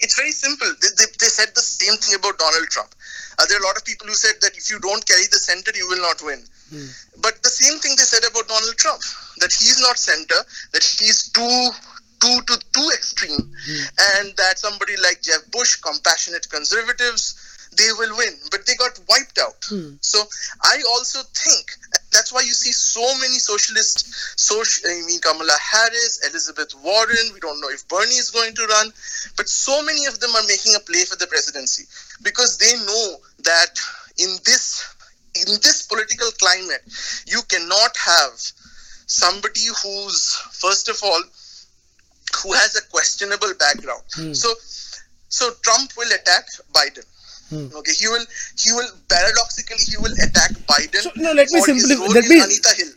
it's 0.00 0.16
very 0.16 0.32
simple. 0.32 0.72
They, 0.80 0.88
they, 0.96 1.10
they 1.20 1.26
said 1.26 1.48
the 1.54 1.60
same 1.60 1.96
thing 1.98 2.14
about 2.14 2.38
Donald 2.38 2.68
Trump. 2.70 2.94
Uh, 3.38 3.44
there 3.46 3.58
are 3.58 3.64
a 3.64 3.66
lot 3.66 3.76
of 3.76 3.84
people 3.84 4.06
who 4.06 4.14
said 4.14 4.34
that 4.40 4.56
if 4.56 4.70
you 4.70 4.78
don't 4.80 5.06
carry 5.06 5.26
the 5.30 5.38
center, 5.38 5.70
you 5.74 5.88
will 5.88 6.00
not 6.00 6.22
win. 6.22 6.42
Hmm. 6.70 6.86
But 7.20 7.42
the 7.42 7.50
same 7.50 7.78
thing 7.78 7.92
they 7.96 8.08
said 8.08 8.24
about 8.28 8.48
Donald 8.48 8.76
Trump 8.76 9.00
that 9.38 9.52
he's 9.52 9.80
not 9.80 9.98
center, 9.98 10.40
that 10.72 10.82
he's 10.82 11.30
too 11.30 11.70
too 12.18 12.40
to 12.48 12.54
too 12.72 12.88
extreme, 12.94 13.38
hmm. 13.38 13.84
and 14.16 14.36
that 14.36 14.58
somebody 14.58 14.96
like 15.02 15.22
Jeb 15.22 15.50
Bush, 15.52 15.76
compassionate 15.76 16.48
conservatives, 16.48 17.36
they 17.76 17.92
will 17.98 18.16
win. 18.16 18.34
But 18.50 18.66
they 18.66 18.74
got 18.74 18.98
wiped 19.08 19.38
out. 19.38 19.62
Hmm. 19.68 19.94
So 20.00 20.24
I 20.62 20.82
also 20.88 21.20
think 21.34 21.70
that's 22.16 22.32
why 22.32 22.40
you 22.40 22.54
see 22.54 22.72
so 22.72 23.04
many 23.20 23.36
socialist, 23.36 24.40
social. 24.40 24.88
I 24.88 25.04
mean 25.06 25.20
Kamala 25.20 25.52
Harris, 25.60 26.24
Elizabeth 26.28 26.72
Warren. 26.82 27.26
We 27.34 27.40
don't 27.40 27.60
know 27.60 27.68
if 27.68 27.86
Bernie 27.88 28.16
is 28.16 28.30
going 28.30 28.54
to 28.54 28.64
run, 28.66 28.88
but 29.36 29.48
so 29.48 29.82
many 29.84 30.06
of 30.06 30.18
them 30.20 30.30
are 30.34 30.46
making 30.48 30.74
a 30.74 30.80
play 30.80 31.04
for 31.04 31.16
the 31.16 31.26
presidency 31.26 31.84
because 32.22 32.56
they 32.56 32.72
know 32.88 33.16
that 33.44 33.76
in 34.16 34.32
this 34.48 34.80
in 35.36 35.60
this 35.60 35.84
political 35.84 36.30
climate, 36.40 36.80
you 37.26 37.42
cannot 37.52 37.92
have 37.96 38.40
somebody 39.06 39.68
who's 39.82 40.34
first 40.56 40.88
of 40.88 40.96
all 41.04 41.22
who 42.42 42.52
has 42.52 42.76
a 42.76 42.82
questionable 42.88 43.52
background. 43.58 44.02
Hmm. 44.14 44.32
So, 44.32 44.52
so 45.28 45.50
Trump 45.62 45.92
will 45.96 46.10
attack 46.12 46.46
Biden. 46.72 47.04
Hmm. 47.50 47.66
Okay, 47.76 47.92
he 47.92 48.08
will 48.08 48.24
he 48.58 48.72
will 48.72 48.88
paradoxically 49.08 49.84
he 49.88 49.96
will 49.98 50.12
attack 50.26 50.50
Biden. 50.70 51.02
So, 51.06 51.10
no, 51.16 51.32
let 51.32 51.50
me 51.50 51.60
simply 51.60 51.96
let 52.08 52.28
me 52.28 52.42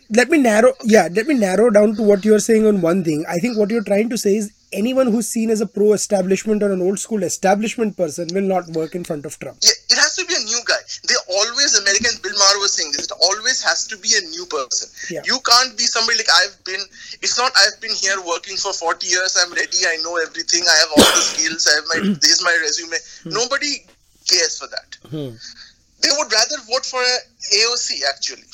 let 0.09 0.29
me 0.29 0.37
narrow 0.39 0.73
yeah 0.83 1.07
let 1.11 1.27
me 1.27 1.35
narrow 1.35 1.69
down 1.69 1.95
to 1.95 2.03
what 2.03 2.25
you're 2.25 2.39
saying 2.39 2.65
on 2.65 2.81
one 2.81 3.03
thing. 3.03 3.25
I 3.27 3.37
think 3.37 3.57
what 3.57 3.69
you're 3.69 3.83
trying 3.83 4.09
to 4.09 4.17
say 4.17 4.35
is 4.37 4.51
anyone 4.73 5.07
who's 5.07 5.27
seen 5.27 5.49
as 5.49 5.61
a 5.61 5.65
pro-establishment 5.65 6.63
or 6.63 6.71
an 6.71 6.81
old 6.81 6.99
school 6.99 7.23
establishment 7.23 7.97
person 7.97 8.27
will 8.33 8.43
not 8.43 8.67
work 8.69 8.95
in 8.95 9.03
front 9.03 9.25
of 9.25 9.37
Trump. 9.39 9.57
Yeah, 9.61 9.71
it 9.89 9.97
has 9.97 10.15
to 10.17 10.25
be 10.25 10.35
a 10.35 10.43
new 10.45 10.61
guy. 10.65 10.81
They 11.07 11.15
always 11.29 11.77
Americans. 11.77 12.19
Bill 12.19 12.33
Maher 12.33 12.59
was 12.59 12.73
saying 12.73 12.91
this. 12.91 13.05
It 13.05 13.11
always 13.21 13.61
has 13.63 13.87
to 13.87 13.97
be 13.97 14.09
a 14.17 14.21
new 14.29 14.45
person. 14.45 14.89
Yeah. 15.09 15.21
You 15.25 15.39
can't 15.45 15.77
be 15.77 15.85
somebody 15.85 16.17
like 16.19 16.29
I've 16.41 16.57
been. 16.65 16.81
It's 17.21 17.37
not 17.37 17.51
I've 17.57 17.79
been 17.81 17.93
here 17.93 18.17
working 18.25 18.57
for 18.57 18.73
forty 18.73 19.07
years. 19.07 19.37
I'm 19.39 19.53
ready. 19.53 19.85
I 19.85 19.97
know 20.03 20.17
everything. 20.17 20.63
I 20.69 20.75
have 20.81 20.89
all 20.97 21.05
the 21.05 21.21
skills. 21.21 21.67
I 21.67 21.73
have 21.77 21.87
my. 21.89 22.13
this 22.21 22.39
is 22.39 22.43
my 22.43 22.55
resume. 22.61 22.97
Hmm. 23.23 23.29
Nobody 23.29 23.85
cares 24.29 24.57
for 24.59 24.67
that. 24.67 24.97
They 26.01 26.09
would 26.17 26.31
rather 26.31 26.57
vote 26.71 26.85
for 26.85 27.01
a 27.01 27.17
AOC 27.59 27.99
actually. 28.09 28.45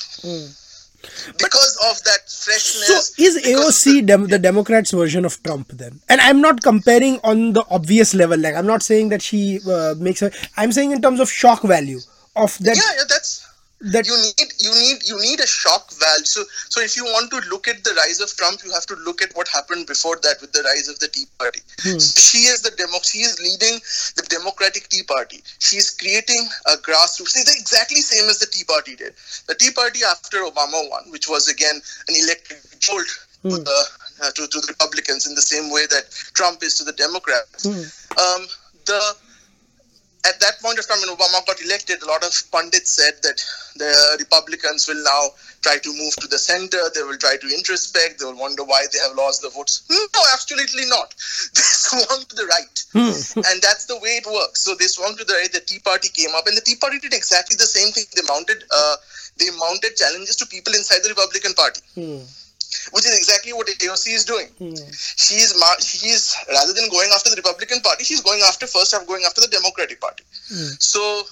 Because 1.38 1.78
of 1.90 2.02
that 2.04 2.20
So 2.26 2.50
freshness. 2.50 3.18
is 3.18 3.36
because 3.36 3.86
of 3.86 3.92
AOC 3.94 4.06
dem- 4.06 4.26
the 4.28 4.38
Democrats' 4.38 4.90
version 4.90 5.24
of 5.24 5.40
Trump 5.42 5.68
then? 5.68 6.00
And 6.08 6.20
I'm 6.20 6.40
not 6.40 6.62
comparing 6.62 7.20
on 7.22 7.52
the 7.52 7.64
obvious 7.70 8.14
level. 8.14 8.38
Like 8.38 8.54
I'm 8.54 8.66
not 8.66 8.82
saying 8.82 9.10
that 9.10 9.22
she 9.22 9.60
uh, 9.68 9.94
makes 9.98 10.20
her. 10.20 10.30
I'm 10.56 10.72
saying 10.72 10.92
in 10.92 11.00
terms 11.02 11.20
of 11.20 11.30
shock 11.30 11.62
value 11.62 12.00
of 12.34 12.58
that. 12.60 12.76
yeah, 12.76 12.82
yeah, 12.96 13.04
that's 13.08 13.35
that 13.80 14.06
you 14.06 14.16
need 14.16 14.52
you 14.58 14.72
need 14.72 15.04
you 15.04 15.20
need 15.20 15.38
a 15.40 15.46
shock 15.46 15.90
valve 15.92 16.26
So 16.26 16.42
so 16.68 16.80
if 16.80 16.96
you 16.96 17.04
want 17.04 17.30
to 17.30 17.40
look 17.50 17.68
at 17.68 17.84
the 17.84 17.92
rise 17.94 18.20
of 18.20 18.30
Trump, 18.36 18.60
you 18.64 18.72
have 18.72 18.86
to 18.86 18.96
look 18.96 19.20
at 19.20 19.34
what 19.36 19.48
happened 19.48 19.86
before 19.86 20.16
that 20.22 20.40
with 20.40 20.52
the 20.52 20.62
rise 20.62 20.88
of 20.88 20.98
the 20.98 21.08
Tea 21.08 21.26
Party. 21.38 21.60
So 21.78 21.98
she 21.98 22.38
is 22.48 22.62
the 22.62 22.70
demo. 22.70 22.98
She 23.02 23.18
is 23.18 23.38
leading 23.38 23.78
the 24.16 24.26
Democratic 24.30 24.88
Tea 24.88 25.02
Party. 25.02 25.42
She 25.58 25.76
is 25.76 25.90
creating 25.90 26.48
a 26.66 26.76
grassroots. 26.78 27.36
It's 27.36 27.54
exactly 27.60 28.00
same 28.00 28.28
as 28.30 28.38
the 28.38 28.46
Tea 28.46 28.64
Party 28.64 28.96
did. 28.96 29.14
The 29.46 29.54
Tea 29.54 29.70
Party 29.72 30.00
after 30.08 30.38
Obama 30.38 30.88
won, 30.88 31.10
which 31.10 31.28
was 31.28 31.48
again 31.48 31.80
an 32.08 32.14
electric 32.16 32.60
jolt 32.80 33.06
to, 33.42 33.58
the, 33.58 33.84
uh, 34.22 34.30
to 34.30 34.46
to 34.48 34.60
the 34.60 34.66
Republicans 34.68 35.26
in 35.26 35.34
the 35.34 35.42
same 35.42 35.70
way 35.70 35.86
that 35.90 36.10
Trump 36.34 36.62
is 36.62 36.76
to 36.78 36.84
the 36.84 36.92
Democrats. 36.92 37.66
Um, 37.66 38.46
the 38.86 39.16
at 40.26 40.40
that 40.40 40.60
point 40.60 40.78
of 40.78 40.86
time 40.86 40.98
when 41.00 41.14
Obama 41.14 41.44
got 41.46 41.60
elected, 41.62 42.02
a 42.02 42.06
lot 42.06 42.22
of 42.24 42.32
pundits 42.50 42.90
said 42.90 43.14
that 43.22 43.38
the 43.76 44.16
Republicans 44.18 44.88
will 44.88 45.02
now 45.02 45.30
try 45.62 45.78
to 45.78 45.90
move 45.92 46.14
to 46.16 46.26
the 46.28 46.38
center, 46.38 46.78
they 46.94 47.02
will 47.02 47.18
try 47.18 47.36
to 47.36 47.46
introspect, 47.46 48.18
they 48.18 48.24
will 48.24 48.38
wonder 48.38 48.64
why 48.64 48.86
they 48.92 48.98
have 48.98 49.16
lost 49.16 49.42
the 49.42 49.50
votes. 49.50 49.82
Hmm, 49.90 50.06
no, 50.14 50.22
absolutely 50.32 50.86
not. 50.86 51.14
They 51.54 51.62
swung 51.62 52.22
to 52.28 52.34
the 52.36 52.46
right. 52.46 52.76
Hmm. 52.92 53.14
and 53.50 53.62
that's 53.62 53.86
the 53.86 53.98
way 53.98 54.18
it 54.18 54.26
works. 54.26 54.62
So 54.62 54.74
they 54.74 54.86
swung 54.86 55.16
to 55.16 55.24
the 55.24 55.34
right, 55.34 55.52
the 55.52 55.60
Tea 55.60 55.78
Party 55.78 56.08
came 56.08 56.34
up, 56.34 56.46
and 56.46 56.56
the 56.56 56.62
Tea 56.62 56.76
Party 56.76 56.98
did 56.98 57.14
exactly 57.14 57.56
the 57.56 57.66
same 57.68 57.92
thing. 57.92 58.04
They 58.14 58.22
mounted 58.28 58.64
uh, 58.70 58.96
they 59.38 59.50
mounted 59.58 59.96
challenges 59.96 60.36
to 60.36 60.46
people 60.46 60.72
inside 60.74 61.02
the 61.02 61.10
Republican 61.10 61.54
Party. 61.54 61.80
Hmm. 61.94 62.24
Which 62.92 63.06
is 63.06 63.16
exactly 63.16 63.52
what 63.52 63.66
AOC 63.66 64.14
is 64.14 64.24
doing. 64.24 64.48
Hmm. 64.58 64.74
She's 64.92 65.58
mar- 65.58 65.80
she's 65.80 66.36
rather 66.48 66.72
than 66.72 66.88
going 66.90 67.10
after 67.14 67.30
the 67.30 67.36
Republican 67.36 67.80
Party, 67.80 68.04
she's 68.04 68.20
going 68.22 68.40
after 68.46 68.66
first 68.66 68.92
half 68.92 69.06
going 69.06 69.24
after 69.24 69.40
the 69.40 69.48
Democratic 69.48 70.00
Party. 70.00 70.24
Hmm. 70.48 70.74
So 70.78 71.22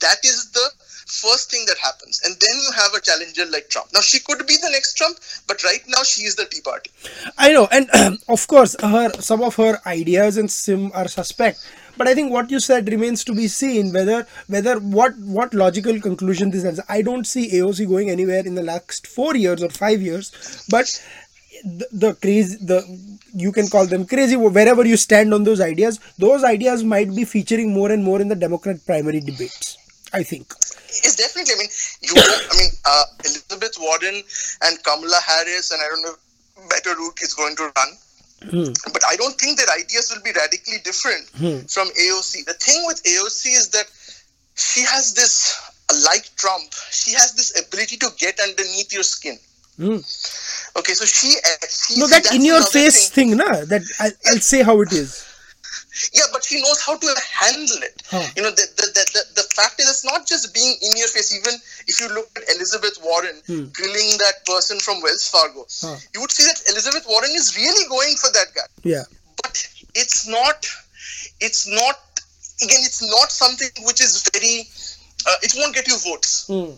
that 0.00 0.18
is 0.24 0.50
the 0.52 0.70
first 1.08 1.50
thing 1.50 1.64
that 1.66 1.78
happens, 1.78 2.20
and 2.24 2.36
then 2.38 2.60
you 2.62 2.70
have 2.72 2.92
a 2.94 3.00
challenger 3.00 3.46
like 3.46 3.68
Trump. 3.68 3.88
Now 3.94 4.00
she 4.00 4.20
could 4.20 4.46
be 4.46 4.56
the 4.56 4.70
next 4.70 4.94
Trump, 4.94 5.18
but 5.46 5.62
right 5.64 5.82
now 5.88 6.02
she 6.02 6.24
is 6.24 6.36
the 6.36 6.44
Tea 6.44 6.60
Party. 6.60 6.90
I 7.38 7.52
know, 7.52 7.68
and 7.72 7.88
of 8.28 8.46
course, 8.46 8.76
her 8.80 9.10
some 9.20 9.42
of 9.42 9.56
her 9.56 9.80
ideas 9.86 10.36
and 10.36 10.50
sim 10.50 10.92
are 10.94 11.08
suspect. 11.08 11.64
But 11.98 12.08
I 12.08 12.14
think 12.14 12.32
what 12.32 12.50
you 12.50 12.60
said 12.60 12.88
remains 12.88 13.24
to 13.24 13.34
be 13.34 13.48
seen 13.48 13.92
whether 13.92 14.26
whether 14.46 14.78
what 14.78 15.18
what 15.18 15.52
logical 15.52 16.00
conclusion 16.00 16.50
this 16.50 16.62
has. 16.62 16.80
I 16.88 17.02
don't 17.02 17.26
see 17.26 17.50
AOC 17.50 17.88
going 17.88 18.10
anywhere 18.10 18.46
in 18.46 18.54
the 18.54 18.62
next 18.62 19.06
four 19.06 19.34
years 19.36 19.62
or 19.62 19.68
five 19.70 20.00
years, 20.00 20.64
but 20.70 20.86
the, 21.64 21.88
the 21.92 22.14
crazy 22.14 22.56
the 22.64 22.80
you 23.34 23.52
can 23.52 23.68
call 23.68 23.86
them 23.86 24.06
crazy 24.06 24.36
wherever 24.36 24.86
you 24.86 24.96
stand 24.96 25.34
on 25.34 25.44
those 25.44 25.60
ideas. 25.60 25.98
Those 26.18 26.44
ideas 26.44 26.84
might 26.84 27.14
be 27.14 27.24
featuring 27.24 27.74
more 27.74 27.90
and 27.90 28.04
more 28.04 28.20
in 28.20 28.28
the 28.28 28.36
Democrat 28.36 28.76
primary 28.86 29.20
debates. 29.20 29.76
I 30.12 30.22
think. 30.22 30.50
It's 30.52 31.16
definitely. 31.16 31.54
I 31.54 31.58
mean, 31.58 31.68
you. 32.02 32.12
I 32.16 32.56
mean, 32.56 32.70
uh, 32.84 33.04
Elizabeth 33.24 33.76
Warren 33.78 34.22
and 34.62 34.82
Kamala 34.84 35.20
Harris, 35.26 35.70
and 35.70 35.80
I 35.82 35.88
don't 35.88 36.02
know, 36.02 36.14
Beto 36.68 36.94
O'Rourke 36.94 37.22
is 37.22 37.34
going 37.34 37.56
to 37.56 37.64
run. 37.76 37.88
Hmm. 38.42 38.72
But 38.92 39.02
I 39.08 39.16
don't 39.16 39.34
think 39.38 39.58
their 39.58 39.70
ideas 39.76 40.12
will 40.14 40.22
be 40.22 40.30
radically 40.32 40.78
different 40.84 41.28
Hmm. 41.38 41.66
from 41.66 41.88
AOC. 41.88 42.44
The 42.46 42.54
thing 42.54 42.86
with 42.86 43.02
AOC 43.02 43.50
is 43.50 43.68
that 43.70 43.86
she 44.54 44.82
has 44.82 45.14
this, 45.14 45.54
like 46.04 46.24
Trump, 46.36 46.72
she 46.90 47.12
has 47.12 47.32
this 47.34 47.58
ability 47.58 47.96
to 47.98 48.10
get 48.18 48.38
underneath 48.40 48.92
your 48.92 49.02
skin. 49.02 49.38
Hmm. 49.76 49.98
Okay, 50.76 50.94
so 50.94 51.04
she. 51.04 51.34
she 51.70 51.98
No, 52.00 52.06
that 52.08 52.32
in 52.34 52.44
your 52.44 52.62
face 52.62 53.08
thing, 53.10 53.36
na. 53.36 53.64
That 53.64 53.82
I, 54.00 54.10
I'll 54.26 54.40
say 54.40 54.62
how 54.62 54.80
it 54.82 54.92
is. 54.92 55.24
Yeah, 56.12 56.26
but 56.32 56.44
she 56.44 56.60
knows 56.62 56.80
how 56.80 56.96
to 56.96 57.08
handle 57.32 57.82
it. 57.82 58.02
Huh. 58.10 58.26
You 58.36 58.42
know, 58.42 58.50
the, 58.50 58.66
the, 58.76 58.86
the, 58.94 59.04
the, 59.14 59.42
the 59.42 59.46
fact 59.54 59.80
is, 59.80 59.88
it's 59.90 60.04
not 60.04 60.26
just 60.26 60.54
being 60.54 60.76
in 60.82 60.96
your 60.96 61.08
face. 61.08 61.34
Even 61.34 61.54
if 61.86 62.00
you 62.00 62.08
look 62.14 62.28
at 62.36 62.44
Elizabeth 62.56 62.98
Warren 63.02 63.36
Hmm. 63.46 63.64
grilling 63.72 64.10
that 64.18 64.44
person 64.46 64.78
from 64.80 65.00
Wells 65.02 65.28
Fargo, 65.28 65.66
Huh. 65.80 65.96
you 66.14 66.20
would 66.20 66.30
see 66.32 66.44
that 66.44 66.60
Elizabeth 66.68 67.04
Warren 67.08 67.30
is 67.34 67.56
really 67.56 67.88
going 67.88 68.14
for 68.16 68.30
that 68.32 68.46
guy. 68.54 68.68
Yeah. 68.84 69.04
But 69.42 69.54
it's 69.94 70.26
not, 70.28 70.66
it's 71.40 71.66
not, 71.66 71.98
again, 72.62 72.80
it's 72.82 73.02
not 73.02 73.30
something 73.32 73.68
which 73.86 74.00
is 74.00 74.22
very, 74.32 74.68
uh, 75.26 75.36
it 75.42 75.52
won't 75.56 75.74
get 75.74 75.86
you 75.88 75.98
votes. 75.98 76.46
Hmm. 76.46 76.72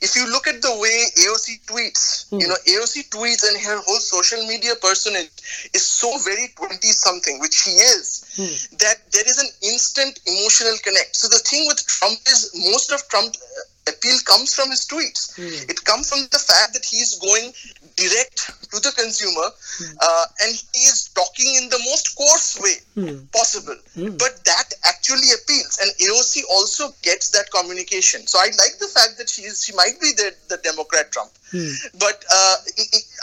If 0.00 0.16
you 0.16 0.26
look 0.30 0.46
at 0.46 0.62
the 0.62 0.74
way 0.78 0.96
AOC 1.22 1.60
tweets, 1.66 2.26
Hmm. 2.30 2.40
you 2.40 2.48
know, 2.48 2.56
AOC 2.66 3.08
tweets 3.10 3.46
and 3.48 3.56
her 3.60 3.78
whole 3.80 4.00
social 4.00 4.46
media 4.46 4.74
personage 4.76 5.30
is 5.74 5.82
so 5.86 6.16
very 6.18 6.48
20 6.56 6.88
something, 6.92 7.38
which 7.40 7.54
she 7.54 7.70
is, 7.70 8.24
Hmm. 8.36 8.54
that 8.78 9.10
there 9.12 9.28
is 9.28 9.38
an 9.38 9.48
instant 9.62 10.20
emotional 10.26 10.76
connect. 10.82 11.16
So 11.16 11.28
the 11.28 11.38
thing 11.40 11.66
with 11.66 11.84
Trump 11.86 12.20
is 12.26 12.50
most 12.54 12.90
of 12.92 13.06
Trump 13.08 13.36
uh, 13.36 13.90
appeal 13.90 14.18
comes 14.24 14.54
from 14.54 14.70
his 14.70 14.86
tweets. 14.86 15.34
Hmm. 15.34 15.70
It 15.70 15.84
comes 15.84 16.08
from 16.08 16.26
the 16.30 16.38
fact 16.38 16.72
that 16.74 16.84
he's 16.84 17.16
going 17.16 17.52
direct 17.96 18.50
to 18.70 18.80
the 18.80 18.92
consumer 18.92 19.48
Hmm. 19.78 19.96
uh, 20.00 20.26
and 20.42 20.52
he 20.74 20.82
is 20.84 21.08
talking 21.14 21.54
in 21.56 21.68
the 21.68 21.78
most 21.90 22.14
coarse 22.16 22.58
way 22.60 22.76
Hmm. 22.94 23.24
possible. 23.32 23.76
Hmm. 23.94 24.16
But 24.16 24.44
that 24.44 24.68
actually 24.84 25.32
appeals, 25.32 25.78
and 25.80 25.90
AOC 26.00 26.44
also 26.50 26.94
gets 27.02 27.30
that 27.30 27.50
communication. 27.50 28.26
So 28.26 28.38
I 28.38 28.46
like 28.62 28.78
the 28.78 28.88
fact 28.88 29.16
that 29.18 29.28
she 29.30 29.42
is 29.42 29.64
she 29.64 29.72
might 29.72 29.98
be 30.00 30.12
the, 30.12 30.34
the 30.48 30.58
Democrat 30.58 31.10
Trump, 31.12 31.32
Hmm. 31.50 31.72
but 31.98 32.24
uh, 32.30 32.56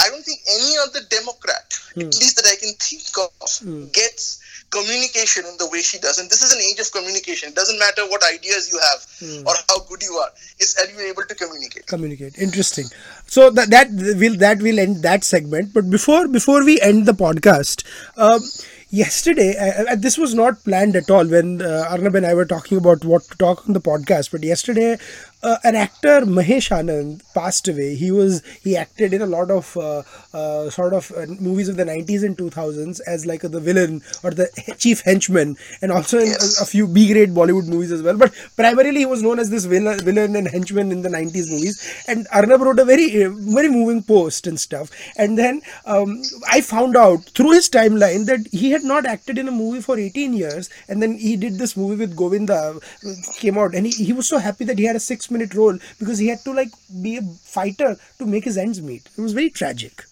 I- 0.01 0.09
don't 0.09 0.25
think 0.25 0.41
any 0.57 0.77
other 0.79 1.01
Democrat, 1.09 1.73
Hmm. 1.93 2.01
at 2.09 2.15
least 2.21 2.35
that 2.37 2.45
I 2.47 2.55
can 2.55 2.73
think 2.75 3.05
of, 3.17 3.91
gets 3.93 4.39
communication 4.71 5.45
in 5.45 5.57
the 5.57 5.67
way 5.67 5.81
she 5.81 5.97
does. 5.99 6.17
And 6.19 6.29
this 6.29 6.41
is 6.43 6.51
an 6.53 6.61
age 6.61 6.79
of 6.79 6.91
communication. 6.91 7.49
It 7.49 7.55
doesn't 7.55 7.79
matter 7.79 8.05
what 8.07 8.23
ideas 8.23 8.69
you 8.71 8.79
have 8.79 9.05
Hmm. 9.19 9.47
or 9.47 9.55
how 9.67 9.79
good 9.89 10.01
you 10.03 10.17
are. 10.17 10.31
It's 10.59 10.75
are 10.77 10.85
you 10.89 10.99
able 11.11 11.23
to 11.25 11.35
communicate? 11.35 11.87
communicate 11.87 12.37
interesting 12.37 12.87
so 13.29 13.49
that 13.51 13.69
that 13.69 13.89
will 13.91 14.35
that 14.37 14.61
will 14.61 14.79
end 14.79 15.03
that 15.03 15.23
segment. 15.23 15.73
But 15.73 15.89
before 15.89 16.27
before 16.27 16.63
we 16.63 16.79
end 16.81 17.05
the 17.05 17.13
podcast 17.13 17.83
um, 18.17 18.41
yesterday 18.89 19.55
uh, 19.57 19.95
this 19.95 20.17
was 20.17 20.33
not 20.33 20.63
planned 20.63 20.95
at 20.95 21.09
all 21.11 21.27
when 21.27 21.61
uh, 21.61 21.85
arnab 21.91 22.15
and 22.15 22.25
i 22.25 22.33
were 22.33 22.45
talking 22.45 22.77
about 22.77 23.05
what 23.05 23.21
to 23.23 23.37
talk 23.37 23.67
on 23.67 23.73
the 23.73 23.79
podcast 23.81 24.31
but 24.31 24.43
yesterday 24.43 24.97
uh, 25.43 25.57
an 25.63 25.75
actor 25.75 26.21
mahesh 26.21 26.69
anand 26.77 27.21
passed 27.33 27.67
away. 27.67 27.95
He 27.95 28.11
was 28.11 28.41
he 28.63 28.75
acted 28.75 29.13
in 29.13 29.21
a 29.21 29.25
lot 29.25 29.49
of 29.51 29.75
uh, 29.77 30.03
uh, 30.33 30.69
sort 30.69 30.93
of 30.93 31.11
uh, 31.15 31.25
movies 31.39 31.69
of 31.69 31.77
the 31.77 31.85
90s 31.85 32.23
and 32.23 32.37
2000s 32.37 32.99
as 33.07 33.25
like 33.25 33.41
the 33.41 33.59
villain 33.59 34.01
or 34.23 34.31
the 34.31 34.47
chief 34.77 35.01
henchman 35.01 35.55
and 35.81 35.91
also 35.91 36.19
in 36.19 36.27
Yes. 36.29 36.59
a, 36.59 36.63
a 36.63 36.65
few 36.65 36.87
b 36.87 37.11
grade 37.11 37.29
bollywood 37.33 37.67
movies 37.67 37.91
as 37.91 38.03
well. 38.03 38.17
But 38.17 38.33
primarily 38.55 38.99
he 38.99 39.05
was 39.05 39.23
known 39.23 39.39
as 39.39 39.49
this 39.49 39.65
villain, 39.65 39.99
villain 39.99 40.35
and 40.35 40.47
henchman 40.47 40.91
in 40.91 41.01
the 41.01 41.09
90s 41.09 41.49
movies. 41.49 42.03
And 42.07 42.27
arnab 42.33 42.61
wrote 42.61 42.79
a 42.79 42.85
very 42.85 43.25
very 43.25 43.69
moving 43.69 44.03
post 44.03 44.47
and 44.47 44.59
stuff. 44.59 44.89
And 45.17 45.37
then 45.37 45.61
um, 45.85 46.21
i 46.49 46.61
found 46.61 46.97
out 46.97 47.23
through 47.35 47.51
his 47.51 47.69
timeline 47.69 48.25
that 48.25 48.47
he 48.51 48.71
had 48.71 48.83
not 48.83 49.05
acted 49.05 49.37
in 49.37 49.47
a 49.47 49.51
movie 49.51 49.81
for 49.81 49.97
18 49.97 50.33
years. 50.33 50.69
And 50.87 51.01
then 51.01 51.17
he 51.17 51.35
did 51.35 51.57
this 51.57 51.75
movie 51.77 51.95
with 51.95 52.15
govinda 52.15 52.59
uh, 52.79 53.13
came 53.37 53.57
out. 53.57 53.73
And 53.75 53.85
he, 53.85 53.91
he 54.05 54.13
was 54.13 54.27
so 54.27 54.37
happy 54.37 54.65
that 54.65 54.77
he 54.77 54.85
had 54.85 54.95
a 54.95 54.99
six 54.99 55.28
minute 55.31 55.53
role 55.53 55.77
because 55.99 56.17
he 56.17 56.27
had 56.27 56.39
to 56.43 56.53
like 56.53 56.69
be 57.01 57.17
a 57.17 57.21
fighter 57.21 57.95
to 58.17 58.25
make 58.25 58.43
his 58.43 58.57
ends 58.57 58.81
meet 58.81 59.03
it 59.17 59.21
was 59.21 59.33
very 59.33 59.49
tragic 59.49 60.03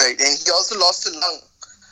Right. 0.00 0.20
And 0.20 0.38
he 0.44 0.50
also 0.50 0.78
lost 0.78 1.06
a 1.06 1.10
lung 1.10 1.38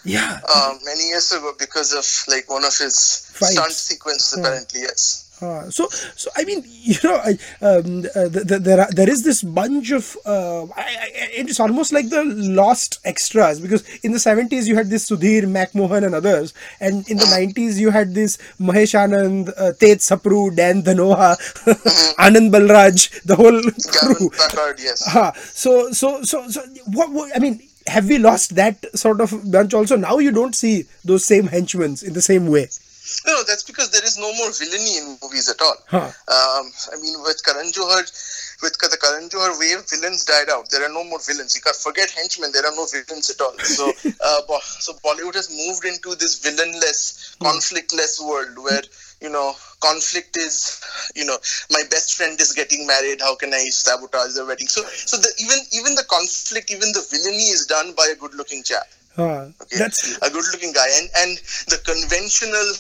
yeah 0.05 0.41
uh, 0.49 0.75
many 0.85 1.09
years 1.09 1.31
ago 1.33 1.53
because 1.59 1.93
of 1.95 2.05
like 2.33 2.51
one 2.51 2.65
of 2.65 2.77
his 2.77 3.31
Fights. 3.39 3.53
stunt 3.53 3.73
sequences. 3.73 4.33
Hmm. 4.35 4.41
Apparently, 4.41 4.81
yes. 4.81 5.24
Uh, 5.45 5.71
so, 5.71 5.89
so 5.89 6.31
I 6.37 6.45
mean, 6.45 6.65
you 6.93 6.97
know, 7.05 7.17
I, 7.17 7.31
um, 7.61 8.05
uh, 8.15 8.29
the, 8.35 8.43
the, 8.47 8.59
there 8.59 8.81
are, 8.81 8.91
there 8.91 9.11
is 9.11 9.23
this 9.23 9.43
bunch 9.43 9.91
of 9.91 10.17
uh, 10.25 10.65
I, 10.65 10.85
I, 11.05 11.09
it's 11.41 11.61
almost 11.61 11.93
like 11.93 12.09
the 12.09 12.25
lost 12.25 13.01
extras 13.05 13.61
because 13.61 13.83
in 14.01 14.13
the 14.13 14.19
seventies 14.19 14.69
you 14.69 14.75
had 14.75 14.89
this 14.89 15.09
Sudhir, 15.09 15.49
Mac 15.49 15.75
Mohan, 15.75 16.05
and 16.05 16.15
others, 16.15 16.55
and 16.81 17.09
in 17.11 17.19
the 17.19 17.27
nineties 17.27 17.81
you 17.81 17.91
had 17.91 18.15
this 18.15 18.39
Mahesh 18.61 18.95
Anand, 18.95 19.53
uh, 19.57 19.73
Tej 19.73 19.97
Sapru, 20.09 20.55
Dan 20.55 20.83
Dhanoa, 20.83 21.37
Anand 22.27 22.51
Balraj, 22.51 23.23
the 23.25 23.37
whole 23.37 23.61
crew. 23.93 24.31
Packard, 24.31 24.79
yes. 24.81 25.05
Ah, 25.15 25.33
so, 25.37 25.91
so, 25.93 26.23
so, 26.23 26.49
so, 26.49 26.61
what, 26.93 27.11
what? 27.11 27.31
I 27.37 27.39
mean, 27.39 27.61
have 27.87 28.09
we 28.09 28.19
lost 28.19 28.55
that 28.57 28.85
sort 28.99 29.21
of 29.21 29.35
bunch 29.51 29.75
also? 29.75 29.97
Now 29.97 30.19
you 30.19 30.33
don't 30.33 30.55
see 30.55 30.87
those 31.05 31.25
same 31.25 31.49
henchmen 31.49 31.97
in 32.05 32.13
the 32.15 32.23
same 32.23 32.47
way. 32.47 32.69
No, 33.27 33.35
no, 33.35 33.43
that's 33.45 33.63
because 33.63 33.91
there 33.91 34.05
is 34.05 34.19
no 34.19 34.33
more 34.35 34.51
villainy 34.53 34.97
in 34.99 35.19
movies 35.23 35.49
at 35.49 35.61
all. 35.61 35.77
Huh. 35.89 36.09
Um, 36.09 36.73
I 36.93 37.01
mean, 37.01 37.21
with 37.23 37.43
Karan 37.45 37.71
Johar, 37.71 38.03
with 38.63 38.79
the 38.79 38.97
Johar 39.31 39.59
wave, 39.59 39.85
villains 39.89 40.25
died 40.25 40.49
out. 40.51 40.71
There 40.71 40.85
are 40.85 40.93
no 40.93 41.05
more 41.05 41.19
villains. 41.27 41.55
You 41.55 41.63
can 41.63 41.75
forget 41.75 42.11
henchmen. 42.11 42.53
There 42.53 42.65
are 42.65 42.75
no 42.75 42.87
villains 42.87 43.31
at 43.31 43.41
all. 43.41 43.57
So, 43.59 43.93
uh, 44.25 44.41
Bo- 44.47 44.61
so 44.63 44.93
Bollywood 45.05 45.35
has 45.35 45.51
moved 45.51 45.85
into 45.85 46.15
this 46.17 46.39
villainless, 46.39 47.37
conflictless 47.41 48.21
world 48.25 48.57
where 48.63 48.83
you 49.21 49.31
know 49.31 49.55
conflict 49.81 50.37
is, 50.37 50.81
you 51.15 51.25
know, 51.25 51.37
my 51.71 51.83
best 51.91 52.15
friend 52.15 52.41
is 52.41 52.53
getting 52.53 52.87
married. 52.87 53.21
How 53.21 53.35
can 53.37 53.53
I 53.53 53.65
sabotage 53.71 54.35
the 54.35 54.47
wedding? 54.47 54.69
So, 54.69 54.83
so 54.85 55.17
the, 55.17 55.31
even 55.39 55.59
even 55.73 55.95
the 55.95 56.05
conflict, 56.05 56.71
even 56.71 56.93
the 56.93 57.05
villainy 57.11 57.51
is 57.51 57.67
done 57.67 57.95
by 57.97 58.09
a 58.13 58.17
good-looking 58.17 58.63
chap. 58.63 58.87
Ah, 59.17 59.47
Okay? 59.63 59.79
that's 59.79 60.19
a 60.23 60.31
good 60.31 60.45
looking 60.53 60.73
guy 60.73 60.87
and 60.99 61.09
and 61.19 61.39
the 61.71 61.79
conventional 61.87 62.75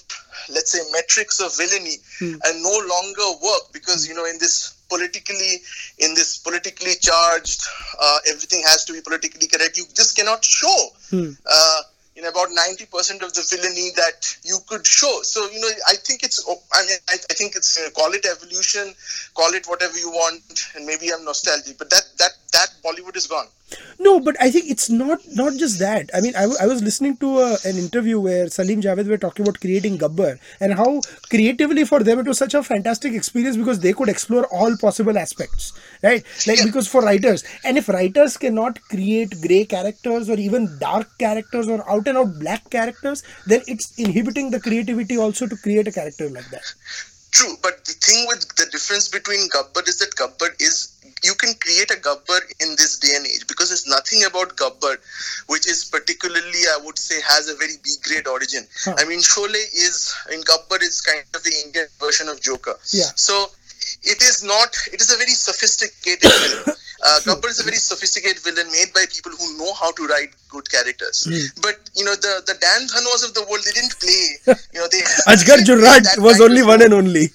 let's 0.50 0.72
say 0.72 0.80
metrics 0.92 1.40
of 1.40 1.56
villainy 1.56 1.96
Hmm. 2.18 2.34
and 2.44 2.62
no 2.62 2.76
longer 2.94 3.28
work 3.42 3.72
because 3.72 4.06
you 4.08 4.14
know 4.14 4.24
in 4.26 4.38
this 4.38 4.74
politically 4.88 5.62
in 5.98 6.14
this 6.14 6.38
politically 6.38 6.94
charged 7.00 7.62
uh, 8.00 8.18
everything 8.28 8.62
has 8.62 8.84
to 8.84 8.92
be 8.92 9.00
politically 9.00 9.48
correct 9.48 9.76
you 9.78 9.84
just 9.94 10.16
cannot 10.16 10.44
show 10.44 10.78
Hmm. 11.10 11.30
uh, 11.46 11.80
in 12.16 12.26
about 12.26 12.48
90% 12.50 13.22
of 13.22 13.32
the 13.34 13.42
villainy 13.50 13.90
that 13.96 14.36
you 14.44 14.58
could 14.68 14.86
show 14.86 15.20
so 15.22 15.50
you 15.50 15.60
know 15.60 15.70
i 15.88 15.94
think 15.96 16.22
it's 16.22 16.38
i 16.72 16.80
mean 16.86 16.98
i, 17.08 17.14
I 17.30 17.34
think 17.34 17.56
it's 17.56 17.76
uh, 17.76 17.90
call 17.90 18.12
it 18.12 18.24
evolution 18.24 18.94
call 19.34 19.52
it 19.52 19.66
whatever 19.66 19.98
you 19.98 20.10
want 20.10 20.42
and 20.76 20.86
maybe 20.86 21.08
i'm 21.12 21.24
nostalgic 21.24 21.76
but 21.76 21.90
that 21.90 22.04
that 22.18 22.30
that 22.56 22.70
bollywood 22.86 23.16
is 23.22 23.26
gone 23.36 23.48
No, 24.06 24.10
but 24.26 24.36
I 24.44 24.46
think 24.54 24.66
it's 24.72 24.88
not 24.90 25.22
not 25.38 25.54
just 25.60 25.78
that. 25.82 26.10
I 26.16 26.20
mean, 26.24 26.34
I, 26.40 26.42
w- 26.42 26.58
I 26.64 26.66
was 26.72 26.82
listening 26.88 27.14
to 27.22 27.28
a, 27.44 27.46
an 27.70 27.78
interview 27.82 28.18
where 28.26 28.44
Salim 28.56 28.82
Javed 28.86 29.08
were 29.12 29.18
talking 29.24 29.46
about 29.46 29.58
creating 29.64 29.96
Gabbar 30.02 30.32
and 30.66 30.74
how 30.80 30.90
creatively 31.34 31.84
for 31.92 32.00
them 32.08 32.22
it 32.24 32.30
was 32.32 32.42
such 32.42 32.54
a 32.58 32.62
fantastic 32.68 33.16
experience 33.20 33.56
because 33.62 33.80
they 33.86 33.94
could 34.00 34.12
explore 34.14 34.44
all 34.60 34.76
possible 34.84 35.20
aspects, 35.24 35.72
right? 36.08 36.22
Like 36.50 36.62
because 36.64 36.92
for 36.94 37.02
writers, 37.08 37.44
and 37.64 37.82
if 37.82 37.88
writers 37.88 38.36
cannot 38.46 38.80
create 38.94 39.40
gray 39.48 39.64
characters 39.64 40.30
or 40.36 40.38
even 40.48 40.68
dark 40.86 41.08
characters 41.18 41.68
or 41.68 41.80
out 41.96 42.06
and 42.14 42.22
out 42.24 42.38
black 42.44 42.68
characters, 42.70 43.24
then 43.46 43.62
it's 43.66 43.98
inhibiting 43.98 44.50
the 44.50 44.60
creativity 44.60 45.18
also 45.28 45.46
to 45.46 45.56
create 45.68 45.88
a 45.88 45.92
character 46.00 46.30
like 46.38 46.50
that. 46.50 46.74
True, 47.32 47.56
but 47.62 47.84
the 47.84 47.92
thing 47.94 48.26
with 48.28 48.46
the 48.56 48.66
difference 48.70 49.08
between 49.08 49.48
Gabbar 49.50 49.88
is 49.88 49.98
that 49.98 50.14
Gabbar 50.14 50.54
is 50.60 50.93
you 51.24 51.34
can 51.34 51.54
create 51.54 51.90
a 51.90 51.96
Gabbar 51.96 52.40
in 52.60 52.76
this 52.76 52.98
day 52.98 53.16
and 53.16 53.26
age 53.26 53.46
because 53.48 53.70
there's 53.70 53.88
nothing 53.88 54.24
about 54.24 54.56
Gabbar 54.56 54.96
which 55.48 55.66
is 55.66 55.84
particularly, 55.84 56.62
I 56.76 56.78
would 56.84 56.98
say, 56.98 57.20
has 57.26 57.48
a 57.48 57.56
very 57.56 57.80
B 57.82 57.90
grade 58.04 58.28
origin. 58.28 58.66
Huh. 58.84 58.94
I 58.98 59.04
mean, 59.08 59.20
Sholay 59.20 59.64
is, 59.72 60.14
in 60.32 60.42
Gabbar 60.42 60.82
is 60.82 61.00
kind 61.00 61.24
of 61.34 61.42
the 61.42 61.54
Indian 61.64 61.86
version 61.98 62.28
of 62.28 62.40
Joker. 62.40 62.76
Yeah. 62.92 63.08
So 63.16 63.48
it 64.02 64.20
is 64.20 64.44
not, 64.44 64.76
it 64.92 65.00
is 65.00 65.12
a 65.12 65.16
very 65.16 65.32
sophisticated 65.32 66.30
villain. 66.44 66.76
Uh, 67.04 67.20
Gabbar 67.24 67.48
is 67.48 67.60
a 67.60 67.64
very 67.64 67.76
sophisticated 67.76 68.42
villain 68.42 68.70
made 68.70 68.92
by 68.92 69.04
people 69.10 69.32
who 69.32 69.58
know 69.58 69.72
how 69.74 69.92
to 69.92 70.06
write 70.06 70.36
good 70.48 70.70
characters. 70.70 71.24
But, 71.60 71.80
you 71.96 72.04
know, 72.04 72.14
the, 72.14 72.42
the 72.46 72.54
Dan 72.60 72.86
Dhanoas 72.88 73.24
of 73.24 73.34
the 73.34 73.44
world, 73.48 73.64
they 73.64 73.72
didn't 73.72 73.96
play, 73.98 74.56
you 74.72 74.80
know, 74.80 74.88
they. 74.92 75.00
Ajgar 75.28 75.56
they 75.56 75.64
didn't 75.64 75.80
play 75.80 75.88
Jurrat 75.88 76.04
that 76.04 76.18
was 76.20 76.40
only 76.40 76.62
one 76.62 76.82
and 76.82 76.92
only. 76.92 77.32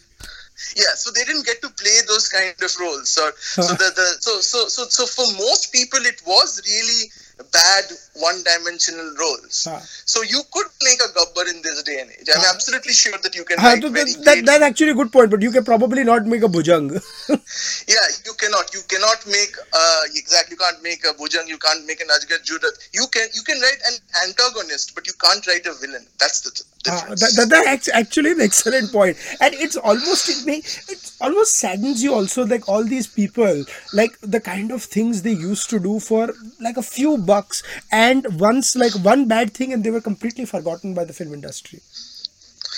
Yeah 0.76 0.94
so 0.96 1.12
they 1.12 1.24
didn't 1.24 1.46
get 1.46 1.62
to 1.62 1.70
play 1.82 1.98
those 2.08 2.28
kind 2.30 2.54
of 2.62 2.72
roles. 2.80 3.10
So 3.10 3.30
so 3.38 3.64
the, 3.64 3.92
the 3.96 4.08
so 4.20 4.40
so 4.42 4.68
so 4.68 4.86
so 4.90 5.06
for 5.06 5.26
most 5.38 5.72
people 5.72 6.00
it 6.06 6.22
was 6.26 6.62
really 6.66 7.12
bad 7.54 7.86
one 8.16 8.44
dimensional 8.44 9.16
roles 9.18 9.66
so 10.04 10.22
you 10.24 10.42
could 10.52 10.68
make 10.84 11.00
a 11.00 11.08
gabbar 11.18 11.50
in 11.50 11.62
this 11.62 11.82
day 11.84 12.02
and 12.02 12.10
age. 12.12 12.28
I'm 12.36 12.44
absolutely 12.54 12.92
sure 12.92 13.18
that 13.24 13.34
you 13.34 13.46
can 13.46 13.58
Ah, 13.60 13.76
that, 13.76 14.22
that, 14.26 14.42
that's 14.46 14.64
actually 14.64 14.90
a 14.90 14.94
good 14.94 15.12
point, 15.12 15.32
but 15.32 15.42
you 15.42 15.52
can 15.52 15.64
probably 15.64 16.04
not 16.04 16.26
make 16.26 16.44
a 16.44 16.48
Bujang. 16.48 16.92
yeah 17.88 18.08
you 18.26 18.34
cannot 18.34 18.74
you 18.74 18.82
cannot 18.88 19.26
make 19.28 19.56
uh 19.74 20.02
exactly 20.16 20.54
you 20.56 20.58
can't 20.58 20.82
make 20.84 21.04
a 21.06 21.14
bujang 21.14 21.48
you 21.48 21.58
can't 21.58 21.86
make 21.86 22.02
an 22.02 22.08
ajgar 22.16 22.40
jurat 22.50 22.76
you 22.94 23.06
can 23.16 23.28
you 23.34 23.44
can 23.44 23.60
write 23.62 23.82
an 23.92 23.96
antagonist 24.26 24.94
but 24.96 25.08
you 25.08 25.14
can't 25.26 25.46
write 25.48 25.66
a 25.66 25.74
villain. 25.82 26.06
That's 26.20 26.42
the 26.42 26.52
th- 26.52 26.68
Difference 26.84 27.20
that, 27.36 27.50
that, 27.50 27.64
that's 27.66 27.90
actually 27.90 28.32
an 28.32 28.42
excellent 28.42 28.92
point 28.92 29.18
and 29.42 29.54
it's 29.54 29.76
almost 29.76 30.30
it 30.30 30.46
may 30.46 30.60
it 30.60 31.12
almost 31.20 31.56
saddens 31.56 32.02
you 32.02 32.14
also 32.14 32.46
like 32.46 32.70
all 32.70 32.86
these 32.86 33.06
people 33.06 33.66
like 33.94 34.18
the 34.22 34.40
kind 34.40 34.72
of 34.72 34.84
things 34.84 35.22
they 35.22 35.34
used 35.34 35.70
to 35.72 35.80
do 35.80 36.00
for 36.00 36.30
like 36.62 36.78
a 36.78 36.82
few 36.82 37.18
bucks 37.18 37.64
and 37.92 38.26
once 38.40 38.76
like 38.78 38.94
one 39.04 39.28
bad 39.28 39.52
thing 39.54 39.74
and 39.74 39.84
they 39.84 39.92
were 39.92 40.00
completely 40.02 40.46
forgotten 40.46 40.94
by 40.94 41.04
the 41.04 41.14
film 41.14 41.34
industry 41.34 41.82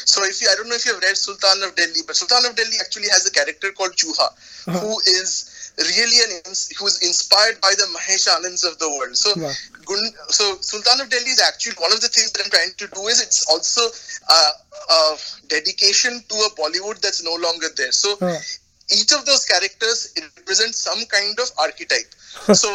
So 0.06 0.24
if 0.24 0.42
you, 0.42 0.48
I 0.52 0.56
don't 0.56 0.68
know 0.70 0.76
if 0.76 0.86
you 0.86 0.94
have 0.94 1.04
read 1.04 1.16
Sultan 1.18 1.64
of 1.64 1.76
Delhi, 1.76 2.02
but 2.08 2.16
Sultan 2.16 2.50
of 2.50 2.56
Delhi 2.56 2.78
actually 2.82 3.10
has 3.10 3.26
a 3.28 3.32
character 3.32 3.72
called 3.72 3.92
Chuha, 3.96 4.28
Uh-huh. 4.68 4.80
who 4.80 5.00
is 5.00 5.51
really 5.78 6.20
an 6.26 6.42
ins- 6.46 6.72
who 6.78 6.86
is 6.88 7.00
inspired 7.00 7.60
by 7.62 7.74
the 7.78 7.86
Mahesh 7.96 8.28
Anands 8.28 8.64
of 8.66 8.78
the 8.80 8.90
world. 8.90 9.16
So. 9.18 9.34
Gun- 9.86 10.14
so 10.30 10.58
Sultan 10.62 11.02
of 11.02 11.10
Delhi 11.10 11.32
is 11.32 11.42
actually 11.42 11.74
one 11.80 11.92
of 11.92 12.02
the 12.02 12.08
things 12.08 12.32
that 12.32 12.44
I'm 12.46 12.52
trying 12.52 12.72
to 12.78 12.88
do 12.94 13.08
is 13.08 13.20
it's 13.22 13.46
also 13.50 13.82
uh, 14.30 14.52
a 14.90 15.18
dedication 15.48 16.22
to 16.30 16.36
a 16.36 16.50
Bollywood 16.56 17.02
that's 17.02 17.24
no 17.24 17.36
longer 17.36 17.68
there. 17.76 17.92
So 17.92 18.16
Huh. 18.20 18.38
each 18.90 19.12
of 19.12 19.26
those 19.26 19.44
characters 19.46 20.14
represents 20.38 20.78
some 20.78 21.04
kind 21.06 21.38
of 21.40 21.50
archetype. 21.58 22.14
so 22.54 22.70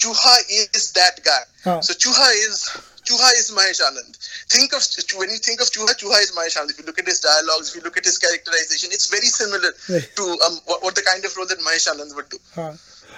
Chuha 0.00 0.36
is 0.48 0.92
that 0.92 1.22
guy. 1.24 1.80
So 1.82 1.92
Chuha 1.94 2.28
is 2.48 2.68
Chuha 3.06 3.30
is 3.38 3.50
Mahesh 3.54 3.80
Anand. 3.80 4.18
Think 4.50 4.72
of 4.74 4.82
when 5.18 5.30
you 5.30 5.38
think 5.38 5.60
of 5.60 5.70
Chuha, 5.70 5.94
Chuha 5.94 6.20
is 6.22 6.32
Mahesh 6.32 6.58
Anand. 6.58 6.70
If 6.70 6.78
you 6.80 6.86
look 6.86 6.98
at 6.98 7.06
his 7.06 7.20
dialogues, 7.20 7.70
if 7.70 7.76
you 7.76 7.82
look 7.82 7.96
at 7.96 8.04
his 8.04 8.18
characterization, 8.18 8.90
it's 8.92 9.08
very 9.08 9.30
similar 9.30 9.70
to 9.86 10.22
um, 10.44 10.58
what, 10.66 10.82
what 10.82 10.94
the 10.94 11.02
kind 11.02 11.24
of 11.24 11.36
role 11.36 11.46
that 11.46 11.60
Mahesh 11.60 11.86
Anand 11.86 12.14
would 12.16 12.28
do. 12.28 12.38
Huh. 12.54 12.72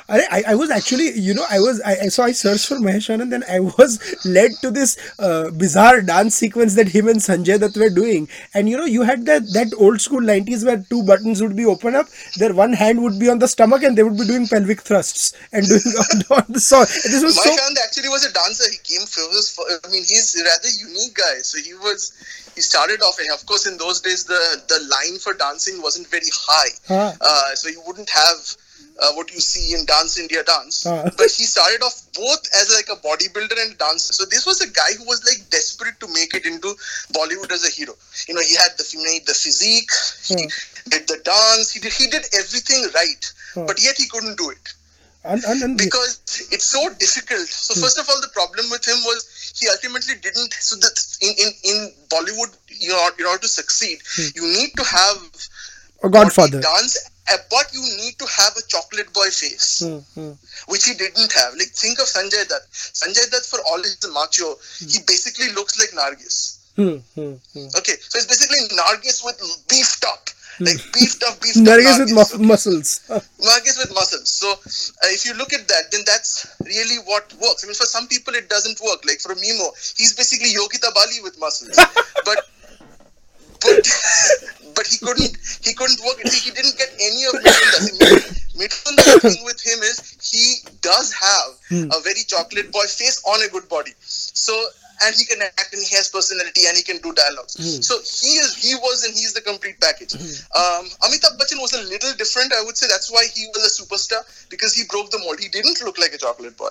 I, 0.08 0.42
I 0.48 0.54
was 0.54 0.70
actually, 0.70 1.18
you 1.18 1.34
know, 1.34 1.44
I 1.50 1.60
was, 1.60 1.82
I, 1.82 2.08
so 2.08 2.22
I 2.22 2.32
searched 2.32 2.66
for 2.66 2.76
Mahesh 2.76 3.14
Anand 3.14 3.34
and 3.34 3.44
I 3.44 3.60
was 3.60 4.00
led 4.24 4.52
to 4.62 4.70
this 4.70 4.96
uh, 5.18 5.50
bizarre 5.50 6.00
dance 6.00 6.34
sequence 6.34 6.74
that 6.76 6.88
him 6.88 7.08
and 7.08 7.20
Sanjay 7.20 7.60
Dutt 7.60 7.76
were 7.76 7.90
doing. 7.90 8.26
And 8.54 8.68
you 8.68 8.78
know, 8.78 8.86
you 8.86 9.02
had 9.02 9.26
that 9.26 9.42
that 9.52 9.74
old 9.78 10.00
school 10.00 10.20
90s 10.20 10.64
where 10.64 10.82
two 10.88 11.02
buttons 11.02 11.42
would 11.42 11.56
be 11.56 11.66
open 11.66 11.94
up, 11.94 12.06
their 12.38 12.54
one 12.54 12.72
hand 12.72 13.02
would 13.02 13.18
be 13.18 13.28
on 13.28 13.38
the 13.38 13.48
stomach 13.48 13.82
and 13.82 13.98
they 13.98 14.02
would 14.02 14.16
be 14.16 14.26
doing 14.26 14.46
pelvic 14.46 14.80
thrusts 14.80 15.34
and 15.52 15.66
doing 15.68 15.82
on, 15.82 16.38
on 16.38 16.44
the 16.48 16.60
song. 16.60 16.86
This 16.86 17.22
was 17.22 17.36
so. 17.36 17.50
Mahesh 17.50 17.58
Anand 17.58 17.76
actually 17.84 18.08
was 18.08 18.24
a 18.24 18.32
dancer. 18.32 18.64
He 18.70 18.78
came 18.78 19.06
from 19.06 19.28
I 19.84 19.88
mean, 19.90 20.02
he's 20.02 20.34
a 20.40 20.44
rather 20.44 20.68
unique 20.68 21.14
guy. 21.14 21.40
So 21.42 21.58
he 21.58 21.74
was, 21.74 22.12
he 22.54 22.60
started 22.60 23.00
off, 23.02 23.18
and 23.18 23.30
of 23.32 23.44
course, 23.46 23.66
in 23.66 23.76
those 23.76 24.00
days, 24.00 24.24
the, 24.24 24.62
the 24.68 24.80
line 24.80 25.18
for 25.18 25.34
dancing 25.34 25.82
wasn't 25.82 26.08
very 26.08 26.30
high. 26.32 26.70
Huh. 26.86 27.12
Uh, 27.20 27.54
so 27.54 27.68
you 27.68 27.82
wouldn't 27.86 28.10
have 28.10 28.56
uh, 29.00 29.12
what 29.12 29.32
you 29.32 29.40
see 29.40 29.74
in 29.74 29.84
Dance 29.86 30.18
India 30.18 30.42
Dance. 30.44 30.84
Huh. 30.84 31.10
But 31.16 31.30
he 31.30 31.44
started 31.44 31.82
off 31.82 32.02
both 32.14 32.42
as 32.54 32.74
like 32.74 32.88
a 32.90 33.00
bodybuilder 33.00 33.58
and 33.64 33.78
dancer. 33.78 34.12
So 34.12 34.24
this 34.24 34.46
was 34.46 34.60
a 34.60 34.70
guy 34.70 34.92
who 34.98 35.04
was 35.04 35.24
like 35.24 35.48
desperate 35.50 35.98
to 36.00 36.08
make 36.08 36.34
it 36.34 36.46
into 36.46 36.74
Bollywood 37.12 37.52
as 37.52 37.64
a 37.66 37.70
hero. 37.70 37.94
You 38.26 38.34
know, 38.34 38.42
he 38.42 38.54
had 38.56 38.76
the, 38.76 38.84
he 38.84 38.98
made 38.98 39.26
the 39.26 39.34
physique, 39.34 39.90
he 40.26 40.48
did 40.90 41.06
the 41.08 41.20
dance, 41.24 41.70
he 41.70 41.80
did, 41.80 41.92
he 41.92 42.08
did 42.08 42.24
everything 42.38 42.88
right. 42.94 43.32
Huh. 43.54 43.64
But 43.66 43.82
yet 43.82 43.96
he 43.96 44.08
couldn't 44.08 44.36
do 44.36 44.50
it 44.50 44.74
And, 45.24 45.42
and, 45.44 45.62
and 45.62 45.78
because 45.78 46.20
it's 46.52 46.66
so 46.66 46.88
difficult. 46.94 47.48
So 47.48 47.74
first 47.80 47.98
of 47.98 48.08
all, 48.08 48.20
the 48.20 48.28
problem 48.28 48.70
with 48.70 48.86
him 48.86 48.96
was 49.04 49.52
he 49.58 49.68
ultimately 49.68 50.14
didn't. 50.22 50.54
So 50.54 50.76
that 50.76 50.96
in 51.20 51.32
in 51.44 51.50
in 51.70 51.92
Bollywood, 52.08 52.56
you 52.68 52.90
know, 52.90 53.08
in 53.18 53.26
order 53.26 53.42
to 53.42 53.48
succeed, 53.48 53.98
you 54.34 54.42
need 54.42 54.70
to 54.76 54.84
have 54.84 55.18
a 56.02 56.08
Godfather. 56.08 56.60
dance, 56.60 56.96
uh, 56.96 57.10
but 57.50 57.68
you 57.72 57.82
need 57.96 58.18
to 58.18 58.26
have 58.26 58.56
a 58.56 58.62
chocolate 58.68 59.12
boy 59.12 59.28
face, 59.30 59.80
Hmm, 59.84 59.98
hmm. 60.14 60.32
which 60.68 60.84
he 60.84 60.94
didn't 60.94 61.32
have. 61.32 61.54
Like 61.54 61.68
think 61.74 61.98
of 61.98 62.06
Sanjay 62.06 62.46
Dutt. 62.48 62.62
Sanjay 62.72 63.30
Dutt, 63.30 63.44
for 63.44 63.60
all 63.68 63.78
his 63.78 63.98
macho, 64.12 64.56
he 64.78 64.98
basically 65.06 65.52
looks 65.52 65.78
like 65.78 65.90
Nargis. 65.90 66.58
Hmm, 66.76 67.02
hmm, 67.14 67.34
hmm. 67.52 67.68
Okay, 67.76 67.96
so 67.98 68.18
it's 68.18 68.26
basically 68.26 68.62
Nargis 68.76 69.24
with 69.24 69.36
beefed 69.68 70.04
up, 70.06 70.30
like 70.60 70.78
beefed 70.94 71.22
up, 71.24 71.40
beefed 71.42 71.58
up. 71.58 71.64
Nargis 71.66 71.98
with 71.98 72.10
Nargis, 72.14 72.38
mu- 72.38 72.46
muscles. 72.46 73.00
Nargis 73.42 73.76
with 73.82 73.92
muscles. 73.94 74.30
So 74.30 74.52
uh, 74.52 75.10
if 75.10 75.26
you 75.26 75.34
look 75.34 75.52
at 75.52 75.66
that, 75.68 75.90
then 75.90 76.02
that's 76.06 76.46
really 76.64 77.02
what 77.04 77.34
works. 77.42 77.64
I 77.64 77.66
mean, 77.66 77.74
for 77.74 77.86
some 77.86 78.06
people 78.06 78.34
it 78.34 78.48
doesn't 78.48 78.80
work. 78.80 79.04
Like 79.04 79.20
for 79.20 79.34
Mimoh, 79.34 79.74
he's 79.98 80.14
basically 80.14 80.54
Yogita 80.54 80.94
Bali 80.94 81.20
with 81.22 81.38
muscles. 81.40 81.74
but 82.24 82.46
but 83.60 83.84
but 84.74 84.86
he 84.86 84.98
couldn't 84.98 85.36
he 85.62 85.74
couldn't 85.74 86.00
work. 86.04 86.18
He, 86.22 86.38
he 86.38 86.50
didn't 86.50 86.76
get 86.78 86.90
any 87.00 87.24
of 87.26 87.34
Mitunda. 87.42 88.38
Mitunda, 88.58 89.20
thing 89.22 89.44
with 89.44 89.60
him 89.62 89.78
is 89.82 90.18
he 90.18 90.66
does 90.80 91.12
have 91.12 91.50
hmm. 91.68 91.90
a 91.90 92.00
very 92.02 92.22
chocolate 92.26 92.72
boy 92.72 92.86
face 92.86 93.22
on 93.26 93.42
a 93.42 93.48
good 93.48 93.68
body. 93.68 93.92
So 94.00 94.54
and 95.04 95.14
he 95.14 95.24
can 95.24 95.40
act 95.42 95.70
and 95.72 95.82
he 95.82 95.94
has 95.94 96.08
personality 96.08 96.62
and 96.66 96.76
he 96.76 96.82
can 96.82 96.98
do 96.98 97.12
dialogues. 97.12 97.54
Hmm. 97.54 97.80
So 97.82 97.98
he 98.02 98.38
is 98.38 98.56
he 98.56 98.74
was 98.76 99.04
and 99.04 99.14
he's 99.14 99.32
the 99.32 99.40
complete 99.40 99.80
package. 99.80 100.12
Hmm. 100.12 100.26
Um, 100.58 100.84
Amitabh 101.06 101.38
Bachchan 101.38 101.60
was 101.60 101.72
a 101.74 101.82
little 101.86 102.12
different. 102.14 102.52
I 102.52 102.62
would 102.64 102.76
say 102.76 102.86
that's 102.88 103.10
why 103.10 103.26
he 103.32 103.46
was 103.54 103.62
a 103.62 103.70
superstar 103.70 104.22
because 104.50 104.74
he 104.74 104.84
broke 104.90 105.10
the 105.10 105.18
mold. 105.18 105.38
He 105.40 105.48
didn't 105.48 105.80
look 105.82 105.98
like 105.98 106.12
a 106.12 106.18
chocolate 106.18 106.56
boy. 106.56 106.70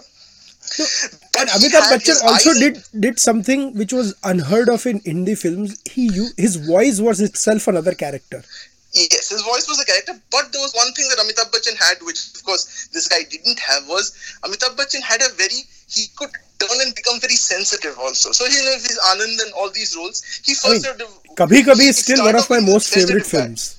And 1.39 1.49
he 1.49 1.69
Amitabh 1.69 1.89
Bachchan 1.91 2.23
also 2.23 2.53
did 2.53 2.83
did 2.99 3.19
something 3.19 3.77
which 3.77 3.93
was 3.93 4.15
unheard 4.23 4.69
of 4.69 4.85
in 4.85 4.99
indie 5.01 5.37
films. 5.37 5.81
He 5.85 6.07
his 6.37 6.55
voice 6.57 6.99
was 6.99 7.21
itself 7.21 7.67
another 7.67 7.93
character. 7.93 8.43
Yes, 8.93 9.29
his 9.29 9.41
voice 9.43 9.67
was 9.67 9.79
a 9.79 9.85
character, 9.85 10.13
but 10.31 10.51
there 10.51 10.61
was 10.61 10.73
one 10.73 10.91
thing 10.93 11.05
that 11.09 11.19
Amitabh 11.23 11.51
Bachchan 11.51 11.77
had, 11.77 11.97
which 12.01 12.33
of 12.35 12.43
course 12.43 12.87
this 12.93 13.07
guy 13.07 13.23
didn't 13.29 13.59
have, 13.59 13.87
was 13.87 14.11
Amitabh 14.43 14.75
Bachchan 14.75 15.01
had 15.01 15.21
a 15.21 15.29
very 15.35 15.63
he 15.89 16.07
could 16.15 16.31
turn 16.59 16.81
and 16.81 16.95
become 16.95 17.19
very 17.19 17.35
sensitive 17.35 17.97
also. 17.99 18.31
So 18.31 18.45
you 18.45 18.63
know, 18.63 18.73
his 18.73 18.99
Anand 19.11 19.41
and 19.45 19.53
all 19.53 19.69
these 19.71 19.95
roles, 19.95 20.23
he 20.43 20.55
I 20.65 20.69
mean, 20.69 20.81
first 20.81 21.01
of 21.01 21.35
Kabhi 21.35 21.61
Kabhi 21.63 21.89
is 21.89 21.99
still 21.99 22.25
one 22.25 22.35
of 22.35 22.49
my 22.49 22.59
most 22.59 22.93
favorite 22.93 23.25
films. 23.25 23.75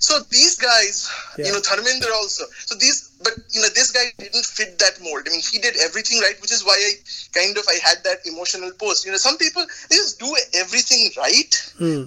So 0.00 0.20
these 0.30 0.56
guys, 0.56 1.08
Yeah. 1.36 1.46
you 1.46 1.52
know, 1.52 1.60
Dharmendra 1.60 2.12
also. 2.14 2.44
So 2.64 2.74
these, 2.76 3.05
but 3.22 3.32
you 3.50 3.60
know, 3.62 3.68
this 3.74 3.90
guy 3.90 4.12
didn't 4.18 4.44
fit 4.44 4.78
that 4.78 5.00
mold. 5.02 5.22
I 5.26 5.30
mean, 5.30 5.40
he 5.40 5.58
did 5.58 5.76
everything 5.80 6.20
right, 6.20 6.36
which 6.42 6.52
is 6.52 6.64
why 6.64 6.76
I 6.76 6.92
kind 7.32 7.56
of 7.56 7.64
I 7.68 7.78
had 7.82 8.04
that 8.04 8.18
emotional 8.26 8.70
post. 8.78 9.04
You 9.06 9.12
know, 9.12 9.18
some 9.18 9.38
people 9.38 9.64
they 9.90 9.96
just 9.96 10.18
do 10.20 10.28
everything 10.54 11.10
right, 11.16 11.52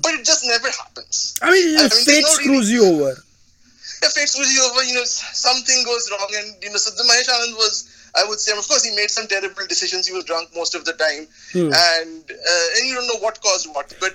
but 0.01 0.13
it 0.13 0.23
just 0.25 0.45
never 0.45 0.67
happens. 0.69 1.35
I 1.41 1.51
mean, 1.51 1.77
I 1.77 1.81
mean, 1.83 1.89
fate 2.05 2.21
no 2.21 2.27
screws 2.29 2.71
you 2.71 2.85
over. 2.85 3.11
If 4.01 4.13
it's 4.15 4.37
with 4.39 4.47
you 4.53 4.63
over, 4.63 4.83
you 4.83 4.93
know, 4.95 5.03
something 5.03 5.83
goes 5.83 6.09
wrong, 6.11 6.29
and 6.35 6.55
you 6.63 6.69
know, 6.69 6.77
so 6.77 6.91
the 6.91 7.03
Mahesh 7.03 7.27
Anand 7.29 7.55
was. 7.57 7.95
I 8.15 8.25
would 8.27 8.39
say, 8.39 8.57
of 8.57 8.67
course, 8.67 8.83
he 8.83 8.95
made 8.95 9.11
some 9.11 9.27
terrible 9.27 9.67
decisions. 9.67 10.07
He 10.07 10.13
was 10.15 10.25
drunk 10.25 10.49
most 10.55 10.73
of 10.73 10.83
the 10.83 10.93
time, 10.93 11.27
Hmm. 11.53 11.69
and 11.71 12.23
uh, 12.31 12.65
and 12.75 12.87
you 12.87 12.95
don't 12.95 13.05
know 13.05 13.19
what 13.19 13.39
caused 13.39 13.67
what. 13.69 13.93
But 13.99 14.13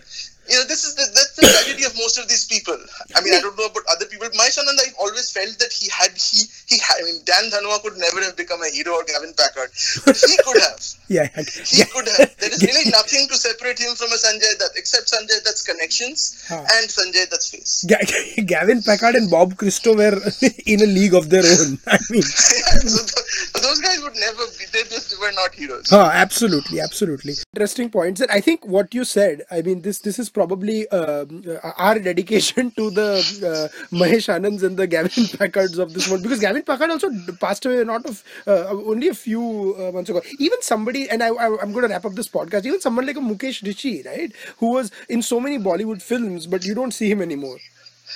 you 0.48 0.56
know, 0.56 0.64
this 0.68 0.84
is 0.84 0.94
the, 0.94 1.04
that's 1.14 1.34
the 1.36 1.46
tragedy 1.46 1.84
of 1.84 1.94
most 1.96 2.18
of 2.18 2.28
these 2.28 2.44
people. 2.44 2.76
I 3.16 3.20
mean, 3.22 3.34
I 3.34 3.40
don't 3.40 3.56
know 3.56 3.66
about 3.66 3.84
other 3.90 4.06
people. 4.06 4.28
Mahesh 4.36 4.58
Anand, 4.60 4.78
I 4.80 4.92
always 5.00 5.30
felt 5.30 5.58
that 5.58 5.72
he 5.72 5.88
had 5.88 6.12
he 6.16 6.44
he 6.68 6.78
had. 6.78 7.00
I 7.00 7.04
mean, 7.04 7.20
Dan 7.24 7.50
Dhanoa 7.50 7.82
could 7.82 7.96
never 7.96 8.20
have 8.22 8.36
become 8.36 8.62
a 8.62 8.68
hero 8.70 8.94
or 9.00 9.04
Gavin 9.04 9.32
Packard, 9.36 9.70
but 10.04 10.16
he 10.16 10.36
could 10.44 10.60
have. 10.62 10.80
Yeah, 11.06 11.28
He 11.36 11.84
yeah. 11.84 11.84
could 11.92 12.08
have. 12.16 12.32
There 12.40 12.48
is 12.50 12.62
really 12.68 12.90
nothing 12.90 13.28
to 13.28 13.36
separate 13.36 13.78
him 13.78 13.94
from 13.94 14.08
a 14.08 14.16
Sanjay 14.16 14.56
Dutt 14.58 14.70
except 14.74 15.12
Sanjay 15.12 15.44
Dutt's 15.44 15.62
connections 15.62 16.46
Huh. 16.48 16.64
and 16.76 16.88
Sanjay 16.88 17.28
Dutt's 17.28 17.50
face. 17.50 17.84
Ga- 17.86 18.42
Gavin 18.46 18.82
Packard 18.82 19.14
and 19.14 19.30
Bob 19.30 19.56
Christo 19.58 19.94
were 19.94 20.18
in 20.66 20.80
a 20.80 20.86
league 20.86 21.14
of 21.14 21.28
their 21.28 21.44
own. 21.44 21.78
I 21.86 21.98
mean, 22.08 22.22
so, 22.22 23.04
th- 23.04 23.52
those 23.62 23.80
guys 23.80 24.02
would 24.02 24.14
never 24.16 24.44
be. 24.58 24.64
They 24.72 24.82
just 24.84 25.18
were 25.20 25.32
not 25.32 25.54
heroes. 25.54 25.92
Oh, 25.92 26.00
absolutely, 26.00 26.80
absolutely. 26.80 27.34
Interesting 27.54 27.90
points. 27.90 28.20
And 28.22 28.30
I 28.30 28.40
think 28.40 28.64
what 28.66 28.94
you 28.94 29.04
said, 29.04 29.42
I 29.50 29.60
mean, 29.62 29.82
this 29.82 29.98
this 29.98 30.18
is 30.18 30.30
probably 30.34 30.88
um, 30.88 31.42
uh, 31.48 31.70
our 31.78 31.98
dedication 31.98 32.70
to 32.72 32.90
the 32.90 33.10
uh, 33.50 33.96
Mahesh 33.96 34.28
Anands 34.34 34.62
and 34.62 34.76
the 34.76 34.86
Gavin 34.86 35.26
Packards 35.38 35.78
of 35.78 35.94
this 35.94 36.08
world 36.10 36.22
because 36.22 36.40
Gavin 36.40 36.62
Packard 36.62 36.90
also 36.90 37.08
passed 37.40 37.64
away 37.66 37.84
not 37.84 38.04
of 38.06 38.22
uh, 38.46 38.66
only 38.94 39.08
a 39.08 39.14
few 39.14 39.74
uh, 39.78 39.92
months 39.92 40.10
ago. 40.10 40.20
Even 40.38 40.60
somebody, 40.62 41.08
and 41.08 41.22
I, 41.22 41.28
I 41.28 41.46
I'm 41.62 41.72
going 41.72 41.86
to 41.88 41.92
wrap 41.94 42.04
up 42.04 42.14
this 42.14 42.28
podcast. 42.28 42.66
Even 42.66 42.80
someone 42.80 43.06
like 43.06 43.16
a 43.16 43.20
Mukesh 43.20 43.62
Rishi, 43.64 44.02
right, 44.04 44.32
who 44.58 44.72
was 44.72 44.90
in 45.08 45.22
so 45.22 45.40
many 45.40 45.58
Bollywood 45.58 46.02
films, 46.02 46.46
but 46.46 46.64
you 46.64 46.74
don't 46.74 46.92
see 46.92 47.10
him 47.10 47.22
anymore. 47.22 47.56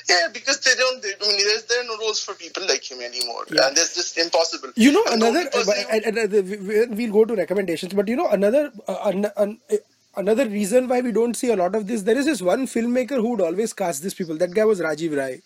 Yeah, 0.08 0.28
because 0.32 0.60
they 0.60 0.74
don't. 0.74 1.02
They, 1.02 1.12
I 1.20 1.26
mean, 1.28 1.38
there's, 1.46 1.64
there 1.64 1.80
are 1.80 1.84
no 1.84 1.96
roles 1.98 2.22
for 2.22 2.34
people 2.34 2.64
like 2.68 2.84
him 2.88 3.00
anymore, 3.00 3.44
Yeah. 3.50 3.66
and 3.68 3.76
that's 3.76 3.94
just 3.94 4.16
impossible. 4.18 4.70
You 4.76 4.92
know, 4.92 5.02
And 5.10 5.22
another. 5.22 5.50
person 5.50 5.74
uh, 5.74 5.82
who- 5.82 5.88
and- 5.96 6.18
and, 6.18 6.34
uh, 6.34 6.42
we- 6.42 6.86
we'll 6.98 7.12
go 7.12 7.24
to 7.24 7.34
recommendations, 7.34 7.94
but 7.94 8.06
you 8.08 8.16
know, 8.16 8.28
another. 8.28 8.70
Uh, 8.86 8.98
an, 9.12 9.26
an, 9.36 9.58
uh, 9.72 9.76
Another 10.16 10.48
reason 10.48 10.88
why 10.88 11.00
we 11.00 11.12
don't 11.12 11.34
see 11.36 11.50
a 11.50 11.56
lot 11.56 11.74
of 11.74 11.86
this, 11.86 12.02
there 12.02 12.18
is 12.18 12.26
this 12.26 12.42
one 12.42 12.66
filmmaker 12.66 13.16
who 13.16 13.30
would 13.30 13.40
always 13.40 13.72
cast 13.72 14.02
these 14.02 14.14
people. 14.14 14.36
That 14.36 14.52
guy 14.54 14.64
was 14.64 14.80
Rajiv 14.80 15.16
Rai. 15.16 15.40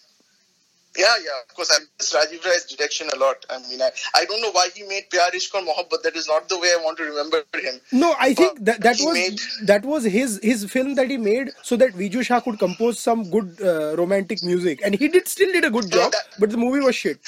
Yeah, 0.96 1.14
yeah. 1.24 1.40
Of 1.48 1.54
course, 1.54 1.70
I 1.72 1.78
miss 1.98 2.12
Rajiv 2.14 2.44
Rai's 2.44 2.64
direction 2.66 3.08
a 3.14 3.18
lot. 3.18 3.46
I 3.50 3.58
mean, 3.68 3.80
I, 3.82 3.90
I 4.14 4.24
don't 4.26 4.42
know 4.42 4.50
why 4.52 4.68
he 4.74 4.82
made 4.84 5.04
Pyaar 5.10 5.30
Ishq 5.32 5.54
Aur 5.54 5.62
Mohabbat. 5.62 6.02
That 6.02 6.16
is 6.16 6.28
not 6.28 6.48
the 6.50 6.58
way 6.58 6.68
I 6.68 6.80
want 6.84 6.98
to 6.98 7.04
remember 7.04 7.42
him. 7.54 7.80
No, 7.92 8.14
I 8.18 8.34
think 8.34 8.56
But 8.56 8.64
that 8.66 8.80
that 8.82 8.96
was 9.00 9.14
made- 9.14 9.40
that 9.68 9.84
was 9.84 10.04
his 10.04 10.38
his 10.42 10.64
film 10.70 10.94
that 10.96 11.08
he 11.10 11.16
made 11.16 11.50
so 11.62 11.76
that 11.76 11.92
Viju 11.94 12.22
Shah 12.24 12.40
could 12.40 12.58
compose 12.58 12.98
some 13.00 13.30
good 13.30 13.62
uh, 13.62 13.96
romantic 13.96 14.42
music, 14.42 14.80
and 14.84 14.94
he 14.94 15.08
did 15.08 15.28
still 15.28 15.52
did 15.52 15.64
a 15.64 15.70
good 15.70 15.90
job, 15.90 16.12
that- 16.12 16.28
but 16.38 16.50
the 16.50 16.58
movie 16.58 16.80
was 16.80 16.94
shit. 16.94 17.20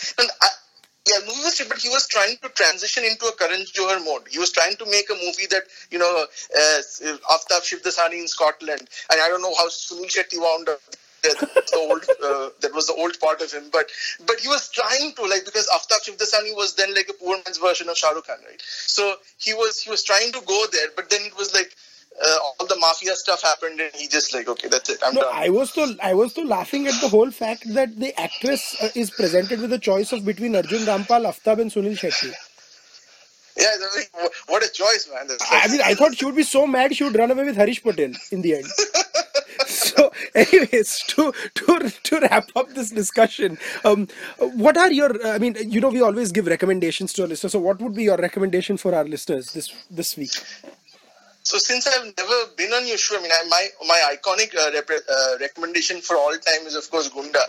Yeah, 1.07 1.21
movie 1.27 1.43
was 1.45 1.61
but 1.69 1.79
he 1.79 1.91
was 1.91 2.07
trying 2.09 2.39
to 2.39 2.49
transition 2.51 3.05
into 3.05 3.27
a 3.27 3.33
Karan 3.37 3.61
Johar 3.67 4.03
mode. 4.05 4.23
He 4.31 4.39
was 4.39 4.51
trying 4.51 4.77
to 4.77 4.87
make 4.87 5.11
a 5.11 5.15
movie 5.15 5.47
that 5.51 5.65
you 5.91 5.99
know, 5.99 6.09
uh, 6.09 6.81
Aftab 7.31 7.61
Shivdasani 7.61 8.21
in 8.21 8.29
Scotland, 8.29 8.89
and 9.11 9.21
I 9.21 9.29
don't 9.29 9.43
know 9.43 9.55
how 9.55 9.69
Sunil 9.69 10.07
Shetty 10.07 10.39
wound 10.39 10.69
up. 10.69 10.81
That, 11.23 11.39
the 11.41 11.79
old, 11.79 12.03
uh, 12.23 12.51
that 12.61 12.75
was 12.75 12.87
the 12.87 12.95
old 12.95 13.19
part 13.21 13.41
of 13.43 13.53
him, 13.53 13.65
but 13.73 13.91
but 14.27 14.41
he 14.41 14.49
was 14.49 14.71
trying 14.71 15.15
to 15.15 15.23
like 15.23 15.45
because 15.45 15.69
Aftab 15.69 16.05
Shivdasani 16.05 16.55
was 16.57 16.75
then 16.75 16.95
like 16.95 17.09
a 17.11 17.15
poor 17.15 17.37
man's 17.45 17.59
version 17.59 17.89
of 17.91 17.99
Shah 17.99 18.11
Rukh 18.11 18.27
Khan, 18.27 18.39
right? 18.47 18.61
So 18.63 19.17
he 19.39 19.53
was 19.55 19.81
he 19.81 19.91
was 19.91 20.03
trying 20.03 20.33
to 20.33 20.41
go 20.47 20.65
there, 20.73 20.89
but 20.97 21.11
then 21.11 21.21
it 21.23 21.37
was 21.37 21.53
like 21.55 21.75
uh, 22.23 22.39
all 22.61 22.67
the 22.67 22.77
mafia 22.77 23.15
stuff 23.17 23.43
happened, 23.43 23.81
and 23.81 23.93
he 23.95 24.09
just 24.09 24.35
like 24.35 24.49
okay, 24.49 24.69
that's 24.69 24.91
it, 24.91 25.01
I'm 25.05 25.15
No, 25.15 25.21
done. 25.21 25.35
I 25.35 25.49
was 25.51 25.73
so 25.73 25.95
I 26.03 26.15
was 26.15 26.35
so 26.35 26.43
laughing 26.43 26.87
at 26.87 27.01
the 27.01 27.09
whole 27.09 27.31
fact 27.31 27.65
that 27.75 27.99
the 27.99 28.19
actress 28.21 28.77
uh, 28.83 28.89
is 28.95 29.11
presented 29.11 29.61
with 29.61 29.73
a 29.73 29.79
choice 29.79 30.13
of 30.13 30.25
between 30.25 30.57
Arjun 30.57 30.87
Rampal, 30.87 31.27
Aftab, 31.33 31.61
and 31.61 31.71
Sunil 31.71 31.99
Shetty. 31.99 32.33
yeah, 33.59 33.69
like, 33.97 34.11
what 34.49 34.65
a 34.65 34.71
choice, 34.73 35.09
man. 35.13 35.29
That's 35.29 35.45
I 35.51 35.69
mean, 35.69 35.81
I 35.85 35.95
thought 35.95 36.17
she 36.17 36.25
would 36.27 36.37
be 36.37 36.45
so 36.45 36.67
mad 36.67 36.95
she 36.97 37.05
would 37.05 37.17
run 37.17 37.31
away 37.31 37.45
with 37.45 37.57
Harish 37.57 37.83
Patel 37.83 38.13
in 38.33 38.43
the 38.43 38.57
end. 38.57 38.67
so, 39.67 40.13
anyways, 40.35 41.05
to 41.09 41.33
to 41.55 41.91
to 42.05 42.21
wrap 42.21 42.51
up 42.57 42.71
this 42.75 42.91
discussion, 42.91 43.59
um, 43.85 44.09
what 44.39 44.77
are 44.77 44.93
your? 44.93 45.27
I 45.27 45.39
mean, 45.39 45.57
you 45.61 45.81
know, 45.81 45.91
we 45.91 46.03
always 46.03 46.33
give 46.33 46.47
recommendations 46.47 47.13
to 47.15 47.23
our 47.23 47.29
listeners. 47.29 47.53
So, 47.53 47.61
what 47.61 47.81
would 47.81 47.95
be 47.95 48.05
your 48.05 48.19
recommendation 48.19 48.77
for 48.79 48.95
our 48.95 49.05
listeners 49.05 49.53
this 49.53 49.73
this 49.91 50.17
week? 50.17 50.33
So 51.45 51.59
since 51.59 51.87
I've 51.87 52.07
never 52.17 52.39
been 52.57 52.73
on 52.73 52.87
your 52.87 52.97
show, 52.97 53.19
I 53.19 53.23
mean, 53.23 53.31
I, 53.31 53.47
my 53.49 53.69
my 53.87 54.17
iconic 54.17 54.55
uh, 54.57 54.71
rep- 54.73 55.05
uh, 55.09 55.37
recommendation 55.41 56.01
for 56.01 56.17
all 56.17 56.33
time 56.33 56.67
is 56.67 56.75
of 56.75 56.91
course 56.91 57.09
Gunda, 57.11 57.45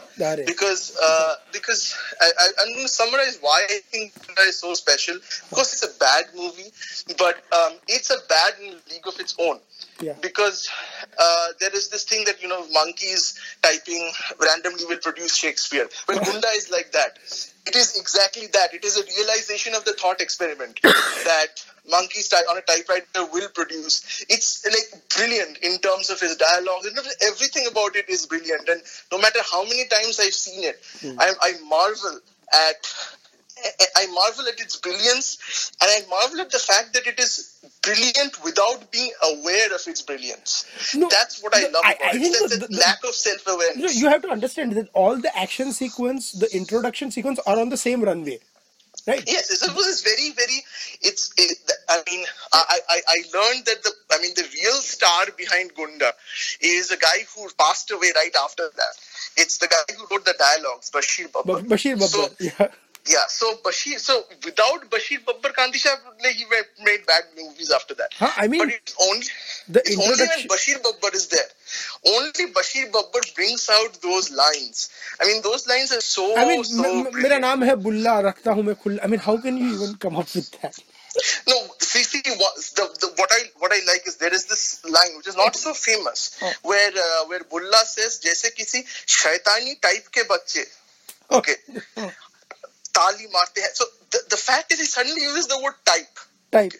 because 0.45 0.97
uh, 1.01 1.35
because 1.53 1.95
I, 2.19 2.29
I, 2.37 2.47
I'm 2.59 2.73
going 2.73 2.83
to 2.83 2.89
summarize 2.89 3.37
why 3.39 3.65
I 3.69 3.79
think 3.91 4.11
Gunda 4.25 4.41
is 4.41 4.59
so 4.59 4.73
special. 4.73 5.15
Of 5.15 5.49
course, 5.51 5.71
it's 5.73 5.83
a 5.95 5.97
bad 5.97 6.25
movie, 6.35 6.71
but 7.17 7.35
um, 7.55 7.79
it's 7.87 8.09
a 8.09 8.17
bad 8.27 8.53
in 8.61 8.75
league 8.91 9.07
of 9.07 9.17
its 9.19 9.33
own. 9.39 9.59
Yeah. 10.01 10.13
Because 10.21 10.69
uh, 11.17 11.47
there 11.59 11.73
is 11.73 11.89
this 11.89 12.03
thing 12.03 12.25
that 12.25 12.41
you 12.41 12.49
know 12.49 12.67
monkeys 12.69 13.39
typing 13.61 14.11
randomly 14.39 14.85
will 14.85 14.97
produce 14.97 15.35
Shakespeare. 15.35 15.87
Well, 16.07 16.19
Gunda 16.25 16.47
is 16.49 16.69
like 16.69 16.91
that. 16.91 17.17
It 17.67 17.75
is 17.75 17.97
exactly 17.97 18.47
that. 18.47 18.73
It 18.73 18.83
is 18.83 18.97
a 18.99 19.03
realization 19.17 19.73
of 19.73 19.85
the 19.85 19.93
thought 19.93 20.19
experiment 20.21 20.79
that 20.83 21.63
monkeys 21.89 22.27
ty- 22.27 22.43
on 22.51 22.57
a 22.57 22.61
typewriter 22.61 23.25
will 23.31 23.49
produce. 23.55 24.25
It's 24.29 24.65
like 24.65 25.01
brilliant 25.15 25.59
in 25.59 25.77
terms 25.79 26.09
of 26.09 26.19
his 26.19 26.35
dialogue. 26.35 26.85
and 26.85 26.97
Everything 27.25 27.67
about 27.71 27.95
it 27.95 28.09
is 28.09 28.25
brilliant, 28.25 28.67
and 28.67 28.81
no 29.11 29.17
matter 29.19 29.39
how 29.51 29.63
many 29.63 29.87
times 29.87 30.19
I've 30.19 30.33
seen 30.33 30.63
it, 30.65 30.79
I, 31.19 31.33
I 31.41 31.53
marvel 31.67 32.19
at. 32.53 32.93
I- 33.95 34.05
marvel 34.07 34.47
at 34.47 34.59
its 34.59 34.75
brilliance, 34.77 35.71
and 35.81 35.89
I 35.89 36.07
marvel 36.09 36.39
at 36.41 36.51
the 36.51 36.59
fact 36.59 36.93
that 36.93 37.07
it 37.07 37.19
is 37.19 37.57
brilliant 37.81 38.41
without 38.43 38.91
being 38.91 39.11
aware 39.23 39.73
of 39.73 39.81
its 39.87 40.01
brilliance. 40.01 40.65
No, 40.93 41.07
That's 41.09 41.41
what 41.41 41.55
I 41.55 41.67
love 41.67 41.83
I- 41.83 41.93
about 41.93 42.13
I 42.13 42.17
it. 42.17 42.21
think 42.21 42.49
the- 42.49 42.67
the- 42.67 42.77
lack 42.77 43.03
of 43.03 43.15
self-awareness. 43.15 43.95
you 43.95 44.07
have 44.09 44.21
to 44.23 44.29
understand 44.29 44.73
that 44.73 44.89
all 44.93 45.15
the 45.17 45.35
action 45.37 45.73
sequence, 45.73 46.31
the 46.33 46.49
introduction 46.55 47.11
sequence, 47.11 47.39
are 47.45 47.59
on 47.59 47.69
the 47.69 47.77
same 47.77 48.03
runway, 48.03 48.39
right? 49.07 49.23
Yes, 49.27 49.49
it 49.51 49.73
was 49.75 50.01
very, 50.01 50.31
very. 50.31 50.63
It's. 51.01 51.31
It, 51.37 51.57
I 51.89 52.01
mean, 52.09 52.25
I, 52.53 52.79
I, 52.89 53.01
I 53.07 53.17
learned 53.37 53.65
that 53.65 53.83
the. 53.83 53.91
I 54.11 54.21
mean, 54.21 54.33
the 54.35 54.47
real 54.61 54.79
star 54.93 55.25
behind 55.37 55.73
Gunda 55.75 56.13
is 56.61 56.91
a 56.91 56.97
guy 56.97 57.25
who 57.35 57.49
passed 57.57 57.91
away 57.91 58.11
right 58.15 58.35
after 58.43 58.69
that. 58.75 58.95
It's 59.37 59.57
the 59.57 59.67
guy 59.67 59.93
who 59.97 60.05
wrote 60.11 60.25
the 60.25 60.35
dialogues, 60.37 60.89
Bashir 60.91 61.29
Babbar. 61.29 61.67
Ba- 61.67 61.75
Bashir 61.75 61.95
Babbar. 61.95 62.09
So, 62.09 62.29
yeah. 62.39 62.67
yeah, 63.08 63.24
so 63.28 63.54
Bashir. 63.64 63.98
So 63.98 64.24
without 64.44 64.88
Bashir 64.90 65.18
Babbar, 65.24 65.52
Kanti 65.54 65.76
Shah 65.76 65.94
like, 66.22 66.34
he 66.34 66.44
ma- 66.44 66.84
made 66.84 67.06
bad 67.06 67.24
movies 67.36 67.70
after 67.70 67.94
that. 67.94 68.10
Huh, 68.14 68.30
I 68.36 68.46
mean, 68.46 68.60
but 68.60 68.68
it's 68.74 68.94
only 69.00 69.26
the 69.68 69.80
it's 69.80 69.96
only 69.96 70.10
when 70.10 70.20
introduction- 70.20 70.48
Bashir 70.48 70.82
Babbar 70.82 71.14
is 71.14 71.26
there. 71.28 71.48
Only 72.14 72.52
Bashir 72.58 72.90
Babbar 72.92 73.34
brings 73.34 73.68
out 73.70 74.00
those 74.02 74.30
lines. 74.30 74.90
I 75.20 75.26
mean, 75.26 75.40
those 75.42 75.66
lines 75.66 75.92
are 75.92 76.00
so 76.00 76.36
I 76.36 76.44
mean, 76.46 76.62
so. 76.64 76.84
m- 76.84 76.84
m- 76.84 77.04
मेरा 77.04 77.10
brilliant. 77.12 77.40
नाम 77.42 77.64
है 77.64 77.74
बुल्ला 77.88 78.18
रखता 78.28 78.52
हूँ 78.58 78.62
मैं 78.64 78.74
खुल्ला. 78.84 79.02
I 79.04 79.06
mean, 79.08 79.20
how 79.28 79.36
can 79.38 79.56
you 79.56 79.74
even 79.74 79.96
come 80.06 80.16
up 80.16 80.34
with 80.34 80.50
that? 80.60 80.78
No, 81.48 81.54
see, 81.80 82.04
see, 82.04 82.20
what, 82.40 82.54
the, 82.76 82.84
the, 83.00 83.08
what 83.20 83.32
I 83.32 83.38
what 83.58 83.72
I 83.72 83.80
like 83.86 84.06
is 84.06 84.16
there 84.16 84.32
is 84.32 84.44
this 84.50 84.84
line 84.84 85.16
which 85.16 85.26
is 85.26 85.36
not 85.36 85.56
so 85.56 85.72
famous, 85.74 86.38
Oh. 86.40 86.52
where 86.62 86.92
uh, 87.06 87.24
where 87.30 87.42
Bulla 87.54 87.80
says, 87.92 88.20
"जैसे 88.26 88.50
किसी 88.58 88.84
शैतानी 89.16 89.74
type 89.86 90.06
के 90.18 90.22
बच्चे, 90.34 90.64
okay, 91.40 91.56
ताली 93.14 93.26
मारते 93.34 93.62
हैं." 93.62 93.74
So 93.74 93.84
the, 94.10 94.22
the 94.30 94.36
fact 94.36 94.72
is, 94.72 94.80
he 94.80 94.86
suddenly 94.86 95.22
uses 95.22 95.46
the 95.46 95.58
word 95.60 95.74
type. 95.84 96.24
Type. 96.52 96.72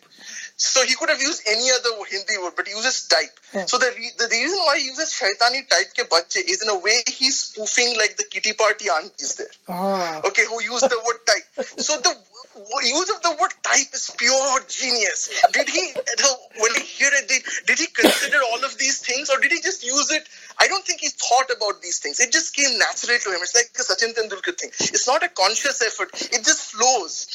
So 0.62 0.84
he 0.84 0.94
could 0.94 1.08
have 1.08 1.20
used 1.22 1.42
any 1.50 1.70
other 1.70 1.90
Hindi 2.08 2.36
word, 2.38 2.54
but 2.56 2.66
he 2.68 2.74
uses 2.74 2.96
type. 3.08 3.38
Yeah. 3.54 3.64
So 3.64 3.78
the, 3.78 3.86
re- 3.96 4.16
the 4.18 4.28
reason 4.30 4.58
why 4.58 4.78
he 4.78 4.86
uses 4.86 5.12
shaitani 5.18 5.60
type 5.70 5.94
ke 5.98 6.06
bacche 6.14 6.36
is 6.54 6.62
in 6.62 6.68
a 6.68 6.78
way 6.78 6.96
he's 7.06 7.38
spoofing 7.38 7.96
like 7.96 8.16
the 8.18 8.24
kitty 8.24 8.52
party 8.52 8.90
aunties 8.96 9.36
there. 9.36 9.54
Ah. 9.68 10.20
Okay, 10.24 10.44
who 10.44 10.60
use 10.62 10.82
the 10.82 11.00
word 11.06 11.20
type. 11.30 11.66
So 11.78 11.96
the 11.96 12.12
w- 12.12 12.33
use 12.83 13.09
of 13.09 13.21
the 13.21 13.35
word 13.39 13.53
type 13.63 13.91
is 13.93 14.13
pure 14.17 14.59
genius. 14.67 15.29
Did 15.51 15.69
he, 15.69 15.93
when 16.59 16.73
he 16.75 16.81
hear 16.81 17.09
it, 17.13 17.27
did, 17.27 17.43
did 17.67 17.79
he 17.79 17.87
consider 17.87 18.39
all 18.51 18.63
of 18.63 18.77
these 18.77 18.99
things 18.99 19.29
or 19.29 19.39
did 19.39 19.51
he 19.51 19.61
just 19.61 19.83
use 19.83 20.11
it? 20.11 20.27
I 20.59 20.67
don't 20.67 20.85
think 20.85 21.01
he 21.01 21.09
thought 21.09 21.51
about 21.55 21.81
these 21.81 21.99
things. 21.99 22.19
It 22.19 22.31
just 22.31 22.55
came 22.55 22.77
naturally 22.79 23.19
to 23.19 23.29
him. 23.29 23.39
It's 23.41 23.55
like 23.55 23.73
the 23.73 23.83
Sachin 23.83 24.15
Tendulkar 24.15 24.57
thing. 24.57 24.71
It's 24.79 25.07
not 25.07 25.23
a 25.23 25.29
conscious 25.29 25.81
effort. 25.81 26.09
It 26.31 26.45
just 26.45 26.71
flows. 26.71 27.27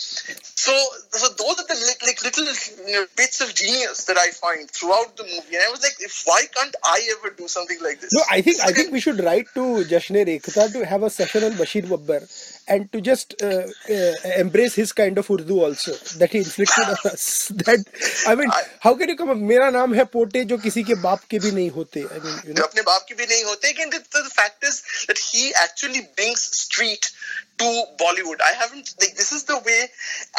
So, 0.56 0.72
so 1.10 1.28
those 1.36 1.60
are 1.60 1.66
the 1.68 1.74
li- 1.76 2.06
like 2.06 2.22
little 2.24 2.46
you 2.86 2.92
know, 2.92 3.06
bits 3.16 3.40
of 3.40 3.54
genius 3.54 4.04
that 4.04 4.16
I 4.16 4.30
find 4.30 4.70
throughout 4.70 5.16
the 5.16 5.24
movie. 5.24 5.56
And 5.56 5.64
I 5.66 5.70
was 5.70 5.82
like, 5.82 5.96
if 6.00 6.22
why 6.24 6.44
can't 6.54 6.74
I 6.84 7.00
ever 7.18 7.34
do 7.34 7.48
something 7.48 7.78
like 7.82 8.00
this? 8.00 8.12
No, 8.12 8.22
I 8.30 8.40
think 8.40 8.60
I 8.60 8.72
think 8.72 8.92
we 8.92 9.00
should 9.00 9.22
write 9.22 9.46
to 9.54 9.84
Jashne 9.84 10.24
to 10.24 10.86
have 10.86 11.02
a 11.02 11.10
session 11.10 11.44
on 11.44 11.52
Bashir 11.52 11.84
Babbar 11.84 12.22
and 12.68 12.90
to 12.92 13.00
just 13.00 13.34
uh, 13.42 13.62
uh, 13.90 14.12
embrace 14.38 14.74
his 14.74 14.92
kind 14.92 15.18
of 15.18 15.30
Urdu 15.30 15.60
also 15.64 15.92
that 16.18 16.30
he 16.32 16.38
inflicted 16.38 16.84
on 16.88 16.96
us. 17.12 17.48
That 17.66 17.84
I 18.26 18.34
mean, 18.34 18.50
I- 18.50 18.62
how 18.80 18.94
can 18.94 19.08
you 19.08 19.16
come 19.16 19.30
up? 19.30 19.36
मेरा 19.52 19.70
नाम 19.76 19.94
है 19.94 20.04
पोटे 20.16 20.44
जो 20.52 20.58
किसी 20.66 20.82
के 20.90 20.94
बाप 21.02 21.24
के 21.30 21.38
भी 21.46 21.50
नहीं 21.50 21.70
होते. 21.78 22.04
I 22.04 22.18
mean, 22.24 22.36
you 22.46 22.54
जो 22.54 22.54
know. 22.54 22.64
अपने 22.68 22.82
बाप 22.90 23.06
के 23.08 23.14
भी 23.14 23.26
नहीं 23.26 23.44
होते 23.44 23.70
again 23.74 23.90
the, 23.90 24.02
the 24.22 24.30
fact 24.38 24.64
is 24.72 24.82
that 25.08 25.18
he 25.18 25.52
actually 25.64 26.02
brings 26.16 26.40
street 26.60 27.10
to 27.58 27.70
Bollywood 28.04 28.40
I 28.50 28.52
haven't 28.60 28.94
like 29.00 29.16
this 29.16 29.32
is 29.32 29.44
the 29.44 29.58
way 29.70 29.80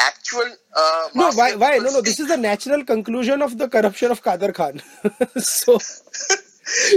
actual 0.06 0.48
uh, 0.76 1.08
No, 1.14 1.30
why? 1.32 1.54
Why? 1.56 1.78
No, 1.78 1.90
no. 1.98 2.00
This 2.00 2.18
is 2.20 2.28
the 2.28 2.36
natural 2.36 2.84
conclusion 2.84 3.42
of 3.42 3.58
the 3.58 3.68
corruption 3.68 4.10
of 4.10 4.22
Kader 4.24 4.52
Khan. 4.52 4.82
so 5.38 5.78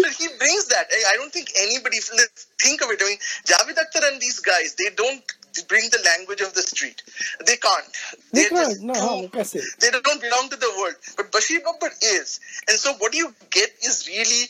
but 0.02 0.12
he 0.12 0.28
brings 0.38 0.68
that. 0.68 0.88
I 0.92 1.16
don't 1.16 1.32
think 1.32 1.50
anybody 1.60 1.98
think 2.00 2.82
of 2.82 2.90
it. 2.92 3.02
I 3.02 3.06
mean, 3.06 3.18
Javed 3.46 3.78
Akhtar 3.78 4.12
and 4.12 4.22
these 4.22 4.40
guys, 4.40 4.76
they 4.76 4.94
don't 4.96 5.24
bring 5.68 5.90
the 5.92 6.02
language 6.18 6.42
of 6.42 6.54
the 6.54 6.62
street. 6.62 7.02
They 7.46 7.58
can't. 7.58 7.86
They 8.34 8.46
can't. 8.46 8.82
No, 8.82 8.94
no, 8.94 9.28
they 9.28 9.92
don't 9.92 10.22
belong 10.22 10.50
to 10.50 10.58
the 10.58 10.72
world. 10.78 10.96
But 11.18 11.32
Bashir 11.32 11.62
Babbar 11.62 11.92
is, 12.02 12.40
and 12.68 12.78
so 12.78 12.94
what 12.96 13.14
you 13.14 13.34
get 13.52 13.70
is 13.84 14.08
really. 14.08 14.50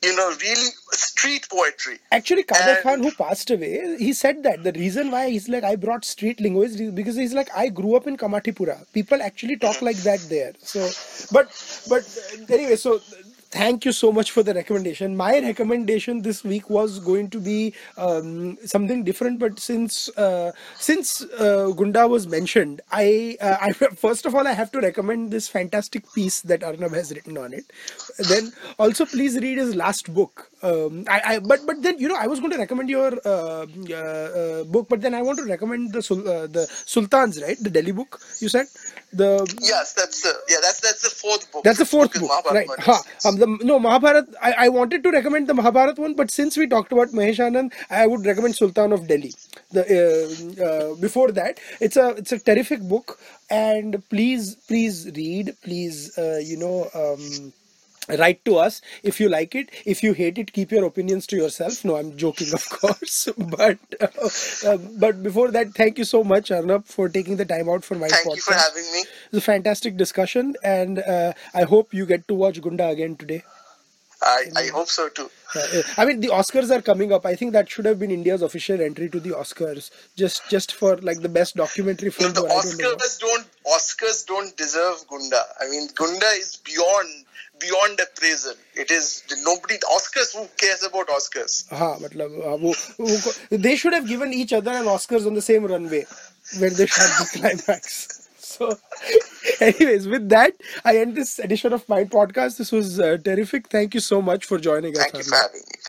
You 0.00 0.14
know, 0.14 0.28
really 0.28 0.68
street 0.92 1.48
poetry. 1.50 1.98
Actually, 2.12 2.44
Kader. 2.44 2.82
Khan, 2.84 3.02
who 3.02 3.10
passed 3.10 3.50
away, 3.50 3.96
he 3.98 4.12
said 4.12 4.44
that 4.44 4.62
the 4.62 4.70
reason 4.70 5.10
why 5.10 5.28
he's 5.28 5.48
like, 5.48 5.64
I 5.64 5.74
brought 5.74 6.04
street 6.04 6.38
linguistics 6.40 6.92
because 6.92 7.16
he's 7.16 7.34
like, 7.34 7.48
I 7.52 7.68
grew 7.68 7.96
up 7.96 8.06
in 8.06 8.16
Kamathipura. 8.16 8.86
People 8.92 9.20
actually 9.20 9.56
talk 9.56 9.78
hmm. 9.78 9.86
like 9.86 9.96
that 9.96 10.20
there. 10.28 10.52
So, 10.62 10.88
but, 11.32 11.48
but 11.88 12.04
anyway, 12.48 12.76
so 12.76 13.00
thank 13.50 13.84
you 13.84 13.92
so 13.92 14.12
much 14.12 14.30
for 14.30 14.42
the 14.42 14.54
recommendation. 14.54 15.16
My 15.16 15.40
recommendation 15.40 16.22
this 16.22 16.44
week 16.44 16.68
was 16.70 16.98
going 16.98 17.30
to 17.30 17.40
be 17.40 17.74
um, 17.96 18.58
something 18.64 19.04
different, 19.04 19.38
but 19.38 19.58
since 19.58 20.08
uh, 20.16 20.52
since 20.76 21.22
uh, 21.38 21.70
Gunda 21.76 22.06
was 22.08 22.26
mentioned, 22.28 22.80
I, 22.92 23.36
uh, 23.40 23.56
I 23.60 23.72
first 24.04 24.26
of 24.26 24.34
all 24.34 24.46
I 24.46 24.52
have 24.52 24.70
to 24.72 24.80
recommend 24.80 25.30
this 25.30 25.48
fantastic 25.48 26.10
piece 26.12 26.40
that 26.42 26.62
Arnab 26.62 26.92
has 26.94 27.12
written 27.12 27.38
on 27.38 27.52
it. 27.52 27.64
Then 28.18 28.52
also 28.78 29.06
please 29.06 29.36
read 29.38 29.58
his 29.58 29.74
last 29.74 30.12
book. 30.12 30.50
Um, 30.62 31.04
I, 31.08 31.20
I 31.24 31.38
but 31.38 31.60
but 31.66 31.82
then 31.82 31.98
you 31.98 32.08
know 32.08 32.16
I 32.16 32.26
was 32.26 32.40
going 32.40 32.52
to 32.52 32.58
recommend 32.58 32.90
your 32.90 33.12
uh, 33.24 33.66
uh, 33.90 33.94
uh, 33.94 34.64
book, 34.64 34.88
but 34.88 35.00
then 35.00 35.14
I 35.14 35.22
want 35.22 35.38
to 35.38 35.44
recommend 35.44 35.92
the 35.92 36.02
Sul- 36.02 36.28
uh, 36.28 36.46
the 36.46 36.66
Sultans, 36.86 37.40
right? 37.42 37.56
The 37.60 37.70
Delhi 37.70 37.92
book 37.92 38.20
you 38.40 38.48
said 38.48 38.66
the 39.12 39.46
Yes, 39.60 39.92
that's 39.94 40.22
the 40.22 40.34
yeah, 40.48 40.58
that's 40.62 40.80
that's 40.80 41.02
the 41.02 41.10
fourth 41.10 41.50
book. 41.52 41.64
that's 41.64 41.78
the 41.78 41.86
fourth 41.86 42.14
is 42.14 42.20
book, 42.22 42.50
right? 42.50 42.68
Ha, 42.80 43.02
um, 43.24 43.37
the, 43.38 43.46
no, 43.62 43.78
Mahabharat. 43.78 44.26
I, 44.42 44.52
I 44.66 44.68
wanted 44.68 45.02
to 45.04 45.10
recommend 45.10 45.48
the 45.48 45.54
Mahabharat 45.54 45.98
one, 45.98 46.14
but 46.14 46.30
since 46.30 46.56
we 46.56 46.66
talked 46.66 46.92
about 46.92 47.08
Mahesh 47.08 47.38
Anand, 47.46 47.72
I 47.90 48.06
would 48.06 48.26
recommend 48.26 48.56
Sultan 48.56 48.92
of 48.92 49.06
Delhi. 49.08 49.32
The 49.72 49.84
uh, 50.60 50.64
uh, 50.64 50.94
before 50.96 51.32
that, 51.32 51.60
it's 51.80 51.96
a 51.96 52.10
it's 52.10 52.32
a 52.32 52.38
terrific 52.38 52.80
book, 52.82 53.18
and 53.50 54.02
please 54.10 54.56
please 54.68 55.10
read, 55.16 55.56
please 55.62 56.16
uh, 56.18 56.40
you 56.44 56.56
know. 56.58 56.88
Um, 56.94 57.52
write 58.16 58.44
to 58.44 58.56
us 58.56 58.80
if 59.02 59.20
you 59.20 59.28
like 59.28 59.54
it 59.54 59.68
if 59.84 60.02
you 60.02 60.12
hate 60.12 60.38
it 60.38 60.52
keep 60.52 60.70
your 60.70 60.84
opinions 60.84 61.26
to 61.26 61.36
yourself 61.36 61.84
no 61.84 61.96
i'm 61.96 62.16
joking 62.16 62.52
of 62.54 62.68
course 62.80 63.28
but 63.58 63.78
uh, 64.00 64.28
uh, 64.66 64.76
but 64.98 65.22
before 65.22 65.50
that 65.50 65.68
thank 65.74 65.98
you 65.98 66.04
so 66.04 66.22
much 66.24 66.50
arnab 66.50 66.84
for 66.86 67.08
taking 67.08 67.36
the 67.36 67.44
time 67.44 67.68
out 67.68 67.84
for 67.84 67.94
my 67.96 68.08
Thank 68.08 68.26
podcast 68.26 68.36
you 68.36 68.42
for 68.42 68.54
having 68.54 68.92
me. 68.92 68.98
it 69.00 69.32
was 69.32 69.38
a 69.38 69.44
fantastic 69.44 69.96
discussion, 69.96 70.54
and 70.62 70.98
uh, 71.00 71.32
I 71.54 71.62
hope 71.64 71.92
you 71.92 72.06
get 72.06 72.26
to 72.28 72.34
watch 72.34 72.60
Gunda 72.60 72.88
again 72.88 73.16
today. 73.16 73.42
I, 74.20 74.44
I 74.56 74.66
hope 74.66 74.88
so 74.88 75.08
too. 75.08 75.30
Uh, 75.54 75.82
I 75.96 76.04
mean, 76.04 76.18
the 76.18 76.28
Oscars 76.28 76.70
are 76.76 76.82
coming 76.82 77.12
up. 77.12 77.24
I 77.24 77.36
think 77.36 77.52
that 77.52 77.70
should 77.70 77.84
have 77.84 78.00
been 78.00 78.10
India's 78.10 78.42
official 78.42 78.80
entry 78.80 79.08
to 79.10 79.20
the 79.20 79.30
Oscars, 79.30 79.90
just 80.16 80.42
just 80.50 80.72
for 80.72 80.96
like 80.96 81.20
the 81.20 81.28
best 81.28 81.54
documentary 81.54 82.08
No, 82.08 82.12
film. 82.12 82.32
the 82.32 82.40
or 82.42 82.48
I 82.50 82.54
don't. 82.54 82.98
Oscars 82.98 83.18
don't 83.20 83.46
Oscars 83.64 84.26
don't 84.26 84.56
deserve 84.56 85.04
Gunda. 85.08 85.42
I 85.60 85.68
mean, 85.70 85.88
Gunda 85.94 86.26
is 86.34 86.56
beyond 86.56 87.26
beyond 87.59 87.99
appraisal. 87.99 88.53
It 88.75 88.91
is 88.91 89.23
nobody 89.43 89.77
Oscars. 89.95 90.35
Who 90.35 90.47
cares 90.57 90.83
about 90.83 91.07
Oscars? 91.07 91.67
हाँ 91.69 91.99
मतलब 91.99 92.41
हाँ, 92.45 92.57
वो, 92.63 92.73
वो 92.99 93.59
they 93.67 93.75
should 93.75 93.93
have 93.93 94.07
given 94.07 94.33
each 94.33 94.53
other 94.53 94.71
an 94.71 94.85
Oscars 94.85 95.25
on 95.27 95.33
the 95.33 95.41
same 95.41 95.65
runway 95.65 96.05
where 96.59 96.69
they 96.69 96.87
shot 96.87 97.09
the 97.19 97.39
climax. 97.39 98.19
So, 98.37 98.77
anyways, 99.59 100.07
with 100.07 100.29
that, 100.29 100.53
I 100.85 100.97
end 100.97 101.15
this 101.15 101.39
edition 101.39 101.73
of 101.73 101.87
my 101.89 102.03
podcast. 102.03 102.57
This 102.57 102.71
was 102.71 102.99
uh, 102.99 103.17
terrific. 103.23 103.67
Thank 103.67 103.95
you 103.95 103.99
so 103.99 104.21
much 104.21 104.45
for 104.45 104.59
joining 104.59 104.95
us. 104.95 105.01
Thank 105.03 105.17
you 105.17 105.23
for 105.23 105.35
Arnab. 105.35 105.51
having 105.51 105.61
me. 105.71 105.79